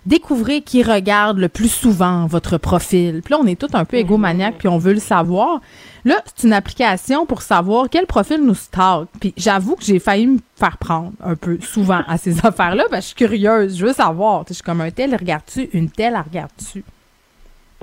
[0.06, 3.22] découvrez qui regarde le plus souvent votre profil.
[3.24, 5.62] Puis là, on est tous un peu égomaniaques, puis on veut le savoir.
[6.06, 9.08] Là, c'est une application pour savoir quel profil nous stalk.
[9.20, 12.86] Puis j'avoue que j'ai failli me faire prendre un peu souvent à ces affaires-là.
[12.92, 14.46] Ben, je suis curieuse, je veux savoir.
[14.48, 16.84] Je suis comme un tel, regarde-tu, une telle, regarde-tu?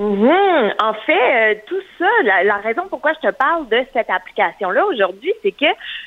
[0.01, 0.73] Mhm.
[0.83, 5.31] En fait, euh, tout ça, la, raison pourquoi je te parle de cette application-là aujourd'hui,
[5.43, 5.67] c'est que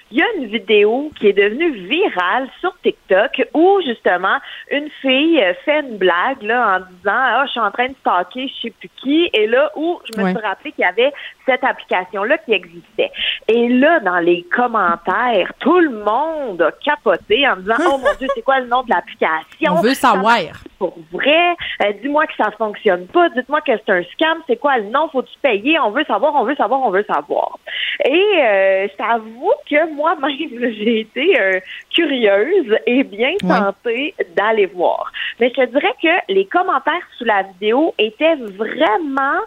[0.10, 4.38] il y a une vidéo qui est devenue virale sur TikTok où justement
[4.72, 7.96] une fille euh, fait une blague là en disant ah je suis en train de
[8.00, 11.14] stalker je sais plus qui et là où je me suis rappelé qu'il y avait
[11.46, 13.12] cette application-là qui existait.
[13.48, 18.28] Et là, dans les commentaires, tout le monde a capoté en disant Oh mon Dieu,
[18.34, 19.74] c'est quoi le nom de l'application?
[19.78, 20.40] On veut savoir.
[20.80, 24.78] Pour vrai, euh, dis-moi que ça fonctionne pas, dites-moi que c'est un scam, c'est quoi
[24.78, 25.10] le nom?
[25.10, 25.80] Faut-tu payer?
[25.80, 27.58] On veut savoir, on veut savoir, on veut savoir.
[28.06, 31.60] Et euh, j'avoue que moi-même, j'ai été euh,
[31.94, 35.12] curieuse et bien tentée d'aller voir.
[35.40, 39.40] Mais je te dirais que les commentaires sous la vidéo étaient vraiment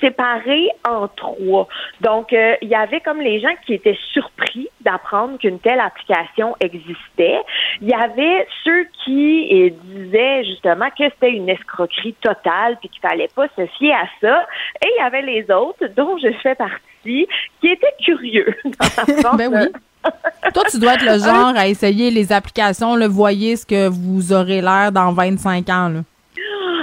[0.00, 1.68] séparés en trois.
[2.00, 6.54] Donc, euh, il y avait comme les gens qui étaient surpris d'apprendre qu'une telle application
[6.60, 7.40] existait.
[7.80, 13.00] Il y avait ceux qui euh, disaient justement que c'était une escroquerie totale puis qu'il
[13.00, 14.46] fallait pas se fier à ça.
[14.82, 17.28] Et il y avait les autres, dont je fais partie,
[17.60, 18.54] qui étaient curieux.
[19.36, 20.10] ben oui.
[20.52, 24.32] Toi, tu dois être le genre à essayer les applications, le voyez ce que vous
[24.32, 25.88] aurez l'air dans 25 ans.
[25.88, 26.00] Là.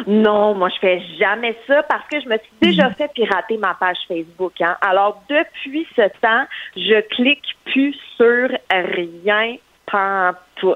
[0.07, 2.95] Non, moi je fais jamais ça parce que je me suis déjà mhm.
[2.95, 4.53] fait pirater ma page Facebook.
[4.59, 4.75] Hein.
[4.81, 6.45] Alors depuis ce temps,
[6.75, 9.57] je clique plus sur rien
[9.91, 10.75] pas tout.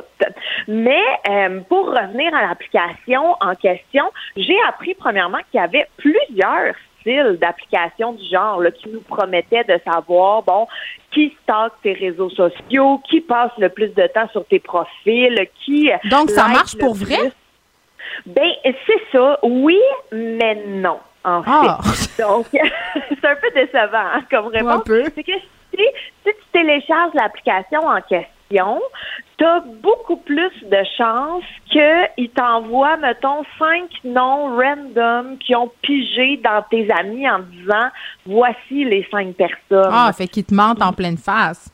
[0.67, 4.03] Mais euh, pour revenir à l'application en question,
[4.35, 9.63] j'ai appris premièrement qu'il y avait plusieurs styles d'applications du genre là, qui nous promettaient
[9.63, 10.67] de savoir bon
[11.11, 15.89] qui stocke tes réseaux sociaux, qui passe le plus de temps sur tes profils, qui
[16.09, 17.31] donc ça marche pour vrai?
[18.25, 19.39] Ben, c'est ça.
[19.43, 19.79] Oui,
[20.11, 20.99] mais non.
[21.23, 21.79] En ah.
[21.83, 22.21] fait.
[22.21, 24.83] Donc, c'est un peu décevant hein, comme réponse.
[25.15, 25.31] C'est que
[25.73, 25.81] si,
[26.23, 33.43] si tu télécharges l'application en question, tu as beaucoup plus de chances qu'il t'envoie, mettons,
[33.59, 37.89] cinq noms random qui ont pigé dans tes amis en disant
[38.25, 39.91] voici les cinq personnes.
[39.91, 41.71] Ah, fait qu'ils te mentent en pleine face.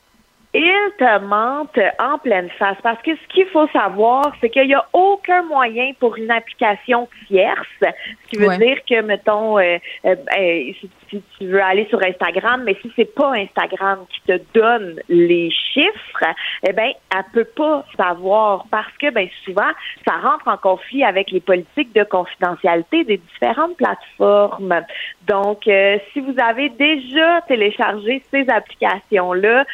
[0.53, 4.73] Ils te mentent en pleine face parce que ce qu'il faut savoir, c'est qu'il n'y
[4.73, 10.15] a aucun moyen pour une application tierce, ce qui veut dire que, mettons, euh, euh,
[10.15, 14.99] ben, si, tu veux aller sur Instagram, mais si c'est pas Instagram qui te donne
[15.09, 16.23] les chiffres,
[16.67, 19.71] eh ben, elle peut pas savoir parce que, ben, souvent,
[20.07, 24.81] ça rentre en conflit avec les politiques de confidentialité des différentes plateformes.
[25.27, 29.65] Donc, euh, si vous avez déjà téléchargé ces applications-là,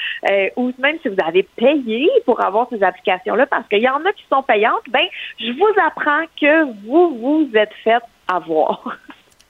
[0.56, 4.12] ou même si vous avez payé pour avoir ces applications-là, parce qu'il y en a
[4.14, 5.06] qui sont payantes, ben,
[5.40, 8.98] je vous apprends que vous vous êtes fait avoir.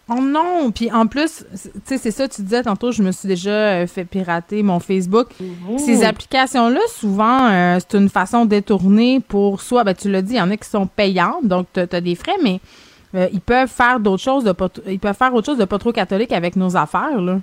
[0.09, 0.71] Oh non!
[0.71, 3.87] Puis en plus, tu sais, c'est ça, tu disais tantôt, je me suis déjà euh,
[3.87, 5.27] fait pirater mon Facebook.
[5.77, 10.37] Ces applications-là, souvent, euh, c'est une façon détournée pour soit, ben, tu l'as dit, il
[10.37, 12.61] y en a qui sont payantes, donc tu as, des frais, mais
[13.15, 15.77] euh, ils peuvent faire d'autres choses de pas, ils peuvent faire autre chose de pas
[15.77, 17.39] trop catholique avec nos affaires, là.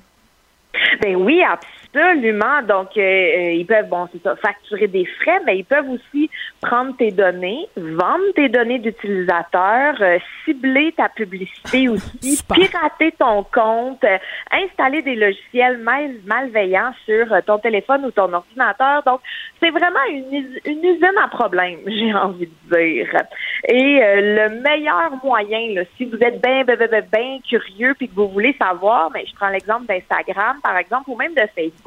[1.02, 1.83] Ben oui, absolument.
[1.94, 6.28] Donc, euh, euh, ils peuvent, bon, c'est ça, facturer des frais, mais ils peuvent aussi
[6.60, 14.04] prendre tes données, vendre tes données d'utilisateur, euh, cibler ta publicité aussi, pirater ton compte,
[14.50, 19.04] installer des logiciels mal, malveillants sur ton téléphone ou ton ordinateur.
[19.04, 19.20] Donc,
[19.60, 23.22] c'est vraiment une, une usine à problèmes, j'ai envie de dire.
[23.68, 28.14] Et le meilleur moyen, là, si vous êtes bien, bien, bien, bien curieux puis que
[28.14, 31.83] vous voulez savoir, mais ben, je prends l'exemple d'Instagram, par exemple, ou même de Facebook,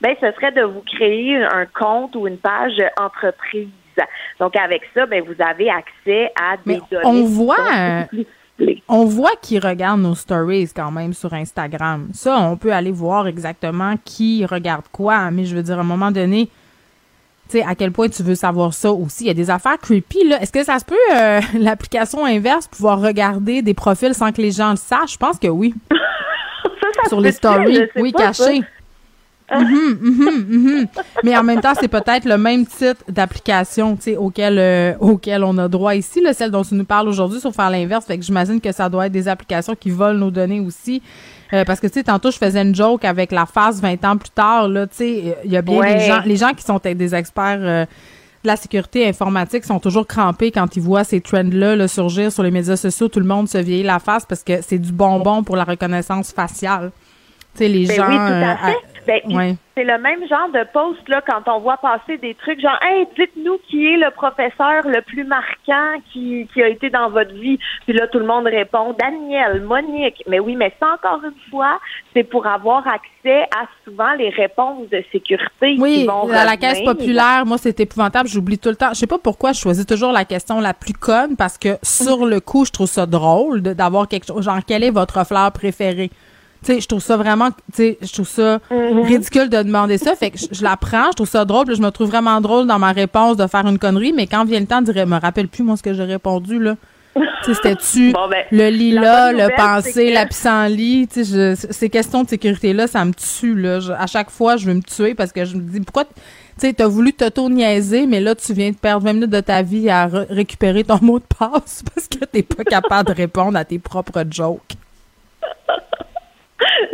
[0.00, 3.68] ben, ce serait de vous créer un compte ou une page entreprise.
[4.38, 7.04] Donc, avec ça, ben, vous avez accès à des données.
[7.04, 8.06] On voit.
[8.88, 12.08] On voit qui regarde nos stories quand même sur Instagram.
[12.14, 15.30] Ça, on peut aller voir exactement qui regarde quoi.
[15.30, 16.48] Mais je veux dire, à un moment donné,
[17.48, 19.24] tu sais, à quel point tu veux savoir ça aussi.
[19.24, 20.40] Il y a des affaires creepy, là.
[20.40, 24.52] Est-ce que ça se peut, euh, l'application inverse, pouvoir regarder des profils sans que les
[24.52, 25.12] gens le sachent?
[25.12, 25.74] Je pense que oui.
[27.08, 28.62] sur les stories, oui, cachés.
[29.54, 30.86] Mhm, mhm, mhm.
[31.22, 35.44] Mais en même temps, c'est peut-être le même type d'application tu sais, auquel, euh, auquel
[35.44, 38.04] on a droit ici, là, celle dont tu nous parles aujourd'hui, sauf faire l'inverse.
[38.06, 41.00] Fait que j'imagine que ça doit être des applications qui volent nos données aussi.
[41.52, 44.16] Euh, parce que, tu sais, tantôt, je faisais une joke avec la face 20 ans
[44.16, 45.94] plus tard, là, tu sais, il y a bien Ouais.
[45.94, 47.84] des gens, les gens qui sont des experts euh,
[48.42, 52.42] de la sécurité informatique sont toujours crampés quand ils voient ces trends-là là, surgir sur
[52.42, 53.06] les médias sociaux.
[53.08, 56.32] Tout le monde se vieillit la face parce que c'est du bonbon pour la reconnaissance
[56.32, 56.90] faciale.
[57.54, 58.08] Tu sais, les Ben gens...
[58.08, 58.76] oui, tout à euh, fait.
[59.06, 59.54] Ben, ouais.
[59.76, 63.06] C'est le même genre de post là quand on voit passer des trucs genre Hey,
[63.16, 67.58] dites-nous qui est le professeur le plus marquant qui, qui a été dans votre vie.
[67.84, 70.22] Puis là, tout le monde répond Daniel, Monique.
[70.26, 71.78] Mais oui, mais ça encore une fois,
[72.14, 76.56] c'est pour avoir accès à souvent les réponses de sécurité qui Oui, vont à la
[76.56, 78.28] caisse populaire, moi, c'est épouvantable.
[78.28, 78.90] J'oublie tout le temps.
[78.90, 82.24] Je sais pas pourquoi je choisis toujours la question la plus conne parce que sur
[82.24, 84.44] le coup, je trouve ça drôle d'avoir quelque chose.
[84.44, 86.10] Genre, quelle est votre fleur préférée?
[86.66, 90.16] Tu sais, je trouve ça vraiment, tu sais, je trouve ça ridicule de demander ça.
[90.16, 92.40] Fait que je, je la prends, je trouve ça drôle, puis je me trouve vraiment
[92.40, 95.20] drôle dans ma réponse de faire une connerie, mais quand vient le temps dire, me
[95.20, 96.74] rappelle plus, moi, ce que j'ai répondu, là.
[97.44, 102.28] C'était-tu Bon, ben, le la lilas, le pensée, que- la pissenlit, je- ces questions de
[102.28, 103.78] sécurité-là, ça me tue, là.
[103.80, 106.04] Je- à chaque fois, je veux me tuer parce que je me dis, pourquoi,
[106.60, 109.88] tu t'as voulu t'auto-niaiser, mais là, tu viens de perdre 20 minutes de ta vie
[109.88, 113.64] à re- récupérer ton mot de passe parce que t'es pas capable de répondre à
[113.64, 114.74] tes propres jokes.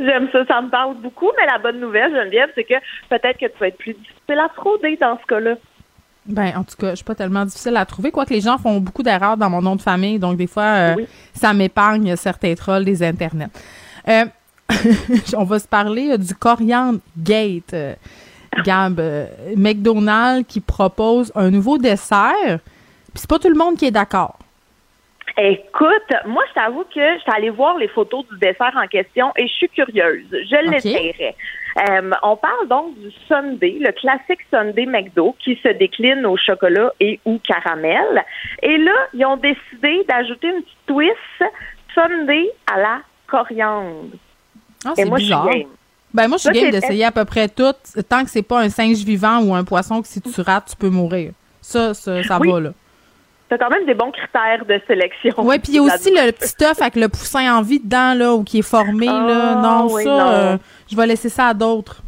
[0.05, 2.74] J'aime ça, ça me parle beaucoup, mais la bonne nouvelle, Geneviève, c'est que
[3.09, 5.55] peut-être que tu vas être plus difficile à frauder dans ce cas-là.
[6.24, 8.79] Ben, en tout cas, je suis pas tellement difficile à trouver, quoique les gens font
[8.79, 10.97] beaucoup d'erreurs dans mon nom de famille, donc des fois, euh,
[11.35, 13.51] ça m'épargne certains trolls des internets.
[14.09, 14.24] Euh,
[15.37, 17.74] on va se parler euh, du Coriander Gate.
[18.65, 19.27] Gab, euh,
[19.57, 24.39] McDonald's qui propose un nouveau dessert, puis c'est pas tout le monde qui est d'accord.
[25.38, 29.32] Écoute, moi, je t'avoue que je suis allée voir les photos du dessert en question
[29.36, 30.26] et je suis curieuse.
[30.30, 31.34] Je l'essayerai.
[31.88, 36.92] Euh, on parle donc du Sunday, le classique Sunday McDo qui se décline au chocolat
[37.00, 38.22] et ou caramel.
[38.62, 41.54] Et là, ils ont décidé d'ajouter une petite twist
[41.94, 44.10] Sunday à la coriandre.
[44.84, 45.48] Ah, c'est je bizarre.
[45.48, 45.68] game.
[46.12, 47.72] Ben, moi, je suis game d'essayer à peu près tout,
[48.06, 50.76] tant que c'est pas un singe vivant ou un poisson que si tu rates, tu
[50.76, 51.32] peux mourir.
[51.62, 52.50] Ça, ça, ça Oui.
[52.52, 52.70] va, là.
[53.53, 55.35] T'as quand même des bons critères de sélection.
[55.41, 58.15] Oui, puis il y a aussi le petit œuf avec le poussin en vie dedans,
[58.15, 59.57] là, ou qui est formé, là.
[59.59, 60.29] Ah, Non, oui, ça, non.
[60.31, 60.57] euh,
[60.91, 62.03] je vais laisser ça à d'autres.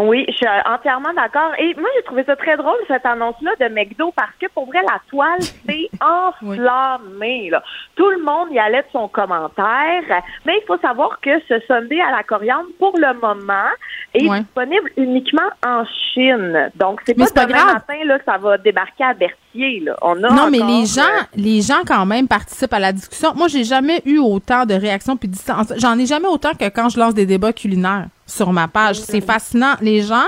[0.00, 1.52] Oui, je suis entièrement d'accord.
[1.58, 4.80] Et moi, j'ai trouvé ça très drôle, cette annonce-là de McDo, parce que pour vrai,
[4.82, 7.50] la toile s'est enflammée.
[7.50, 7.62] là.
[7.96, 10.02] Tout le monde y allait de son commentaire.
[10.46, 13.68] Mais il faut savoir que ce Sunday à la coriandre, pour le moment,
[14.14, 14.40] est Ouais.
[14.40, 16.70] disponible uniquement en Chine.
[16.76, 17.74] Donc, c'est pas pas demain grave.
[17.74, 19.80] matin là, que ça va débarquer à Berthier.
[19.80, 19.96] Là.
[20.02, 23.32] On a Non, mais les gens, euh, les gens quand même participent à la discussion.
[23.34, 25.72] Moi, j'ai jamais eu autant de réactions puis de distance.
[25.78, 28.96] J'en ai jamais autant que quand je lance des débats culinaires sur ma page.
[29.00, 29.74] C'est fascinant.
[29.80, 30.26] Les gens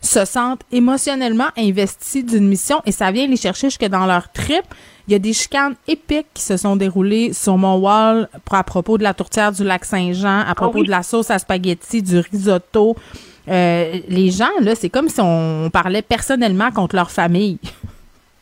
[0.00, 4.62] se sentent émotionnellement investis d'une mission et ça vient les chercher jusque dans leur trip.
[5.08, 8.64] Il y a des chicanes épiques qui se sont déroulées sur mon wall pour- à
[8.64, 10.86] propos de la tourtière du lac Saint-Jean, à propos oui.
[10.86, 12.96] de la sauce à spaghetti, du risotto.
[13.48, 17.58] Euh, les gens, là, c'est comme si on parlait personnellement contre leur famille.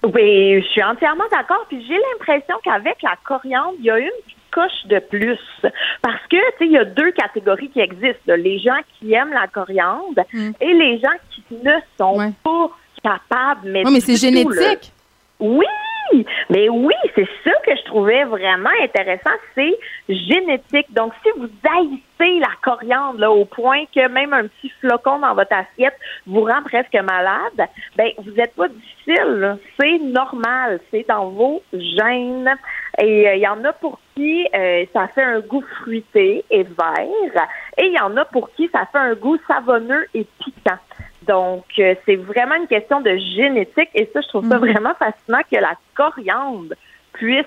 [0.05, 1.65] Oui, je suis entièrement d'accord.
[1.69, 4.09] Puis j'ai l'impression qu'avec la coriandre, il y a une
[4.53, 5.39] coche de plus.
[6.03, 8.21] Parce que, tu sais, il y a deux catégories qui existent.
[8.27, 8.37] là.
[8.37, 10.23] Les gens qui aiment la coriandre
[10.61, 12.71] et les gens qui ne sont pas
[13.03, 13.69] capables.
[13.71, 14.19] Mais, Oui, mais c'est là.
[14.19, 14.93] génétique.
[15.41, 15.67] Oui,
[16.51, 19.77] mais oui, c'est ça que je trouvais vraiment intéressant, c'est
[20.09, 20.87] génétique.
[20.93, 25.35] Donc, si vous haïssez la coriandre là, au point que même un petit flocon dans
[25.35, 25.97] votre assiette
[26.27, 27.67] vous rend presque malade,
[27.97, 29.57] ben vous n'êtes pas difficile.
[29.81, 32.51] C'est normal, c'est dans vos gènes.
[32.99, 36.63] Et euh, il y en a pour qui euh, ça fait un goût fruité et
[36.63, 37.49] vert,
[37.79, 40.77] et il y en a pour qui ça fait un goût savonneux et piquant.
[41.27, 45.41] Donc, euh, c'est vraiment une question de génétique et ça, je trouve ça vraiment fascinant
[45.51, 46.75] que la coriandre
[47.13, 47.47] puisse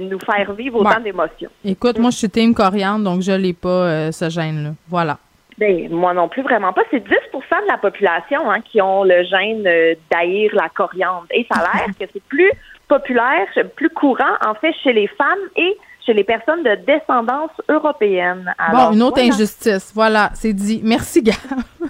[0.00, 1.02] nous faire vivre autant Ouais.
[1.04, 1.50] d'émotions.
[1.64, 4.70] Écoute, moi, je suis team coriandre, donc je l'ai pas, ce gène-là.
[4.88, 5.18] Voilà.
[5.56, 6.82] Ben, moi non plus, vraiment pas.
[6.90, 9.62] C'est 10% de la population hein, qui ont le gène
[10.10, 11.26] d'haïr la coriandre.
[11.30, 12.50] Et ça a l'air que c'est plus
[12.88, 13.46] populaire,
[13.76, 18.52] plus courant, en fait, chez les femmes et chez les personnes de descendance européenne.
[18.58, 19.34] Alors, bon, une autre voilà.
[19.34, 19.92] injustice.
[19.94, 20.80] Voilà, c'est dit.
[20.84, 21.32] Merci, gars.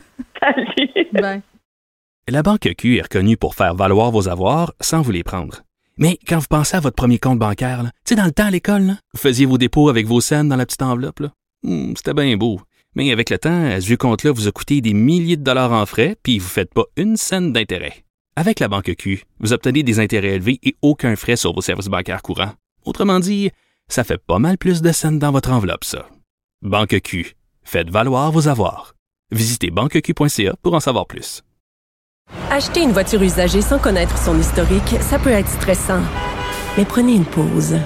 [1.13, 1.41] Ben.
[2.29, 5.63] La Banque Q est reconnue pour faire valoir vos avoirs sans vous les prendre.
[5.97, 8.51] Mais quand vous pensez à votre premier compte bancaire, tu sais, dans le temps à
[8.51, 11.21] l'école, vous faisiez vos dépôts avec vos scènes dans la petite enveloppe.
[11.21, 11.29] là.
[11.63, 12.61] Hmm, C'était bien beau.
[12.97, 15.73] Mais avec le temps, à ce vieux compte-là vous a coûté des milliers de dollars
[15.73, 18.05] en frais, puis vous ne faites pas une scène d'intérêt.
[18.37, 21.87] Avec la Banque Q, vous obtenez des intérêts élevés et aucun frais sur vos services
[21.87, 22.53] bancaires courants.
[22.85, 23.53] Autrement dit,
[23.89, 26.09] ça fait pas mal plus de scènes dans votre enveloppe, ça.
[26.63, 28.95] Banque Q, faites valoir vos avoirs.
[29.31, 31.43] Visitez banqueq.ca pour en savoir plus.
[32.51, 36.03] Acheter une voiture usagée sans connaître son historique, ça peut être stressant.
[36.77, 37.77] Mais prenez une pause.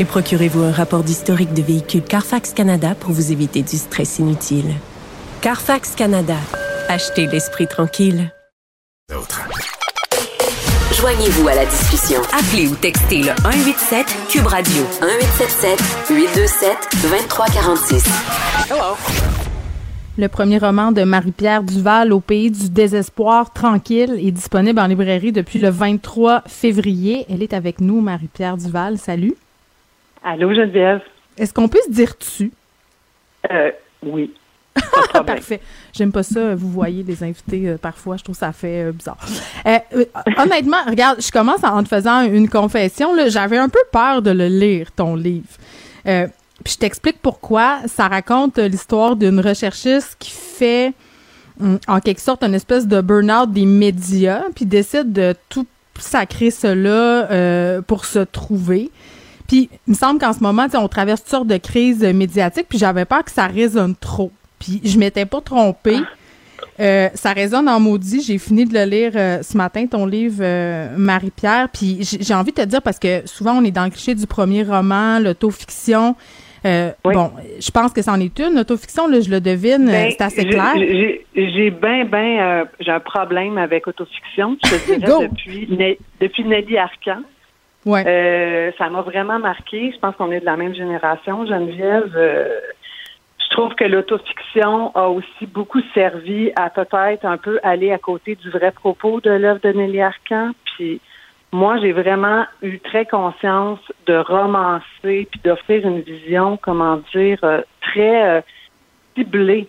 [0.00, 4.74] Et procurez-vous un rapport d'historique de véhicule Carfax Canada pour vous éviter du stress inutile.
[5.42, 6.38] Carfax Canada.
[6.88, 8.32] Achetez l'esprit tranquille.
[11.00, 12.20] Joignez-vous à la discussion.
[12.32, 16.70] Appelez ou textez le 187 Cube Radio 1877 827
[17.02, 18.04] 2346.
[18.70, 18.94] Hello.
[20.16, 25.32] Le premier roman de Marie-Pierre Duval, Au pays du désespoir tranquille, est disponible en librairie
[25.32, 27.26] depuis le 23 février.
[27.28, 28.96] Elle est avec nous, Marie-Pierre Duval.
[28.96, 29.34] Salut.
[30.22, 31.00] Allô, Geneviève.
[31.36, 32.52] Est-ce qu'on peut se dire tu?
[33.50, 33.72] Euh,
[34.04, 34.32] oui.
[35.26, 35.60] Parfait.
[35.92, 36.54] J'aime pas ça.
[36.54, 38.16] Vous voyez les invités euh, parfois.
[38.16, 39.18] Je trouve ça fait euh, bizarre.
[39.66, 39.78] Euh,
[40.38, 43.10] honnêtement, regarde, je commence en te faisant une confession.
[43.28, 45.46] J'avais un peu peur de le lire, ton livre.
[46.04, 47.78] Puis je t'explique pourquoi.
[47.86, 50.92] Ça raconte l'histoire d'une recherchiste qui fait
[51.60, 55.66] hum, en quelque sorte une espèce de burn-out des médias, puis décide de tout
[55.98, 58.90] sacrer cela pour se trouver.
[59.46, 62.78] Puis il me semble qu'en ce moment, on traverse toutes sortes de crises médiatiques, puis
[62.78, 64.32] j'avais peur que ça résonne trop.
[64.58, 65.98] Puis je m'étais pas trompée.
[66.80, 68.22] Euh, ça résonne en maudit.
[68.22, 70.42] J'ai fini de le lire euh, ce matin, ton livre
[70.96, 71.68] Marie-Pierre.
[71.72, 74.26] Puis j'ai envie de te dire, parce que souvent on est dans le cliché du
[74.26, 76.16] premier roman, l'autofiction.
[76.66, 78.58] Euh, Bon, je pense que c'en est une.
[78.58, 80.74] Autofiction, là, je le devine, ben, c'est assez clair.
[80.76, 84.56] J'ai bien, bien, euh, j'ai un problème avec autofiction.
[84.64, 87.20] Je te dirais depuis, depuis Nelly Arcan.
[87.84, 88.02] Ouais.
[88.06, 89.92] Euh, ça m'a vraiment marqué.
[89.92, 92.10] Je pense qu'on est de la même génération, Geneviève.
[93.54, 98.34] Je trouve que l'autofiction a aussi beaucoup servi à peut-être un peu aller à côté
[98.34, 100.50] du vrai propos de l'œuvre de Nelly Arcan.
[100.64, 101.00] Puis
[101.52, 103.78] moi, j'ai vraiment eu très conscience
[104.08, 108.40] de romancer puis d'offrir une vision, comment dire, euh, très euh,
[109.16, 109.68] ciblée.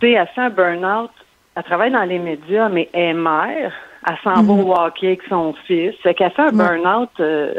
[0.00, 1.10] Tu sais, elle fait un burn-out,
[1.56, 3.74] elle travaille dans les médias, mais elle est mère,
[4.08, 5.94] elle s'en va au hockey avec son fils.
[6.02, 7.52] Fait qu'elle fait un burn-out euh,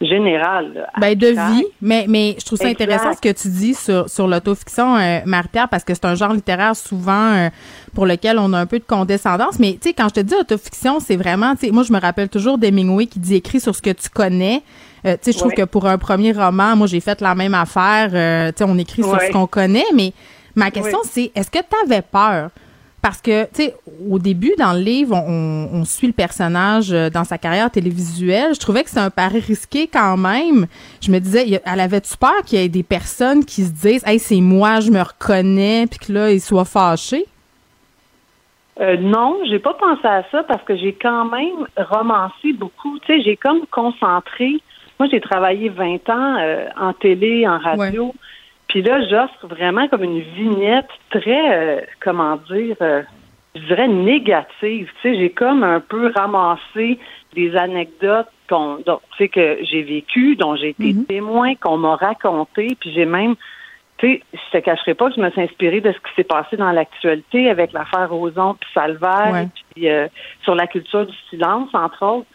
[0.00, 0.88] général.
[1.00, 4.28] ben, de vie, mais, mais je trouve ça intéressant ce que tu dis sur, sur
[4.28, 5.20] l'autofiction, euh,
[5.70, 7.48] parce que c'est un genre littéraire souvent euh,
[7.94, 9.58] pour lequel on a un peu de condescendance.
[9.58, 12.00] Mais, tu sais, quand je te dis autofiction, c'est vraiment, tu sais, moi, je me
[12.00, 14.62] rappelle toujours d'Hemingway qui dit écrit sur ce que tu connais.
[15.04, 17.54] Euh, tu sais, je trouve que pour un premier roman, moi, j'ai fait la même
[17.54, 18.08] affaire.
[18.52, 20.12] tu sais, on écrit sur ce qu'on connaît, mais
[20.54, 22.50] ma question, c'est, est-ce que tu avais peur?
[23.08, 23.74] Parce que, tu sais,
[24.10, 28.54] au début, dans le livre, on, suit le personnage euh, dans sa carrière télévisuelle.
[28.54, 30.66] Je trouvais que c'est un pari risqué quand même.
[31.00, 34.18] Je me disais, elle avait-tu peur qu'il y ait des personnes qui se disent, hey,
[34.18, 37.24] c'est moi, je me reconnais, puis que là, ils soient fâchés?
[38.78, 42.98] Euh, non, j'ai pas pensé à ça parce que j'ai quand même romancé beaucoup.
[42.98, 44.60] Tu sais, j'ai comme concentré.
[45.00, 48.14] Moi, j'ai travaillé 20 ans euh, en télé, en radio.
[48.68, 53.02] Puis là, j'offre vraiment comme une vignette très, euh, comment dire, euh,
[53.54, 54.90] je dirais négative.
[55.00, 56.98] Tu sais, j'ai comme un peu ramassé
[57.34, 58.78] des anecdotes qu'on,
[59.16, 61.06] sais, que j'ai vécues, dont j'ai été mhm.
[61.06, 63.36] témoin, qu'on m'a raconté, puis j'ai même,
[63.98, 66.24] tu sais, je te cacherai pas que je me suis inspirée de ce qui s'est
[66.24, 70.08] passé dans l'actualité avec l'affaire Roson puis Salvaire, puis euh,
[70.42, 72.28] sur la culture du silence, entre autres.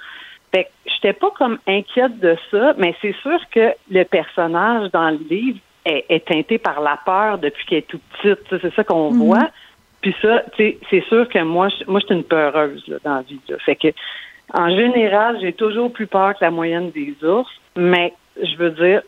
[0.53, 5.09] Fait que j'étais pas comme inquiète de ça, mais c'est sûr que le personnage dans
[5.09, 8.61] le livre, est, teintée par la peur depuis qu'elle est toute petite.
[8.61, 9.17] C'est ça qu'on mhm.
[9.17, 9.49] voit.
[10.01, 13.39] Puis ça, c'est sûr que moi, je, moi, je suis une peureuse dans la vie.
[13.65, 13.87] Fait que,
[14.53, 17.49] en général, j'ai toujours plus peur que la moyenne des ours.
[17.75, 19.01] Mais je veux dire,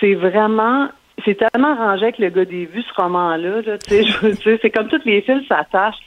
[0.00, 0.88] c'est vraiment
[1.24, 3.62] c'est tellement arrangé avec le gars des vues, ce roman-là.
[3.62, 3.76] Là,
[4.62, 5.98] c'est comme toutes les fils s'attachent.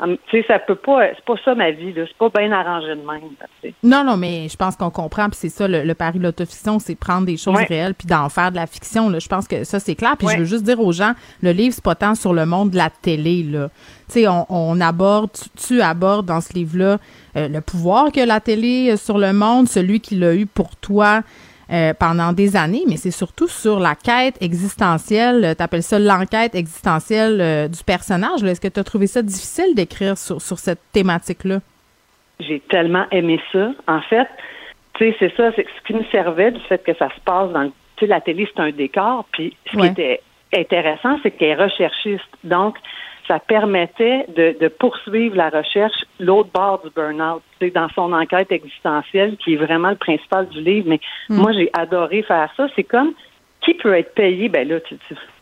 [0.00, 2.04] Hum, tu sais, ça peut pas, c'est pas ça ma vie, là.
[2.06, 5.48] C'est pas bien arrangé de même, Non, non, mais je pense qu'on comprend, puis c'est
[5.48, 8.68] ça, le, pari de l'autofiction, c'est prendre des choses réelles puis d'en faire de la
[8.68, 9.18] fiction, là.
[9.18, 10.16] Je pense que ça, c'est clair.
[10.16, 12.70] Puis je veux juste dire aux gens, le livre, c'est pas tant sur le monde
[12.70, 13.70] de la télé, là.
[14.06, 16.98] Tu sais, on, aborde, tu, abordes dans ce livre-là
[17.36, 21.22] euh, le pouvoir que la télé sur le monde, celui qui l'a eu pour toi,
[21.70, 26.54] euh, pendant des années, mais c'est surtout sur la quête existentielle, tu appelles ça l'enquête
[26.54, 28.42] existentielle euh, du personnage.
[28.42, 31.58] Est-ce que tu as trouvé ça difficile d'écrire sur, sur cette thématique-là?
[32.40, 33.72] J'ai tellement aimé ça.
[33.86, 34.26] En fait,
[34.94, 37.52] tu sais, c'est ça, c'est ce qui me servait du fait que ça se passe
[37.52, 40.22] dans, tu sais, la télé, c'est un décor, puis ce qui était
[40.54, 42.24] intéressant, c'est qu'elle est recherchiste.
[42.44, 42.76] Donc,
[43.28, 47.42] ça permettait de, poursuivre la recherche l'autre bord du burn-out,
[47.74, 50.86] dans son enquête existentielle, qui est vraiment le principal du livre.
[50.88, 51.36] Mais hmm.
[51.36, 52.66] moi, j'ai adoré faire ça.
[52.74, 53.12] C'est comme
[53.60, 54.48] qui peut être payé?
[54.48, 54.96] Ben là, tu,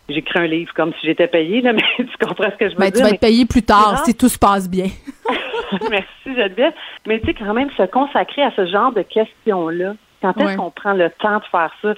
[0.08, 2.80] j'écris un livre comme si j'étais payé, là, mais tu comprends ce que je veux
[2.80, 2.96] ben, dire.
[2.96, 4.86] Tu vas être payé plus tard si tout se passe bien.
[5.90, 6.72] Merci, Geneviève.
[7.06, 10.70] Mais tu sais, quand même, se consacrer à ce genre de questions-là, quand est-ce qu'on
[10.70, 11.94] prend le temps de faire ça?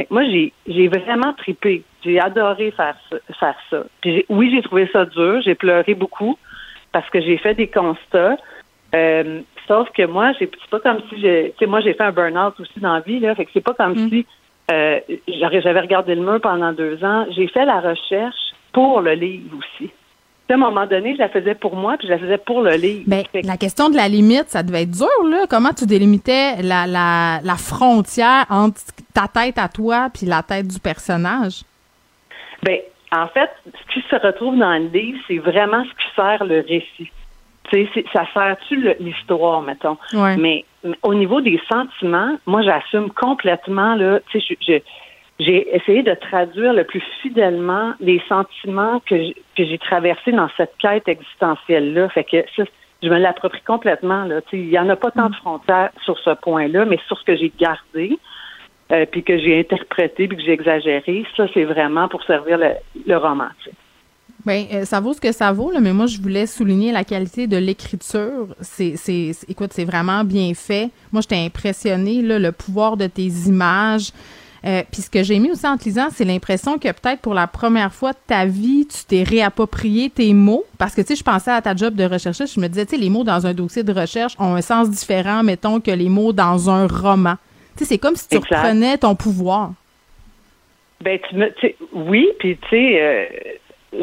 [0.00, 1.82] Fait que moi, j'ai, j'ai vraiment tripé.
[2.02, 3.16] J'ai adoré faire ça.
[3.38, 3.84] Faire ça.
[4.00, 5.42] Puis j'ai- oui, j'ai trouvé ça dur.
[5.42, 6.38] J'ai pleuré beaucoup
[6.90, 8.38] parce que j'ai fait des constats.
[8.94, 12.02] Euh, sauf que moi, j'ai, c'est pas comme si j'ai, tu sais, moi, j'ai fait
[12.02, 13.34] un burn-out aussi dans la vie, là.
[13.34, 14.24] Fait que c'est pas comme si
[14.72, 17.26] euh, j'avais regardé le mur pendant deux ans.
[17.36, 19.90] J'ai fait la recherche pour le livre aussi.
[20.50, 22.72] À un moment donné, je la faisais pour moi, puis je la faisais pour le
[22.72, 23.04] livre.
[23.06, 25.46] Ben, la question de la limite, ça devait être dur, là.
[25.48, 28.80] Comment tu délimitais la, la, la frontière entre
[29.14, 31.62] ta tête à toi puis la tête du personnage?
[32.64, 32.78] Ben,
[33.12, 36.60] en fait, ce qui se retrouve dans le livre, c'est vraiment ce qui sert le
[36.68, 37.10] récit.
[37.70, 39.96] Tu sais, c'est- ça sert-tu l'histoire, mettons?
[40.14, 40.36] Ouais.
[40.36, 44.82] Mais, mais au niveau des sentiments, moi, j'assume complètement, là, tu sais, je- je-
[45.40, 50.48] j'ai essayé de traduire le plus fidèlement les sentiments que j'ai- que j'ai traversés dans
[50.56, 52.08] cette quête existentielle-là.
[52.10, 52.62] Fait que ça,
[53.02, 54.40] je me l'approprie complètement, là.
[54.52, 57.36] Il y en a pas tant de frontières sur ce point-là, mais sur ce que
[57.36, 58.18] j'ai gardé,
[58.92, 62.70] euh, puis que j'ai interprété, puis que j'ai exagéré, ça, c'est vraiment pour servir le,
[63.06, 63.48] le roman.
[63.64, 63.76] tu sais.
[64.46, 67.04] Ben, euh, ça vaut ce que ça vaut, là, mais moi, je voulais souligner la
[67.04, 68.46] qualité de l'écriture.
[68.60, 70.88] C'est, c'est, c'est- écoute, c'est vraiment bien fait.
[71.12, 74.12] Moi, j'étais impressionnée, là, le pouvoir de tes images.
[74.66, 77.32] Euh, Puis ce que j'ai mis aussi en te lisant, c'est l'impression que peut-être pour
[77.34, 80.64] la première fois de ta vie, tu t'es réapproprié tes mots.
[80.78, 82.96] Parce que, tu sais, je pensais à ta job de recherchiste, je me disais, tu
[82.96, 86.08] sais, les mots dans un dossier de recherche ont un sens différent, mettons, que les
[86.08, 87.36] mots dans un roman.
[87.76, 88.56] Tu sais, c'est comme si tu Exact.
[88.56, 89.72] reprenais ton pouvoir.
[91.02, 91.50] Ben, tu me,
[91.94, 94.02] oui, puis tu sais, euh,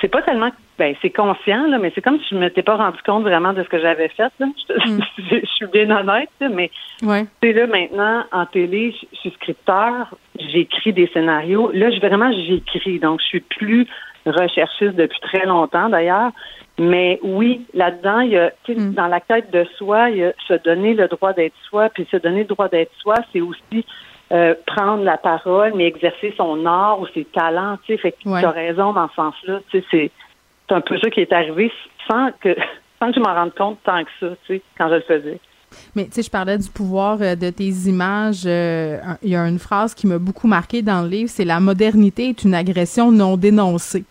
[0.00, 2.98] c'est pas tellement, ben, c'est conscient là, mais c'est comme si je m'étais pas rendu
[3.06, 4.30] compte vraiment de ce que j'avais fait.
[4.38, 4.46] Là.
[4.68, 4.74] Je,
[5.22, 6.70] je- je suis bien honnête, là, mais
[7.02, 7.24] Ouais.
[7.40, 11.70] tu sais là maintenant en télé, je je suis scripteur, j'écris des scénarios.
[11.72, 13.86] Là, je vraiment j'écris, donc je suis plus
[14.26, 16.30] recherchiste depuis très longtemps d'ailleurs.
[16.78, 20.32] Mais oui, là-dedans, il y a, sais, dans la quête de soi, il y a
[20.46, 23.86] se donner le droit d'être soi, puis se donner le droit d'être soi, c'est aussi
[24.32, 27.98] euh, prendre la parole, mais exercer son art ou ses talents, tu sais.
[27.98, 28.40] Fait que Ouais.
[28.40, 30.10] tu as raison dans ce sens-là, tu sais, c'est,
[30.68, 31.72] c'est un peu ça qui est arrivé
[32.08, 32.54] sans que,
[32.98, 35.40] sans que je m'en rende compte tant que ça, tu sais, quand je le faisais.
[35.94, 38.44] Mais tu sais, je parlais du pouvoir euh, de tes images.
[38.46, 41.60] euh, Il y a une phrase qui m'a beaucoup marqué dans le livre, c'est la
[41.60, 44.04] modernité est une agression non dénoncée.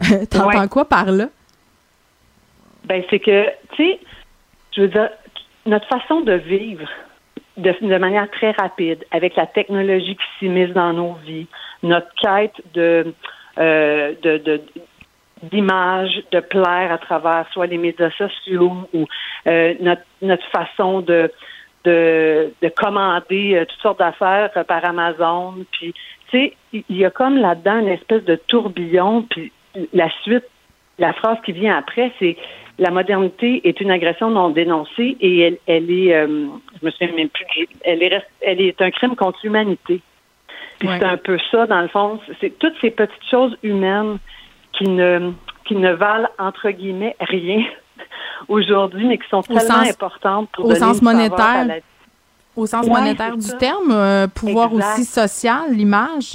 [0.30, 0.68] T'entends Ouais.
[0.68, 1.26] quoi par là?
[2.84, 3.44] Ben, c'est que,
[3.76, 4.00] tu sais,
[4.74, 5.08] je veux dire,
[5.66, 6.88] notre façon de vivre
[7.56, 11.46] de, de manière très rapide, avec la technologie qui s'immisce dans nos vies,
[11.82, 13.12] notre quête de,
[13.58, 14.62] euh, de, de
[15.42, 19.06] d'images, de plaire à travers soit les médias sociaux ou
[19.46, 21.30] euh, notre, notre façon de,
[21.84, 25.54] de, de commander euh, toutes sortes d'affaires euh, par Amazon.
[25.72, 25.94] Puis,
[26.30, 29.26] tu sais, il y a comme là-dedans une espèce de tourbillon.
[29.30, 29.52] Puis
[29.92, 30.44] la suite,
[30.98, 32.36] la phrase qui vient après, c'est
[32.78, 36.46] la modernité est une agression non dénoncée et elle, elle est, euh,
[36.80, 40.00] je me souviens même plus, elle est, elle est un crime contre l'humanité.
[40.78, 40.96] Puis Ouais.
[40.98, 44.18] c'est un peu ça, dans le fond, c'est toutes ces petites choses humaines
[44.82, 45.32] qui ne,
[45.64, 47.62] qui ne valent, entre guillemets, rien
[48.48, 51.64] aujourd'hui, mais qui sont Au tellement sens- importantes pour au sens monétaire.
[51.66, 51.74] la-
[52.56, 53.56] Au sens Ouais, monétaire du ça.
[53.56, 54.92] terme, euh, pouvoir Exact.
[54.92, 56.34] aussi social, l'image.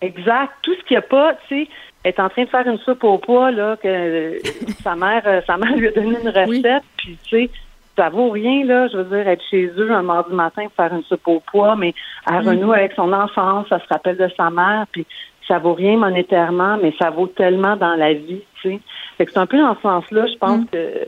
[0.00, 0.52] Exact.
[0.62, 1.68] Tout ce qu'il n'y a pas, tu sais,
[2.04, 4.38] est en train de faire une soupe au pois, là, que euh,
[4.82, 7.50] sa mère, euh, sa mère lui a donné une recette, puis tu sais,
[7.96, 10.92] ça vaut rien, là, je veux dire, être chez eux un mardi matin pour faire
[10.94, 11.94] une soupe au pois, mais
[12.26, 12.48] à Mm.
[12.48, 15.06] renoue avec son enfance, ça se rappelle de sa mère, puis
[15.48, 18.80] ça vaut rien monétairement, mais ça vaut tellement dans la vie, tu sais.
[19.18, 21.04] Fait que c'est un peu dans ce sens-là, je pense que,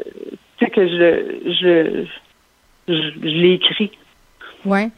[0.59, 2.05] tu sais, que je, je,
[2.89, 3.90] je, je l'ai écrit.
[4.65, 4.90] Ouais.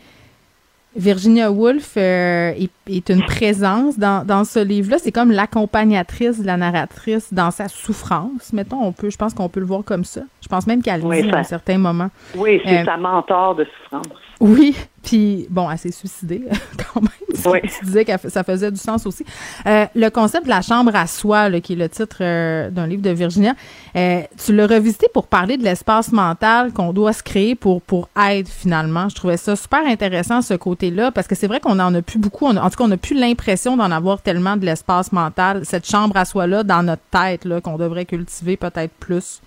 [0.98, 4.96] Virginia Woolf euh, est, est une présence dans, dans ce livre-là.
[4.98, 8.54] C'est comme l'accompagnatrice de la narratrice dans sa souffrance.
[8.54, 10.22] Mettons, on peut, je pense qu'on peut le voir comme ça.
[10.42, 12.08] Je pense même qu'elle le Oui, dit ça- à un certain moment.
[12.34, 14.06] Oui, c'est Euh, sa mentor de souffrance.
[14.40, 14.74] Oui,
[15.06, 16.42] puis bon, elle s'est suicidée
[16.92, 17.10] quand même.
[17.78, 19.24] Tu disais que ça faisait du sens aussi.
[19.66, 22.86] Euh, le concept de la chambre à soi, là, qui est le titre euh, d'un
[22.86, 23.54] livre de Virginia,
[23.94, 28.08] euh, tu l'as revisité pour parler de l'espace mental qu'on doit se créer pour pour
[28.28, 29.08] être finalement.
[29.08, 32.18] Je trouvais ça super intéressant ce côté-là parce que c'est vrai qu'on en a plus
[32.18, 32.46] beaucoup.
[32.46, 35.60] On a- en tout cas, on n'a plus l'impression d'en avoir tellement de l'espace mental,
[35.64, 39.40] cette chambre à soi là dans notre tête là qu'on devrait cultiver peut-être plus.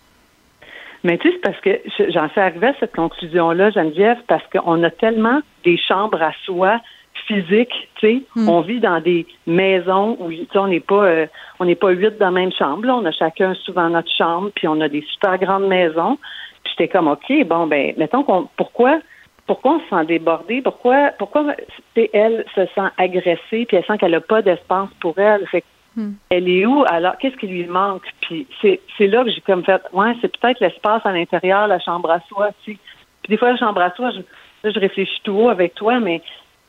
[1.04, 4.44] Mais tu sais, c'est parce que je- j'en suis arrivée à cette conclusion-là, Geneviève, parce
[4.52, 6.80] qu'on a tellement des chambres à soi
[7.28, 8.22] physiques, tu sais.
[8.48, 11.28] On vit dans des maisons où tu sais, on n'est pas euh,
[11.60, 12.86] on n'est pas huit dans la même chambre.
[12.86, 12.96] Là.
[12.96, 16.18] On a chacun souvent notre chambre, puis on a des super grandes maisons.
[16.64, 19.00] Puis j'étais comme OK, bon ben, mettons qu'on pourquoi
[19.48, 20.62] pourquoi on se sent débordé?
[20.62, 21.56] Pourquoi pourquoi
[21.96, 25.46] elle se sent agressée, puis elle sent qu'elle n'a pas d'espace pour elle?
[25.48, 25.64] Fait
[26.00, 26.84] que elle est où?
[26.88, 28.04] Alors qu'est-ce qui lui manque?
[28.22, 31.80] Puis c'est c'est là que j'ai comme fait ouais c'est peut-être l'espace à l'intérieur la
[31.80, 32.80] chambre à soi tu sais.
[33.22, 34.20] puis des fois la chambre à soi je,
[34.64, 36.22] là, je réfléchis tout haut avec toi mais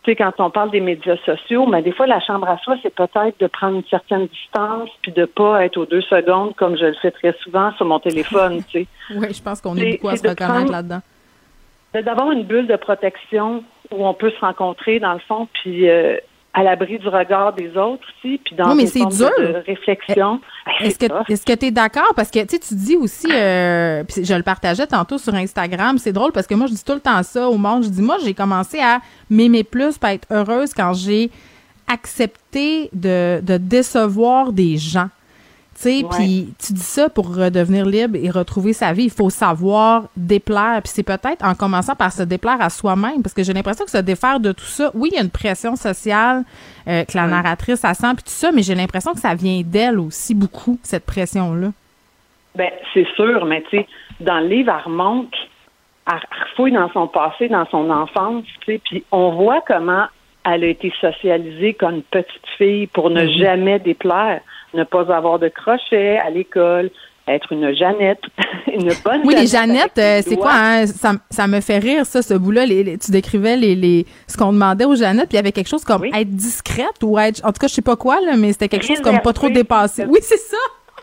[0.03, 2.77] tu sais, quand on parle des médias sociaux, mais des fois, la chambre à soi,
[2.83, 6.77] c'est peut-être de prendre une certaine distance puis de pas être aux deux secondes comme
[6.79, 8.87] je le fais très souvent sur mon téléphone, tu sais.
[9.15, 11.01] Oui, je pense qu'on est beaucoup à se reconnaître là-dedans.
[11.93, 16.17] D'avoir une bulle de protection où on peut se rencontrer, dans le fond, puis euh,
[16.53, 19.31] à l'abri du regard des autres aussi, puis dans oui, mais des c'est dur.
[19.39, 20.41] de réflexion.
[20.81, 22.13] Est-ce que est-ce que tu es d'accord?
[22.17, 26.33] Parce que tu dis aussi euh, puis je le partageais tantôt sur Instagram, c'est drôle
[26.33, 28.35] parce que moi je dis tout le temps ça au monde, je dis moi j'ai
[28.35, 31.31] commencé à m'aimer plus, pas être heureuse quand j'ai
[31.87, 35.09] accepté de, de décevoir des gens.
[35.83, 39.05] Tu puis tu dis ça pour redevenir libre et retrouver sa vie.
[39.05, 40.81] Il faut savoir déplaire.
[40.83, 43.91] Puis c'est peut-être en commençant par se déplaire à soi-même, parce que j'ai l'impression que
[43.91, 46.45] se défaire de tout ça, oui, il y a une pression sociale
[46.87, 49.63] euh, que la narratrice a sent, puis tout ça, mais j'ai l'impression que ça vient
[49.65, 51.69] d'elle aussi beaucoup, cette pression-là.
[52.57, 53.87] Ben, c'est sûr, mais tu sais,
[54.21, 55.33] dans le livre, elle remonte,
[56.07, 60.05] elle refouille dans son passé, dans son enfance, tu sais, puis on voit comment
[60.45, 63.31] elle a été socialisée comme une petite fille pour ne Mhm.
[63.31, 64.41] jamais déplaire,
[64.75, 66.91] ne pas avoir de crochet à l'école,
[67.29, 68.23] être une Jeannette,
[68.67, 70.53] une bonne Oui, les Jeannette Jeannettes, euh, c'est quoi?
[70.53, 70.87] Hein?
[70.87, 72.67] Ça, ça me fait rire, ça, ce bout-là.
[72.67, 75.53] Les, les- tu décrivais les, les, ce qu'on demandait aux Jeannettes, puis il y avait
[75.53, 77.45] quelque chose comme être discrète ou être.
[77.45, 79.49] En tout cas, je sais pas quoi, là, mais c'était quelque chose comme pas trop
[79.49, 80.07] dépassé.
[80.09, 80.57] Oui, c'est ça.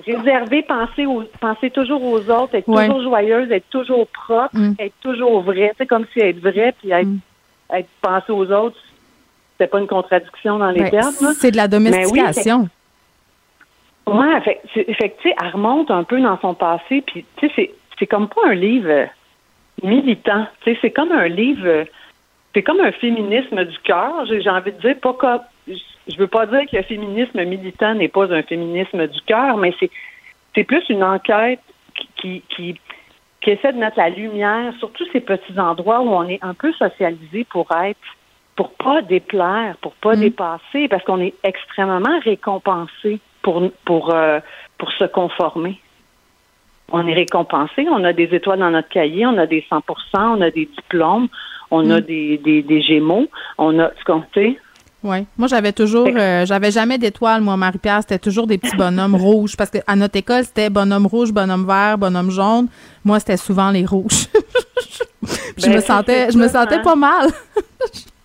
[0.06, 2.85] Réserver, penser, aux, penser toujours aux autres, être Ouais.
[2.88, 4.73] toujours joyeuse, être toujours propre, Mm.
[4.80, 5.72] être toujours vrai.
[5.77, 7.07] C'est comme si être vrai puis être,
[7.73, 8.77] être penser aux autres,
[9.53, 11.14] c'était pas une contradiction dans les Ouais, termes.
[11.39, 12.69] c'est de la domestication.
[14.07, 17.25] Ouais, fait, c'est- fait que, tu sais, elle remonte un peu dans son passé, puis
[17.38, 19.05] tu sais, c'est, c'est comme pas un livre euh,
[19.84, 20.47] militant.
[20.63, 21.84] Tu sais, c'est comme un livre, euh,
[22.53, 24.25] c'est comme un féminisme du cœur.
[24.27, 27.93] J'ai, j'ai envie de dire, pas comme, je veux pas dire que le féminisme militant
[27.95, 29.91] n'est pas un féminisme du cœur, mais c'est,
[30.55, 31.59] c'est plus une enquête
[31.93, 32.79] qui, qui, qui,
[33.41, 36.53] qui essaie de mettre la lumière sur tous ces petits endroits où on est un
[36.53, 37.99] peu socialisé pour être,
[38.55, 44.40] pour pas déplaire, pour pas dépasser, parce qu'on est extrêmement récompensé pour pour euh,
[44.78, 45.80] pour se conformer.
[46.91, 49.82] On est récompensé, on a des étoiles dans notre cahier, on a des 100%
[50.15, 51.28] on a des diplômes,
[51.72, 54.57] on a des, des, des gémeaux, on a ce qu'on sait.
[55.03, 55.19] Oui.
[55.38, 57.99] Moi, j'avais toujours, euh, j'avais jamais d'étoiles, moi, Marie-Pierre.
[58.02, 59.56] C'était toujours des petits bonhommes rouges.
[59.56, 62.68] Parce que à notre école, c'était bonhomme rouge, bonhomme vert, bonhomme jaune.
[63.06, 64.28] Moi, c'était souvent les rouges.
[65.57, 66.82] je Ben, me c'est- sentais, je me sentais hein.
[66.84, 67.28] pas mal.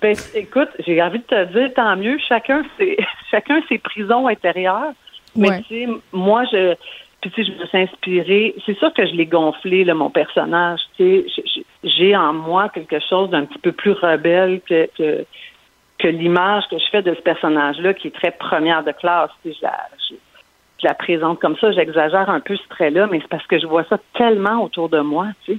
[0.00, 2.96] Ben, écoute, j'ai envie de te dire, tant mieux, chacun ses,
[3.30, 4.92] chacun ses prisons intérieures.
[5.36, 5.62] Mais Ouais.
[5.62, 6.74] tu sais, moi, je,
[7.20, 8.54] puis tu sais, je me suis inspirée.
[8.66, 10.80] C'est sûr que je l'ai gonflé, là, mon personnage.
[10.96, 15.24] Tu sais, J'ai- en moi quelque chose d'un petit peu plus rebelle que, que,
[15.98, 19.30] que l'image que je fais de ce personnage-là, qui est très première de classe.
[19.42, 19.78] Tu sais, je la,
[20.08, 20.14] je,
[20.82, 23.66] je la présente comme ça, j'exagère un peu ce trait-là, mais c'est parce que je
[23.66, 25.58] vois ça tellement autour de moi, tu sais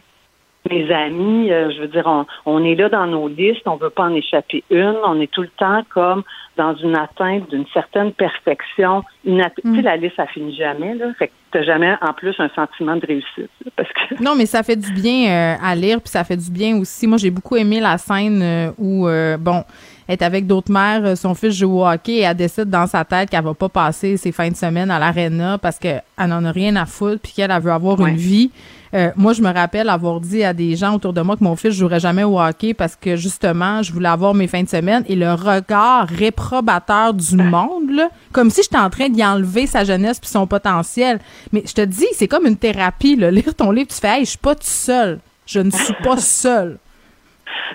[0.69, 3.89] mes amis, euh, je veux dire, on, on est là dans nos listes, on veut
[3.89, 6.23] pas en échapper une, on est tout le temps comme
[6.57, 9.03] dans une atteinte d'une certaine perfection.
[9.25, 11.07] Une Tu sais, la liste, ça finit jamais, là.
[11.17, 14.45] Fait que t'as jamais, en plus, un sentiment de réussite, là, parce que Non, mais
[14.45, 17.07] ça fait du bien euh, à lire, puis ça fait du bien aussi.
[17.07, 19.63] Moi, j'ai beaucoup aimé la scène euh, où, euh, bon,
[20.07, 23.03] est avec d'autres mères, euh, son fils joue au hockey et elle décide dans sa
[23.05, 26.51] tête qu'elle va pas passer ses fins de semaine à l'aréna parce qu'elle n'en a
[26.51, 28.11] rien à foutre puis qu'elle elle veut avoir Ouais.
[28.11, 28.51] une vie.
[28.93, 31.55] Euh, moi, je me rappelle avoir dit à des gens autour de moi que mon
[31.55, 35.03] fils jouerait jamais au hockey parce que justement, je voulais avoir mes fins de semaine
[35.07, 39.83] et le regard réprobateur du monde, là, comme si j'étais en train d'y enlever sa
[39.83, 41.19] jeunesse puis son potentiel.
[41.53, 43.31] Mais je te dis, c'est comme une thérapie, là.
[43.31, 45.19] Lire ton livre, tu fais, hey, je suis pas toute seule.
[45.45, 46.77] Je ne suis pas seule.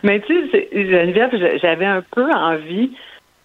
[0.02, 1.30] Mais tu sais, Geneviève,
[1.62, 2.90] j'avais un peu envie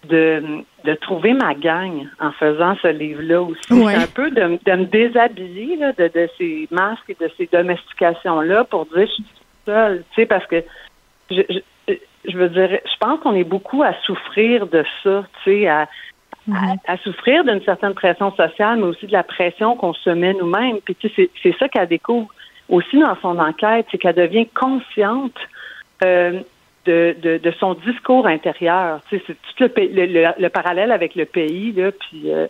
[0.08, 0.42] de,
[0.84, 3.72] de trouver ma gang en faisant ce livre-là aussi.
[3.72, 3.94] Ouais.
[3.94, 7.48] C'est un peu de, de me déshabiller là, de, de ces masques et de ces
[7.52, 9.24] domestications-là pour dire je suis
[9.64, 10.64] seule, tu sais, parce que
[11.30, 11.42] je,
[11.88, 11.94] je,
[12.28, 15.88] je veux dire, je pense qu'on est beaucoup à souffrir de ça, tu sais, à,
[16.52, 20.34] à, à souffrir d'une certaine pression sociale, mais aussi de la pression qu'on se met
[20.34, 20.80] nous-mêmes.
[20.84, 22.28] Puis tu sais, c'est, c'est ça qu'elle découvre
[22.68, 25.36] aussi dans son enquête, c'est qu'elle devient consciente
[26.04, 26.40] euh,
[26.86, 29.00] de, de, de son discours intérieur.
[29.08, 32.46] Tu sais, c'est tout le, le, le- le parallèle avec le pays, là, puis euh,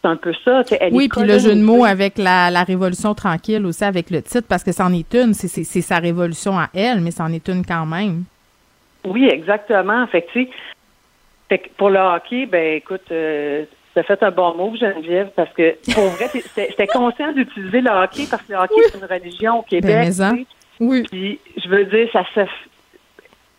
[0.00, 0.62] c'est un peu ça.
[0.64, 3.84] tu sais, elle Oui, puis le jeu de mots avec la, la Révolution tranquille aussi,
[3.84, 5.34] avec le titre, parce que c'en est une.
[5.34, 8.24] C'est, c'est, c'est sa révolution à elle, mais c'en est une quand même.
[9.04, 10.06] Oui, exactement.
[10.06, 10.50] Fait que, tu sais,
[11.48, 13.64] fait que pour le hockey, ben écoute, euh,
[13.94, 18.24] t'as fait un bon mot, Geneviève, parce que pour vrai, j'étais conscient d'utiliser le hockey
[18.30, 19.90] parce que le hockey c'est une religion au Québec.
[19.90, 20.46] Ben, mais sais.
[20.80, 21.02] Oui.
[21.10, 22.40] Puis je veux dire, ça se.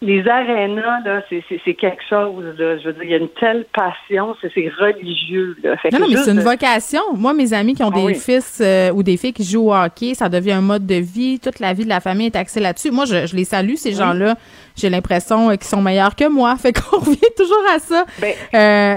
[0.04, 2.78] Les arénas, là, c'est, quelque chose, là.
[2.78, 5.78] Je veux dire, il y a une telle passion, c'est, religieux, là.
[5.78, 7.02] Fait Non, non, mais c'est une de- vocation.
[7.16, 8.16] Moi, mes amis qui ont Ah des oui.
[8.16, 11.40] fils euh, ou des filles qui jouent au hockey, ça devient un mode de vie.
[11.40, 12.92] Toute la vie de la famille est axée là-dessus.
[12.92, 13.96] Moi, je, je les salue, ces Oui.
[13.96, 14.36] gens-là.
[14.76, 16.56] J'ai l'impression euh, qu'ils sont meilleurs que moi.
[16.60, 18.06] Fait qu'on revient toujours à ça.
[18.22, 18.96] Ben, Euh,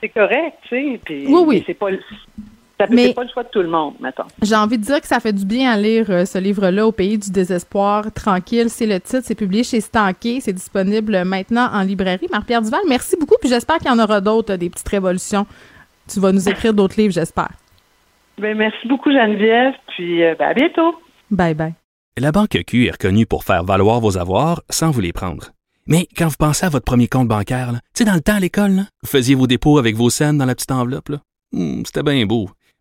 [0.00, 1.00] c'est correct, tu sais.
[1.04, 1.64] Puis, Oui, oui.
[1.66, 1.88] C'est pas,
[2.86, 4.24] ça pas le choix de tout le monde, mettons.
[4.42, 6.92] j'ai envie de dire que ça fait du bien à lire euh, ce livre-là, Au
[6.92, 8.68] pays du désespoir, tranquille.
[8.70, 9.22] C'est le titre.
[9.24, 10.40] C'est publié chez Stanké.
[10.40, 12.28] C'est disponible maintenant en librairie.
[12.30, 13.36] Marie-Pierre Duval, merci beaucoup.
[13.40, 15.46] Puis j'espère qu'il y en aura d'autres, euh, des petites révolutions.
[16.12, 17.50] Tu vas nous écrire d'autres livres, j'espère.
[18.38, 20.94] Ben, merci beaucoup, Geneviève, puis euh, ben, à bientôt.
[21.30, 21.74] Bye bye.
[22.18, 25.50] La Banque Q est reconnue pour faire valoir vos avoirs sans vous les prendre.
[25.86, 28.40] Mais quand vous pensez à votre premier compte bancaire, tu sais, dans le temps à
[28.40, 31.08] l'école, vous faisiez vos dépôts avec vos scènes dans la petite enveloppe.
[31.08, 31.18] là.
[31.52, 32.48] Hmm, C'était bien beau.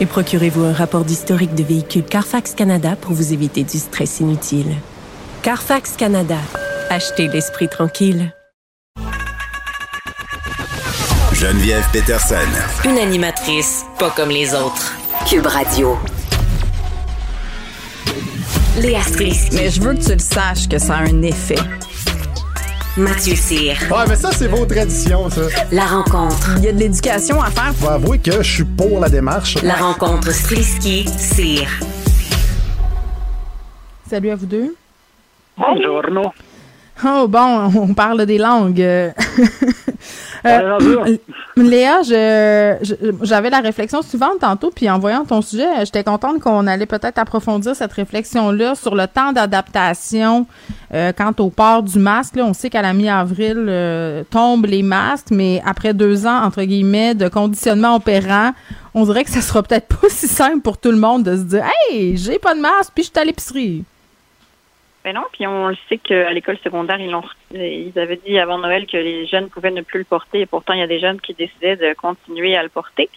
[0.00, 4.74] Et procurez-vous un rapport d'historique de véhicule Carfax Canada pour vous éviter du stress inutile.
[5.42, 6.38] Carfax Canada.
[6.90, 8.34] Achetez l'esprit tranquille.
[11.32, 12.36] Geneviève Peterson.
[12.84, 14.94] Une animatrice pas comme les autres.
[15.28, 15.96] Cube Radio.
[18.80, 19.54] Léa Strisky.
[19.56, 21.58] Mais je veux que tu le saches que ça a un effet.
[22.96, 23.74] Mathieu Cyr.
[23.90, 25.42] Ouais, mais ça, c'est vos traditions, ça.
[25.72, 26.52] La rencontre.
[26.58, 27.74] Il y a de l'éducation à faire.
[27.74, 29.60] Faut avouer que je suis pour la démarche.
[29.64, 31.68] La rencontre Strisky-Cyr.
[34.08, 34.76] Salut à vous deux.
[35.58, 36.32] Buongiorno.
[37.04, 38.80] Oh bon, on parle des langues.
[40.46, 41.16] Euh, Euh,
[41.56, 42.02] Léa,
[43.22, 47.18] j'avais la réflexion suivante tantôt, puis en voyant ton sujet, j'étais contente qu'on allait peut-être
[47.18, 50.46] approfondir cette réflexion-là sur le temps d'adaptation
[50.92, 52.36] euh, quant au port du masque.
[52.36, 56.62] Là, on sait qu'à la mi-avril euh, tombent les masques, mais après deux ans, entre
[56.62, 58.50] guillemets, de conditionnement opérant,
[58.94, 61.42] on dirait que ça sera peut-être pas si simple pour tout le monde de se
[61.42, 63.84] dire «Hey, j'ai pas de masque, puis je suis à l'épicerie».
[65.04, 68.56] Ben non, puis on le sait qu'à l'école secondaire, ils, l'ont, ils avaient dit avant
[68.56, 70.98] Noël que les jeunes pouvaient ne plus le porter, et pourtant il y a des
[70.98, 73.10] jeunes qui décidaient de continuer à le porter.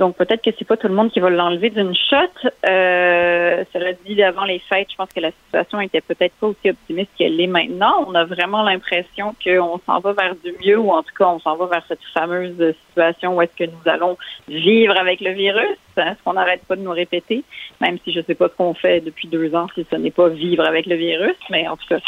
[0.00, 2.48] Donc peut-être que c'est pas tout le monde qui va l'enlever d'une shot.
[2.66, 6.70] Euh, cela dit, avant les fêtes, je pense que la situation était peut-être pas aussi
[6.70, 8.06] optimiste qu'elle l'est maintenant.
[8.08, 11.38] On a vraiment l'impression qu'on s'en va vers du mieux, ou en tout cas on
[11.40, 14.16] s'en va vers cette fameuse situation où est-ce que nous allons
[14.48, 17.44] vivre avec le virus, hein, ce qu'on n'arrête pas de nous répéter,
[17.82, 20.30] même si je sais pas ce qu'on fait depuis deux ans si ce n'est pas
[20.30, 22.00] vivre avec le virus, mais en tout cas.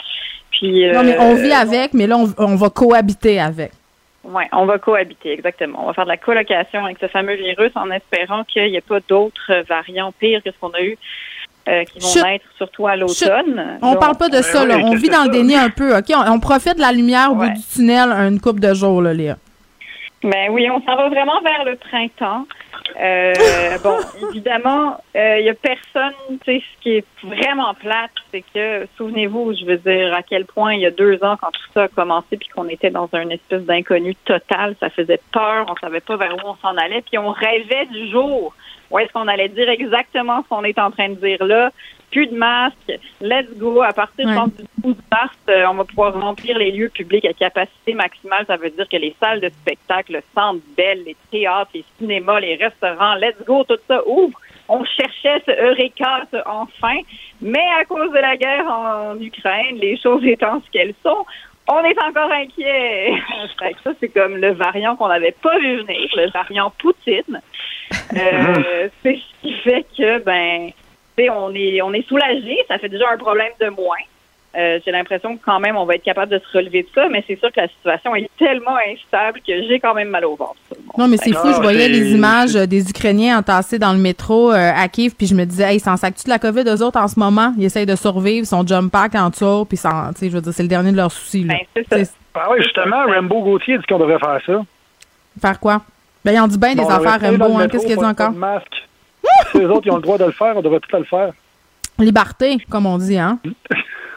[0.51, 3.73] Puis, Non, mais on euh, vit avec, mais là, on, on va cohabiter avec.
[4.25, 5.83] Oui, on va cohabiter, exactement.
[5.83, 8.81] On va faire de la colocation avec ce fameux virus en espérant qu'il n'y ait
[8.81, 10.97] pas d'autres variants pires que ce qu'on a eu
[11.69, 12.23] euh, qui vont Chut.
[12.23, 13.79] naître surtout à l'automne.
[13.83, 14.77] On Donc, parle pas de euh, ça, là.
[14.77, 16.05] oui, On vit dans le déni un peu, OK?
[16.15, 19.13] On, on profite de la lumière au bout du tunnel une couple de jours, là,
[19.15, 19.37] Léa.
[20.23, 22.47] Ben oui, on s'en va vraiment vers le printemps.
[23.01, 23.33] Euh,
[23.83, 23.97] bon,
[24.31, 28.87] évidemment, euh, il y a personne, tu sais, ce qui est vraiment plate, c'est que,
[28.97, 31.85] souvenez-vous, je veux dire, à quel point il y a deux ans, quand tout ça
[31.85, 36.01] a commencé, puis qu'on était dans une espèce d'inconnu total, ça faisait peur, on savait
[36.01, 38.55] pas vers où on s'en allait, puis on rêvait du jour
[38.93, 41.71] où est-ce qu'on allait dire exactement ce qu'on est en train de dire là?
[42.13, 43.83] Plus de masques, let's go.
[43.83, 44.35] À partir, je Ouais.
[44.37, 48.45] pense, du 12 mars, euh, on va pouvoir remplir les lieux publics à capacité maximale.
[48.47, 52.39] Ça veut dire que les salles de spectacle, le centre belle, les théâtres, les cinémas,
[52.41, 54.39] les restaurants, let's go, tout ça ouvre.
[54.69, 56.99] On cherchait ce eureka, ce enfin.
[57.41, 61.25] Mais à cause de la guerre en Ukraine, les choses étant ce qu'elles sont,
[61.69, 63.13] on est encore inquiet.
[63.59, 67.41] Fait que ça, c'est comme le variant qu'on n'avait pas vu venir, le variant Poutine.
[68.17, 70.71] Euh, c'est ce qui fait que, ben,
[71.19, 72.57] on est, on est soulagé.
[72.69, 73.97] Ça fait déjà un problème de moins.
[74.55, 77.09] Euh, j'ai l'impression que quand même, on va être capable de se relever de ça,
[77.11, 80.37] mais c'est sûr que la situation est tellement instable que j'ai quand même mal au
[80.37, 80.57] ventre.
[80.99, 81.49] Non, mais c'est fou.
[81.55, 85.27] Je voyais les images euh, des Ukrainiens entassés dans le métro euh, à Kiev, puis
[85.27, 87.55] je me disais, hey, ils s'en sacent-tu de la COVID, eux autres, en ce moment?
[87.57, 90.63] Ils essayent de survivre, son jump pack en dessous, puis sans- je veux dire, c'est
[90.65, 91.55] le dernier de leurs soucis, là.
[91.91, 94.61] C'est- Ah oui, justement, Rambo Gauthier dit qu'on devrait faire ça.
[95.41, 95.81] Faire quoi?
[96.23, 97.69] Ben, ils ont dit bien des Bon, affaires, Rambo, hein.
[97.69, 98.33] Qu'est-ce qu'il y a dit encore?
[98.33, 98.87] de masque.
[99.51, 101.33] Si les autres, ils ont le droit de le faire, on devrait tout le faire.
[101.99, 103.39] Liberté, comme on dit, hein?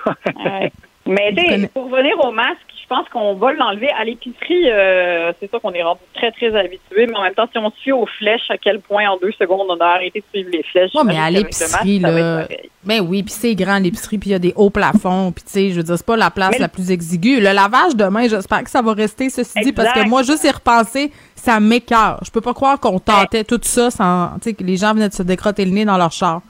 [0.07, 0.72] Ouais.
[1.06, 3.90] Mais tu sais, pour revenir au masque, je pense qu'on va l'enlever.
[3.90, 7.48] À l'épicerie, euh, c'est sûr qu'on est rendu très, très habitué, mais en même temps,
[7.52, 10.26] si on suit aux flèches, à quel point en deux secondes on a arrêté de
[10.32, 10.94] suivre les flèches.
[10.94, 12.48] Ouais, mais à l'épicerie, ça là.
[12.84, 15.52] Ben oui, puis c'est grand l'épicerie, puis il y a des hauts plafonds, puis tu
[15.52, 17.40] sais, je veux dire, c'est pas la place Mais- la plus exiguë.
[17.40, 20.52] Le lavage demain, j'espère que ça va rester, ceci dit, parce que moi, juste y
[20.52, 22.20] repenser, ça m'écœure.
[22.24, 25.10] Je peux pas croire qu'on tentait tout ça sans, tu sais, que les gens venaient
[25.10, 26.41] de se décrotter le nez dans leur char.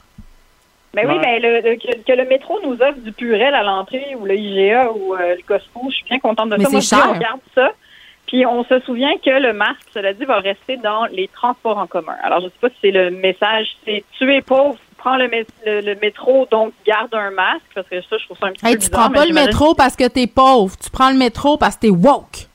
[0.96, 1.22] Mais oui, Ouais.
[1.22, 4.36] ben le, le- que, que le métro nous offre du purel à l'entrée ou le
[4.36, 6.70] IGA ou euh, le Costco, je suis bien contente de Mais ça.
[6.72, 7.12] Moi, je dis, cher.
[7.14, 7.72] on garde ça.
[8.28, 11.86] Puis on se souvient que le masque, cela dit, va rester dans les transports en
[11.86, 12.16] commun.
[12.24, 15.28] Alors, je sais pas si c'est le message, c'est tu es pauvre, prends le,
[15.66, 18.66] le, le métro, donc garde un masque, parce que ça, je trouve ça un petit
[18.66, 20.76] Hey, peu tu bizarre, prends pas le métro parce que t'es pauvre.
[20.82, 22.48] Tu prends le métro parce que t'es woke.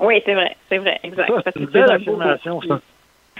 [0.00, 1.28] Oui, c'est vrai, c'est vrai, exact.
[1.28, 2.80] Parce que C'est une belle affirmation, ça.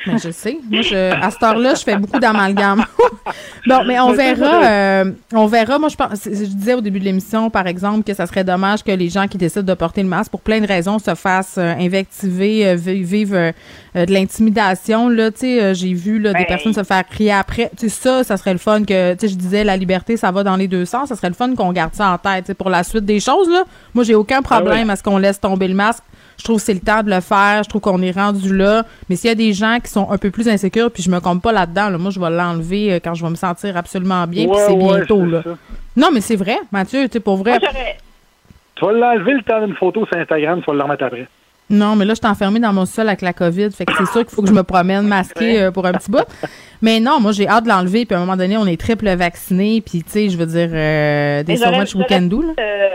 [0.07, 0.59] Mais je sais.
[0.71, 2.85] Moi, je, à cette heure-là, je fais beaucoup d'amalgame.
[3.67, 4.65] bon, mais on verra.
[4.65, 5.79] euh, on verra.
[5.79, 6.25] Moi, je pense.
[6.25, 9.27] Je disais au début de l'émission, par exemple, que ça serait dommage que les gens
[9.27, 12.75] qui décident de porter le masque, pour plein de raisons, se fassent euh, invectiver, euh,
[12.77, 13.53] vivre euh,
[14.07, 15.09] de l'intimidation.
[15.09, 16.47] Là, tu sais, j'ai vu là, des Ben.
[16.47, 17.71] personnes se faire crier après.
[17.77, 19.15] Tu sais, ça, ça serait le fun que.
[19.15, 21.09] Tu sais, je disais, la liberté, ça va dans les deux sens.
[21.09, 22.53] Ça serait le fun qu'on garde ça en tête.
[22.55, 23.65] Pour la suite des choses, là.
[23.95, 24.93] Moi, j'ai aucun problème oui.
[24.93, 26.03] à ce qu'on laisse tomber le masque.
[26.39, 27.63] Je trouve que c'est le temps de le faire.
[27.65, 28.85] Je trouve qu'on est rendu là.
[29.09, 31.21] Mais s'il y a des gens qui sont un peu plus insécures, puis je me
[31.21, 34.27] compte pas là-dedans, là, moi, je vais l'enlever euh, quand je vais me sentir absolument
[34.27, 35.43] bien, puis c'est ouais, bientôt, là.
[35.43, 35.51] ça.
[35.97, 37.59] Non, mais c'est vrai, Mathieu, tu sais, pour vrai.
[37.59, 37.71] Moi,
[38.75, 41.27] Tu vas l'enlever le temps d'une photo sur Instagram, tu vas le remettre après.
[41.69, 43.73] Non, mais là, je suis enfermée dans mon sol avec la COVID.
[43.73, 46.11] Fait que c'est sûr qu'il faut que je me promène masquée euh, pour un petit
[46.11, 46.25] bout.
[46.81, 48.05] Mais non, moi, j'ai hâte de l'enlever.
[48.07, 49.81] Puis à un moment donné, on est triple vaccinés.
[49.81, 52.53] Puis, tu sais, je veux dire, euh, des so much we can do, là.
[52.61, 52.89] euh,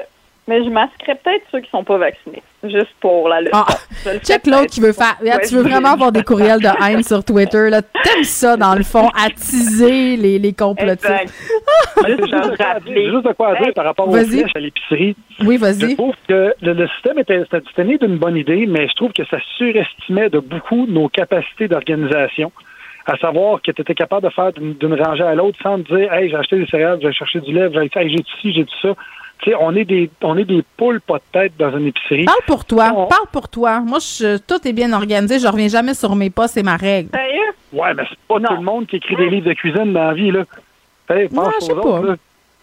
[0.47, 3.51] mais je masquerais peut-être ceux qui sont pas vaccinés, juste pour la leçon.
[3.53, 3.65] Ah,
[4.05, 5.15] Je check l'autre qui veut faire.
[5.19, 7.69] Regarde, Ouais, tu veux je- vraiment avoir des courriels de haine sur Twitter.
[7.69, 7.81] là.
[7.81, 11.07] T'aimes ça, dans le fond, attiser les, les complotistes.
[11.07, 14.51] C'est juste de quoi à dire- j'ai juste de quoi dire par rapport aux flèches
[14.55, 15.15] à l'épicerie.
[15.43, 15.95] Oui, Je vas-y.
[15.95, 19.11] trouve que le, le système était, c'était c'était né d'une bonne idée, mais je trouve
[19.13, 22.51] que ça surestimait de beaucoup nos capacités d'organisation.
[23.07, 25.95] À savoir que tu étais capable de faire d'une d'une rangée à l'autre sans te
[25.95, 28.53] dire Hey, j'ai acheté des céréales, j'ai cherché du lait, j'ai hey, j'ai tout ci,
[28.53, 28.89] j'ai tout ça.
[29.41, 32.25] Tu sais, on est des on est des poules pas de tête dans une épicerie.
[32.25, 32.91] Parle pour toi.
[32.95, 33.79] On- Parle pour toi.
[33.79, 35.39] Moi, je, tout est bien organisé.
[35.39, 36.47] Je reviens jamais sur mes pas.
[36.47, 37.09] C'est ma règle.
[37.73, 40.13] Ouais, mais c'est pas tout le monde qui écrit des livres de cuisine dans la
[40.13, 40.43] vie, là.
[41.09, 42.07] Hey, pense Ouais, je sais aux autres, pas.
[42.07, 42.15] là.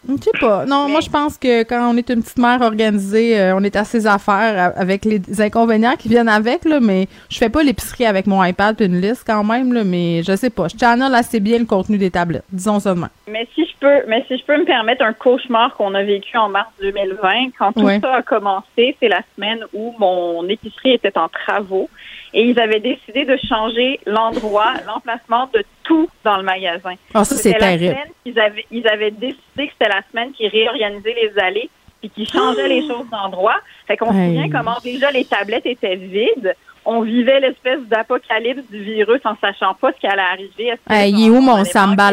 [0.07, 0.65] Je sais pas.
[0.67, 3.75] Non, moi, je pense que quand on est une petite mère organisée, euh, on est
[3.77, 8.07] à ses affaires avec les inconvénients qui viennent avec, là, mais je fais pas l'épicerie
[8.07, 10.69] avec mon iPad puis une liste quand même, là, mais je sais pas.
[10.69, 12.45] Je channel assez bien le contenu des tablettes.
[12.53, 13.09] Disons même.
[13.29, 16.37] Mais si je peux, mais si je peux me permettre un cauchemar qu'on a vécu
[16.37, 18.01] en mars 2020, quand tout Ouais.
[18.01, 21.89] ça a commencé, c'est la semaine où mon épicerie était en travaux
[22.35, 26.95] et ils avaient décidé de changer l'endroit, l'emplacement de tout dans le magasin.
[27.15, 27.95] Ah, ça, c'est terrible.
[27.95, 32.11] semaine qu'ils avaient, ils avaient décidé que c'était la semaine qui réorganisait les allées puis
[32.11, 33.57] qui changeait les choses d'endroit.
[33.87, 34.35] Fait qu'on se Hey.
[34.37, 36.55] souvient comment déjà les tablettes étaient vides.
[36.85, 40.73] On vivait l'espèce d'apocalypse du virus en sachant pas ce qui allait arriver.
[40.89, 42.11] Hey, il est où mon Samba?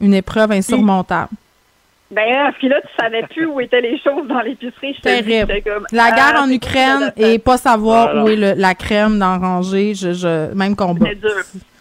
[0.00, 1.30] Une épreuve insurmontable.
[2.10, 4.94] Ben, euh, puis là, tu savais plus où étaient les choses dans l'épicerie.
[4.96, 5.52] Je Terrible.
[5.62, 8.24] comme, La guerre ah, en Ukraine et pas savoir Voilà.
[8.24, 11.06] où est le- la crème dans rangée, je, je, même combat.
[11.10, 11.30] C'est dur.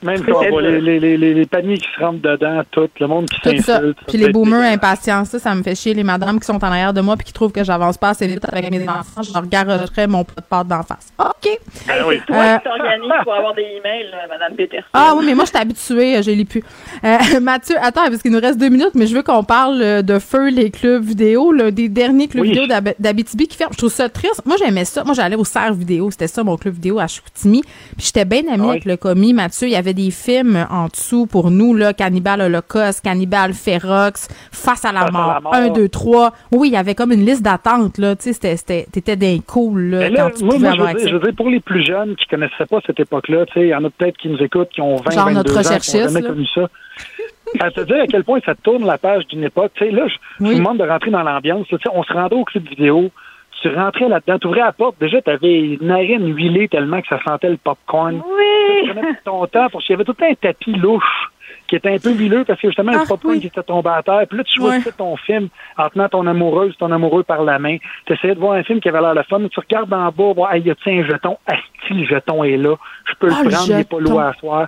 [0.03, 3.27] Même quand les, les, les, les, les paniers qui se rentrent dedans, tout, le monde
[3.29, 3.75] qui Tout ça.
[3.77, 3.97] s'insulte.
[4.07, 5.93] Puis les boomers impatients, ça, ça me fait chier.
[5.93, 8.27] Les madames qui sont en arrière de moi puis qui trouvent que j'avance pas assez
[8.27, 11.07] vite avec mes enfants, je leur garocherais mon plat de pâte d'en face.
[11.19, 11.59] OK.
[11.87, 12.19] Ben oui.
[12.27, 14.85] Toi, Euh, tu t'organises pour avoir des emails, là, Madame Peterson.
[14.93, 16.63] Ah oui, mais moi, je suis habituée, je lis plus.
[17.03, 20.01] Euh, Mathieu, attends, parce qu'il nous reste deux minutes, mais je veux qu'on parle euh,
[20.01, 22.49] de feu les clubs vidéo, là, des derniers clubs Oui.
[22.49, 23.73] vidéo d'Ab- d'Abitibi qui ferment.
[23.73, 24.41] Je trouve ça triste.
[24.45, 25.03] Moi, j'aimais ça.
[25.03, 26.11] Moi, j'allais au Serre Vidéo.
[26.11, 27.61] C'était ça, mon club vidéo à Chicoutimi.
[27.61, 28.69] Puis j'étais bien amie Ah oui.
[28.69, 29.67] avec le commis, Mathieu.
[29.67, 34.85] Il y avait des films en dessous pour nous, là, Cannibal Holocaust, Cannibal Ferox, Face
[34.85, 35.53] à la Face mort, la mort.
[35.53, 36.31] 1, 2, 3.
[36.51, 38.15] Oui, il y avait comme une liste d'attente, là.
[38.15, 40.81] Tu sais, c'était- c'était- t'étais d'un cool, là, là, quand tu moi, pouvais moi, je,
[40.81, 41.09] avoir veux dire, accès.
[41.09, 43.69] je veux dire, pour les plus jeunes qui connaissaient pas cette époque-là, tu sais, il
[43.69, 45.97] y en a peut-être qui nous écoutent, qui ont 20, Genre 22 notre ans, qui
[45.97, 46.29] n'ont jamais là.
[46.29, 46.67] connu ça.
[47.61, 49.71] À te dire à quel point ça tourne la page d'une époque.
[49.75, 50.51] Tu sais, là, je, je Oui.
[50.53, 51.65] vous demande de rentrer dans l'ambiance.
[51.67, 53.09] Tu sais, on se rendait au club vidéo,
[53.61, 57.07] tu rentrais là-dedans, tu ouvrais la porte, déjà, tu avais une narine huilée tellement que
[57.07, 58.15] ça sentait le popcorn.
[58.15, 58.56] Oui!
[59.23, 61.03] Ton temps, parce qu'il y avait tout le temps un tapis louche
[61.67, 63.41] qui était un peu huileux parce que justement, Ah, le popcorn oui.
[63.41, 64.23] qui était tombé à terre.
[64.29, 64.67] Puis là, tu Ouais.
[64.69, 67.77] choisissais ton film en tenant ton amoureuse, ton amoureux par la main.
[68.05, 69.39] Tu essayais de voir un film qui avait l'air le fun.
[69.51, 71.37] Tu regardes en bas, voir, hey, y a-t-il un jeton?
[71.45, 72.75] Asti, le jeton est là.
[73.09, 74.67] Je peux Ah, le le prendre, il n'est pas loin à soir.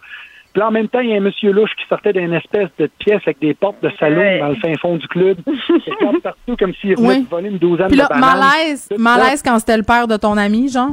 [0.51, 2.69] Puis là, en même temps, il y a un monsieur louche qui sortait d'une espèce
[2.79, 4.39] de pièce avec des portes de salon Ouais.
[4.39, 5.37] dans le fin fond du club.
[5.47, 7.23] Il regarde partout comme s'il venait Oui.
[7.23, 8.39] de voler une douzaine Puis de là, bananes.
[8.39, 10.91] malaise, Tout malaise quand c'était le père de ton ami, genre?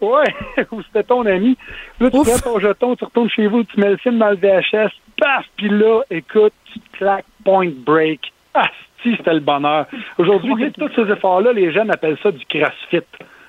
[0.00, 0.34] Ouais,
[0.72, 1.56] ou c'était ton ami.
[2.00, 2.28] Là, tu Ouf.
[2.28, 4.90] prends ton jeton, tu retournes chez vous, tu mets le film dans le VHS,
[5.20, 8.20] paf, puis là, écoute, tu claques point break.
[8.54, 8.68] Ah,
[9.02, 9.86] si, c'était le bonheur.
[10.18, 13.00] Aujourd'hui, tu sais, tous ces efforts-là, les jeunes appellent ça du crossfit.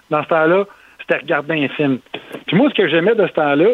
[0.10, 0.66] Dans ce temps-là,
[0.99, 1.99] c'était regarder un film.
[2.45, 3.70] Puis moi, ce que j'aimais de ce temps-là,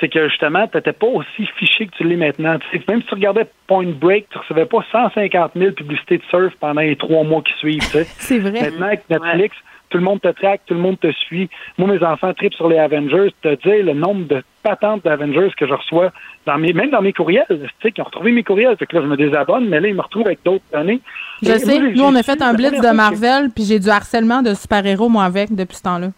[0.00, 2.58] c'est que justement, tu n'étais pas aussi fiché que tu l'es maintenant.
[2.58, 6.22] Tu sais, même si tu regardais Point Break, tu recevais pas 150 000 publicités de
[6.30, 7.80] surf pendant les trois mois qui suivent.
[7.80, 8.04] tu sais.
[8.18, 8.52] C'est vrai.
[8.52, 9.56] Maintenant, avec Netflix,
[9.90, 11.50] tout le monde te traque, tout le monde te suit.
[11.76, 13.34] Moi, mes enfants tripent sur les Avengers.
[13.42, 16.10] Te dire le nombre de patentes d'Avengers que je reçois,
[16.46, 18.76] dans mes, même dans mes courriels, tu sais, qui ont retrouvé mes courriels.
[18.78, 21.00] Fait que là, je me désabonne, mais là, ils me retrouvent avec d'autres données.
[21.42, 23.78] Je Et sais, moi, nous, on a fait un blitz de que- Marvel, puis j'ai
[23.78, 26.08] du harcèlement de super-héros, moi, avec, depuis ce temps-là.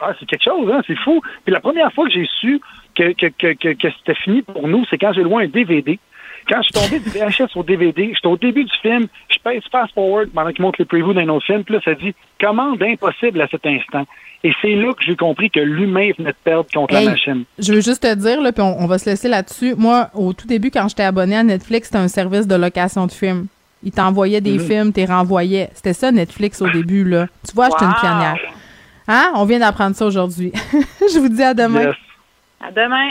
[0.00, 1.22] Ah, c'est quelque chose, hein, c'est fou.
[1.44, 2.60] Puis la première fois que j'ai su
[2.94, 5.98] que, que, que, que, que c'était fini pour nous, c'est quand j'ai loué un DVD.
[6.48, 9.62] Quand je suis tombé du VHS au DVD, j'étais au début du film, je pèse
[9.72, 12.82] fast forward pendant qu'il montre les previews d'un autre film, puis là, ça dit commande
[12.82, 14.06] impossible à cet instant.
[14.44, 17.44] Et c'est là que j'ai compris que l'humain venait de perdre contre Hey, la machine.
[17.58, 19.74] Je veux juste te dire, là, puis on, on va se laisser là-dessus.
[19.76, 23.12] Moi, au tout début, quand j'étais abonné à Netflix, c'était un service de location de
[23.12, 23.46] films.
[23.82, 24.60] Ils t'envoyaient des Mhm.
[24.60, 25.70] films, t'es renvoyais.
[25.74, 27.26] C'était ça, Netflix, au début, là.
[27.48, 28.00] Tu vois, j'étais une Wow.
[28.00, 28.36] pionnière.
[29.08, 29.32] Hein?
[29.34, 30.52] On vient d'apprendre ça aujourd'hui.
[31.00, 31.92] je vous dis à demain.
[32.60, 33.10] À demain.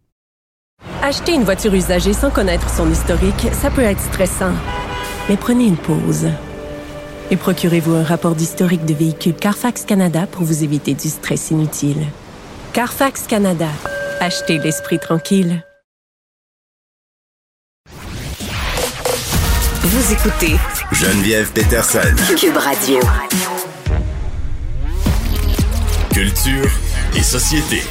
[1.03, 4.53] Acheter une voiture usagée sans connaître son historique, ça peut être stressant.
[5.29, 6.27] Mais prenez une pause.
[7.31, 12.05] Et procurez-vous un rapport d'historique de véhicule Carfax Canada pour vous éviter du stress inutile.
[12.73, 13.67] Carfax Canada.
[14.19, 15.65] Achetez l'esprit tranquille.
[19.83, 20.55] Vous écoutez
[20.91, 22.15] Geneviève Peterson.
[22.37, 22.99] Cube Radio.
[26.13, 26.69] Culture
[27.15, 27.81] et société.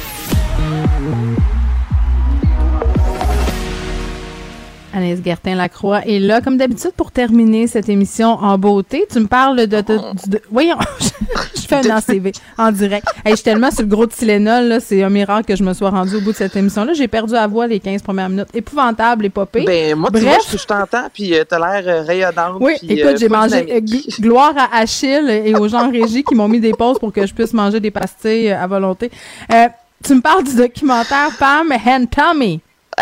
[4.93, 9.05] Anaïs Gertin-Lacroix est là, comme d'habitude, pour terminer cette émission en beauté.
[9.11, 9.65] Tu me parles de...
[9.65, 9.81] de-
[10.27, 10.75] de- voyons,
[11.55, 13.05] je fais un ACV en direct.
[13.25, 15.73] Hey, je suis tellement sur le gros Tylenol, là, c'est un miracle que je me
[15.73, 16.93] sois rendue au bout de cette émission-là.
[16.93, 18.49] J'ai perdu à voix les 15 premières minutes.
[18.53, 19.63] Épouvantable, épopée.
[19.65, 22.57] Ben, moi, tu Bref, vois, je, je t'entends, puis euh, t'as l'air euh, rayonnante.
[22.59, 23.83] oui, puis, écoute, euh, j'ai mangé
[24.19, 27.25] gloire à Achille et aux gens en régie qui m'ont mis des pauses pour que
[27.25, 29.09] je puisse manger des pastilles euh, à volonté.
[29.53, 29.67] Euh,
[30.03, 32.59] tu me parles du documentaire Pam and Tommy.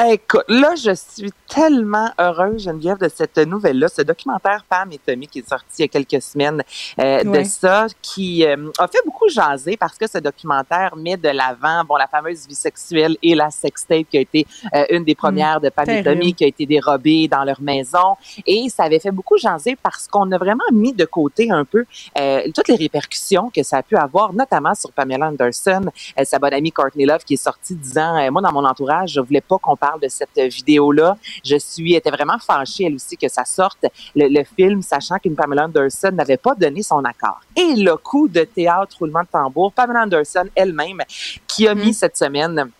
[0.07, 5.27] Écoute, là, je suis tellement heureuse, Geneviève, de cette nouvelle-là, ce documentaire Pam et Tommy
[5.27, 6.63] qui est sorti il y a quelques semaines
[6.99, 11.27] euh, de ça, qui euh, a fait beaucoup jaser parce que ce documentaire met de
[11.27, 15.15] l'avant, bon, la fameuse vie sexuelle et la sextape qui a été euh, une des
[15.15, 16.01] premières de Pam et.
[16.01, 18.15] Tommy qui a été dérobée dans leur maison.
[18.45, 21.83] Et ça avait fait beaucoup jaser parce qu'on a vraiment mis de côté un peu
[22.17, 25.81] euh, toutes les répercussions que ça a pu avoir, notamment sur Pamela Anderson,
[26.17, 29.11] euh, sa bonne amie Courtney Love qui est sortie disant, euh, moi dans mon entourage,
[29.13, 31.17] je voulais pas qu'on parle de cette vidéo-là.
[31.43, 33.85] Je suis, était vraiment fâchée elle aussi que ça sorte
[34.15, 37.39] le, le film, sachant qu'une Pamela Anderson n'avait pas donné son accord.
[37.55, 41.01] Et le coup de théâtre roulement de tambour, Pamela Anderson elle-même
[41.47, 42.71] qui a mis cette semaine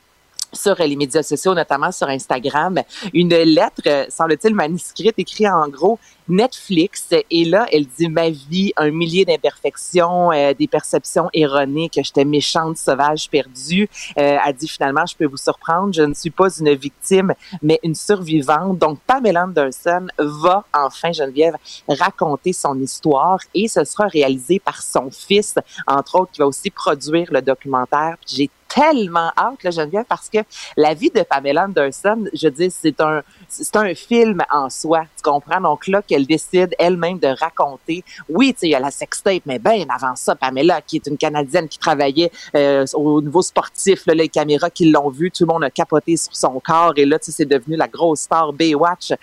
[0.54, 2.82] sur les médias sociaux, notamment sur Instagram,
[3.14, 6.00] une lettre, euh, semble-t-il, manuscrite, écrite en gros
[6.30, 7.08] Netflix.
[7.30, 12.26] Et là, elle dit ma vie, un millier d'imperfections, euh, des perceptions erronées, que j'étais
[12.26, 13.90] méchante, sauvage, perdue.
[14.18, 17.80] Euh, elle dit finalement, je peux vous surprendre, je ne suis pas une victime, mais
[17.84, 18.78] une survivante.
[18.78, 21.56] Donc, Pamela Anderson va enfin, Geneviève,
[21.88, 25.56] raconter son histoire et ce sera réalisé par son fils,
[25.88, 28.16] entre autres, qui va aussi produire le documentaire.
[28.28, 30.38] J'ai tellement hâte, là, Geneviève, parce que
[30.78, 35.06] la vie de Pamela Anderson, je dis, c'est un, c'est un film en soi.
[35.18, 35.60] Tu comprends?
[35.60, 38.04] Donc là, qu'elle décide elle-même de raconter.
[38.30, 41.08] Oui, tu sais, il y a la sextape, mais bien avant ça, Pamela, qui est
[41.08, 45.46] une Canadienne qui travaillait euh, au niveau sportif, là, les caméras qui l'ont vue, tout
[45.46, 46.94] le monde a capoté sur son corps.
[46.98, 49.14] Et là, tu sais, c'est devenu la grosse star Baywatch.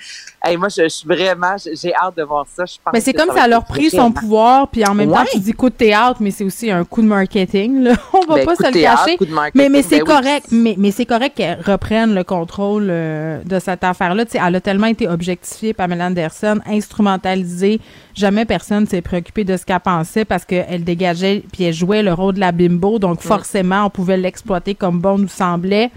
[0.43, 2.65] Hey, moi, je, suis vraiment, j'ai hâte de voir ça.
[2.65, 5.25] Je pense Mais c'est comme ça être leur pris son pouvoir, puis en même temps,
[5.31, 7.83] tu dis coup de théâtre, mais c'est aussi un coup de marketing.
[7.83, 7.95] Là.
[8.13, 9.19] On va Ben, pas se le théâtre, cacher.
[9.55, 10.15] Mais, mais c'est ben oui.
[10.15, 10.47] correct.
[10.51, 14.25] Mais, mais c'est correct qu'elle reprenne le contrôle euh, de cette affaire-là.
[14.25, 17.81] Tu sais, elle a tellement été objectifiée, Pamela Anderson, instrumentalisée.
[18.15, 22.13] Jamais personne s'est préoccupé de ce qu'elle pensait parce qu'elle dégageait puis elle jouait le
[22.13, 22.99] rôle de la bimbo.
[22.99, 25.91] Donc, forcément, on pouvait l'exploiter comme bon nous semblait.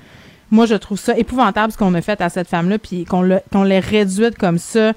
[0.51, 3.41] Moi, je trouve ça épouvantable ce qu'on a fait à cette femme-là, puis qu'on l'a-
[3.51, 4.93] qu'on l'ait réduite comme ça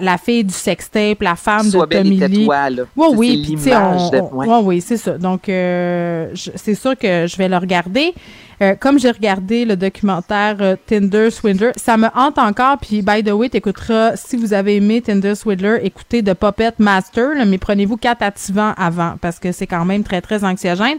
[0.00, 2.46] la fille du sextape, la femme Sois de Tommy Lee.
[2.70, 2.82] là.
[2.96, 4.46] Ouais, Ça, oui, c'est on- de- on- ouais.
[4.48, 5.18] ouais, oui, c'est ça.
[5.18, 8.14] Donc, euh, c'est sûr que je vais le regarder.
[8.62, 12.78] Euh, comme j'ai regardé le documentaire euh, Tinder Swindler, ça me hante encore.
[12.80, 17.34] Puis, by the way, t'écouteras, si vous avez aimé Tinder Swindler, écoutez The Puppet Master,
[17.36, 20.96] là, mais prenez-vous quatre activants avant parce que c'est quand même très, très anxiogène.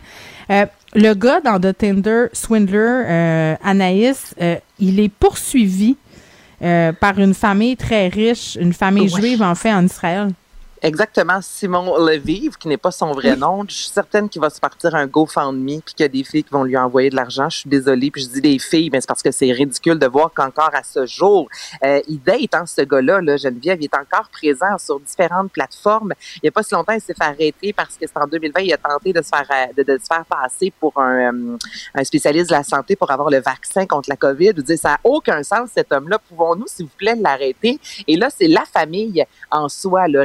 [0.52, 2.78] Euh, le gars dans The Tinder Swindler,
[3.08, 5.98] euh, Anaïs, euh, il est poursuivi
[6.64, 9.22] euh, par une famille très riche, une famille Ouais.
[9.22, 10.30] juive en fait en Israël.
[10.84, 13.64] Exactement, Simon Levive, qui n'est pas son vrai nom.
[13.68, 16.44] Je suis certaine qu'il va se partir un GoFundMe puis qu'il y a des filles
[16.44, 17.49] qui vont lui envoyer de l'argent.
[17.49, 18.12] Je suis désolée.
[18.12, 20.84] Puis je dis des filles, mais c'est parce que c'est ridicule de voir qu'encore à
[20.84, 21.49] ce jour,
[21.84, 26.14] euh, il date, hein, ce gars-là, là, Geneviève, il est encore présent sur différentes plateformes.
[26.36, 28.62] Il n'y a pas si longtemps, il s'est fait arrêter parce que c'est en 2020,
[28.62, 31.58] il a tenté de se faire, euh, de, de se faire passer pour un, euh,
[31.95, 34.54] un spécialiste de la santé pour avoir le vaccin contre la COVID.
[34.54, 36.20] Veux dire, ça n'a aucun sens, cet homme-là.
[36.30, 37.80] Pouvons-nous, s'il vous plaît, l'arrêter?
[38.08, 40.22] Et là, c'est la famille en soi, le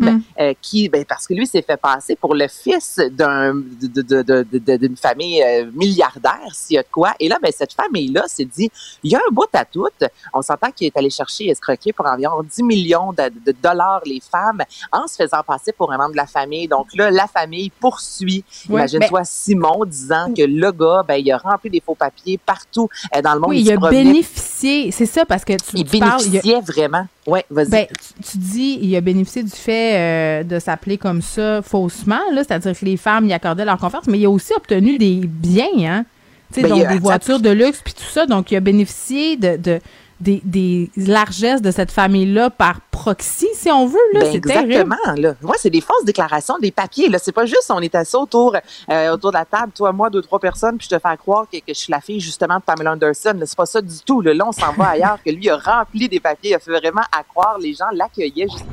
[0.00, 0.20] Mm.
[0.40, 5.42] euh, qui, ben, parce que lui s'est fait passer pour le fils d'un, d'une famille
[5.42, 7.12] euh, milliardaire, s'il y a de quoi.
[7.20, 8.70] Et là, ben, cette famille-là s'est dit,
[9.02, 9.86] il y a un bout à tout.
[10.32, 14.00] On s'entend qu'il est allé chercher et escroquer pour environ 10 millions de, de dollars
[14.06, 14.62] les femmes
[14.92, 16.68] en se faisant passer pour un membre de la famille.
[16.68, 18.44] Donc là, la famille poursuit.
[18.68, 23.22] Imagine-toi Simon disant que le gars, ben, il a rempli des faux papiers partout euh,
[23.22, 23.50] dans le monde.
[23.50, 26.22] Oui, il a bénéficié, c'est ça, parce que tu, Il tu parles.
[26.44, 27.06] il a- vraiment.
[27.26, 27.70] Ouais, vas-y.
[27.70, 32.20] Ben, tu, tu dis, il a bénéficié du fait euh, de s'appeler comme ça faussement,
[32.32, 35.22] là, c'est-à-dire que les femmes y accordaient leur confiance, mais il a aussi obtenu des
[35.24, 36.04] biens, hein,
[36.52, 39.36] tu sais, Ben, donc des voitures de luxe puis tout ça, donc il a bénéficié
[39.36, 39.80] de, de
[40.20, 44.72] des, des largesses de cette famille-là par proxy, si on veut, là, Ben, c'est terrible.
[44.72, 45.14] exactement.
[45.16, 45.34] Là.
[45.42, 47.08] Ouais, c'est des fausses déclarations, des papiers.
[47.08, 48.56] Là, c'est pas juste on est assis autour,
[48.90, 51.46] euh, autour de la table, toi, moi, deux, trois personnes, puis je te fais croire
[51.52, 53.34] que, que je suis la fille justement de Pamela Anderson.
[53.38, 54.20] Là, C'est pas ça du tout.
[54.22, 55.18] Là, Là, on s'en va ailleurs.
[55.24, 57.58] Que lui a rempli des papiers, il a fait vraiment à croire.
[57.58, 58.46] Les gens l'accueillaient.
[58.48, 58.64] juste-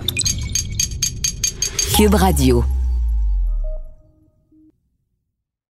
[1.96, 2.64] Cube Radio.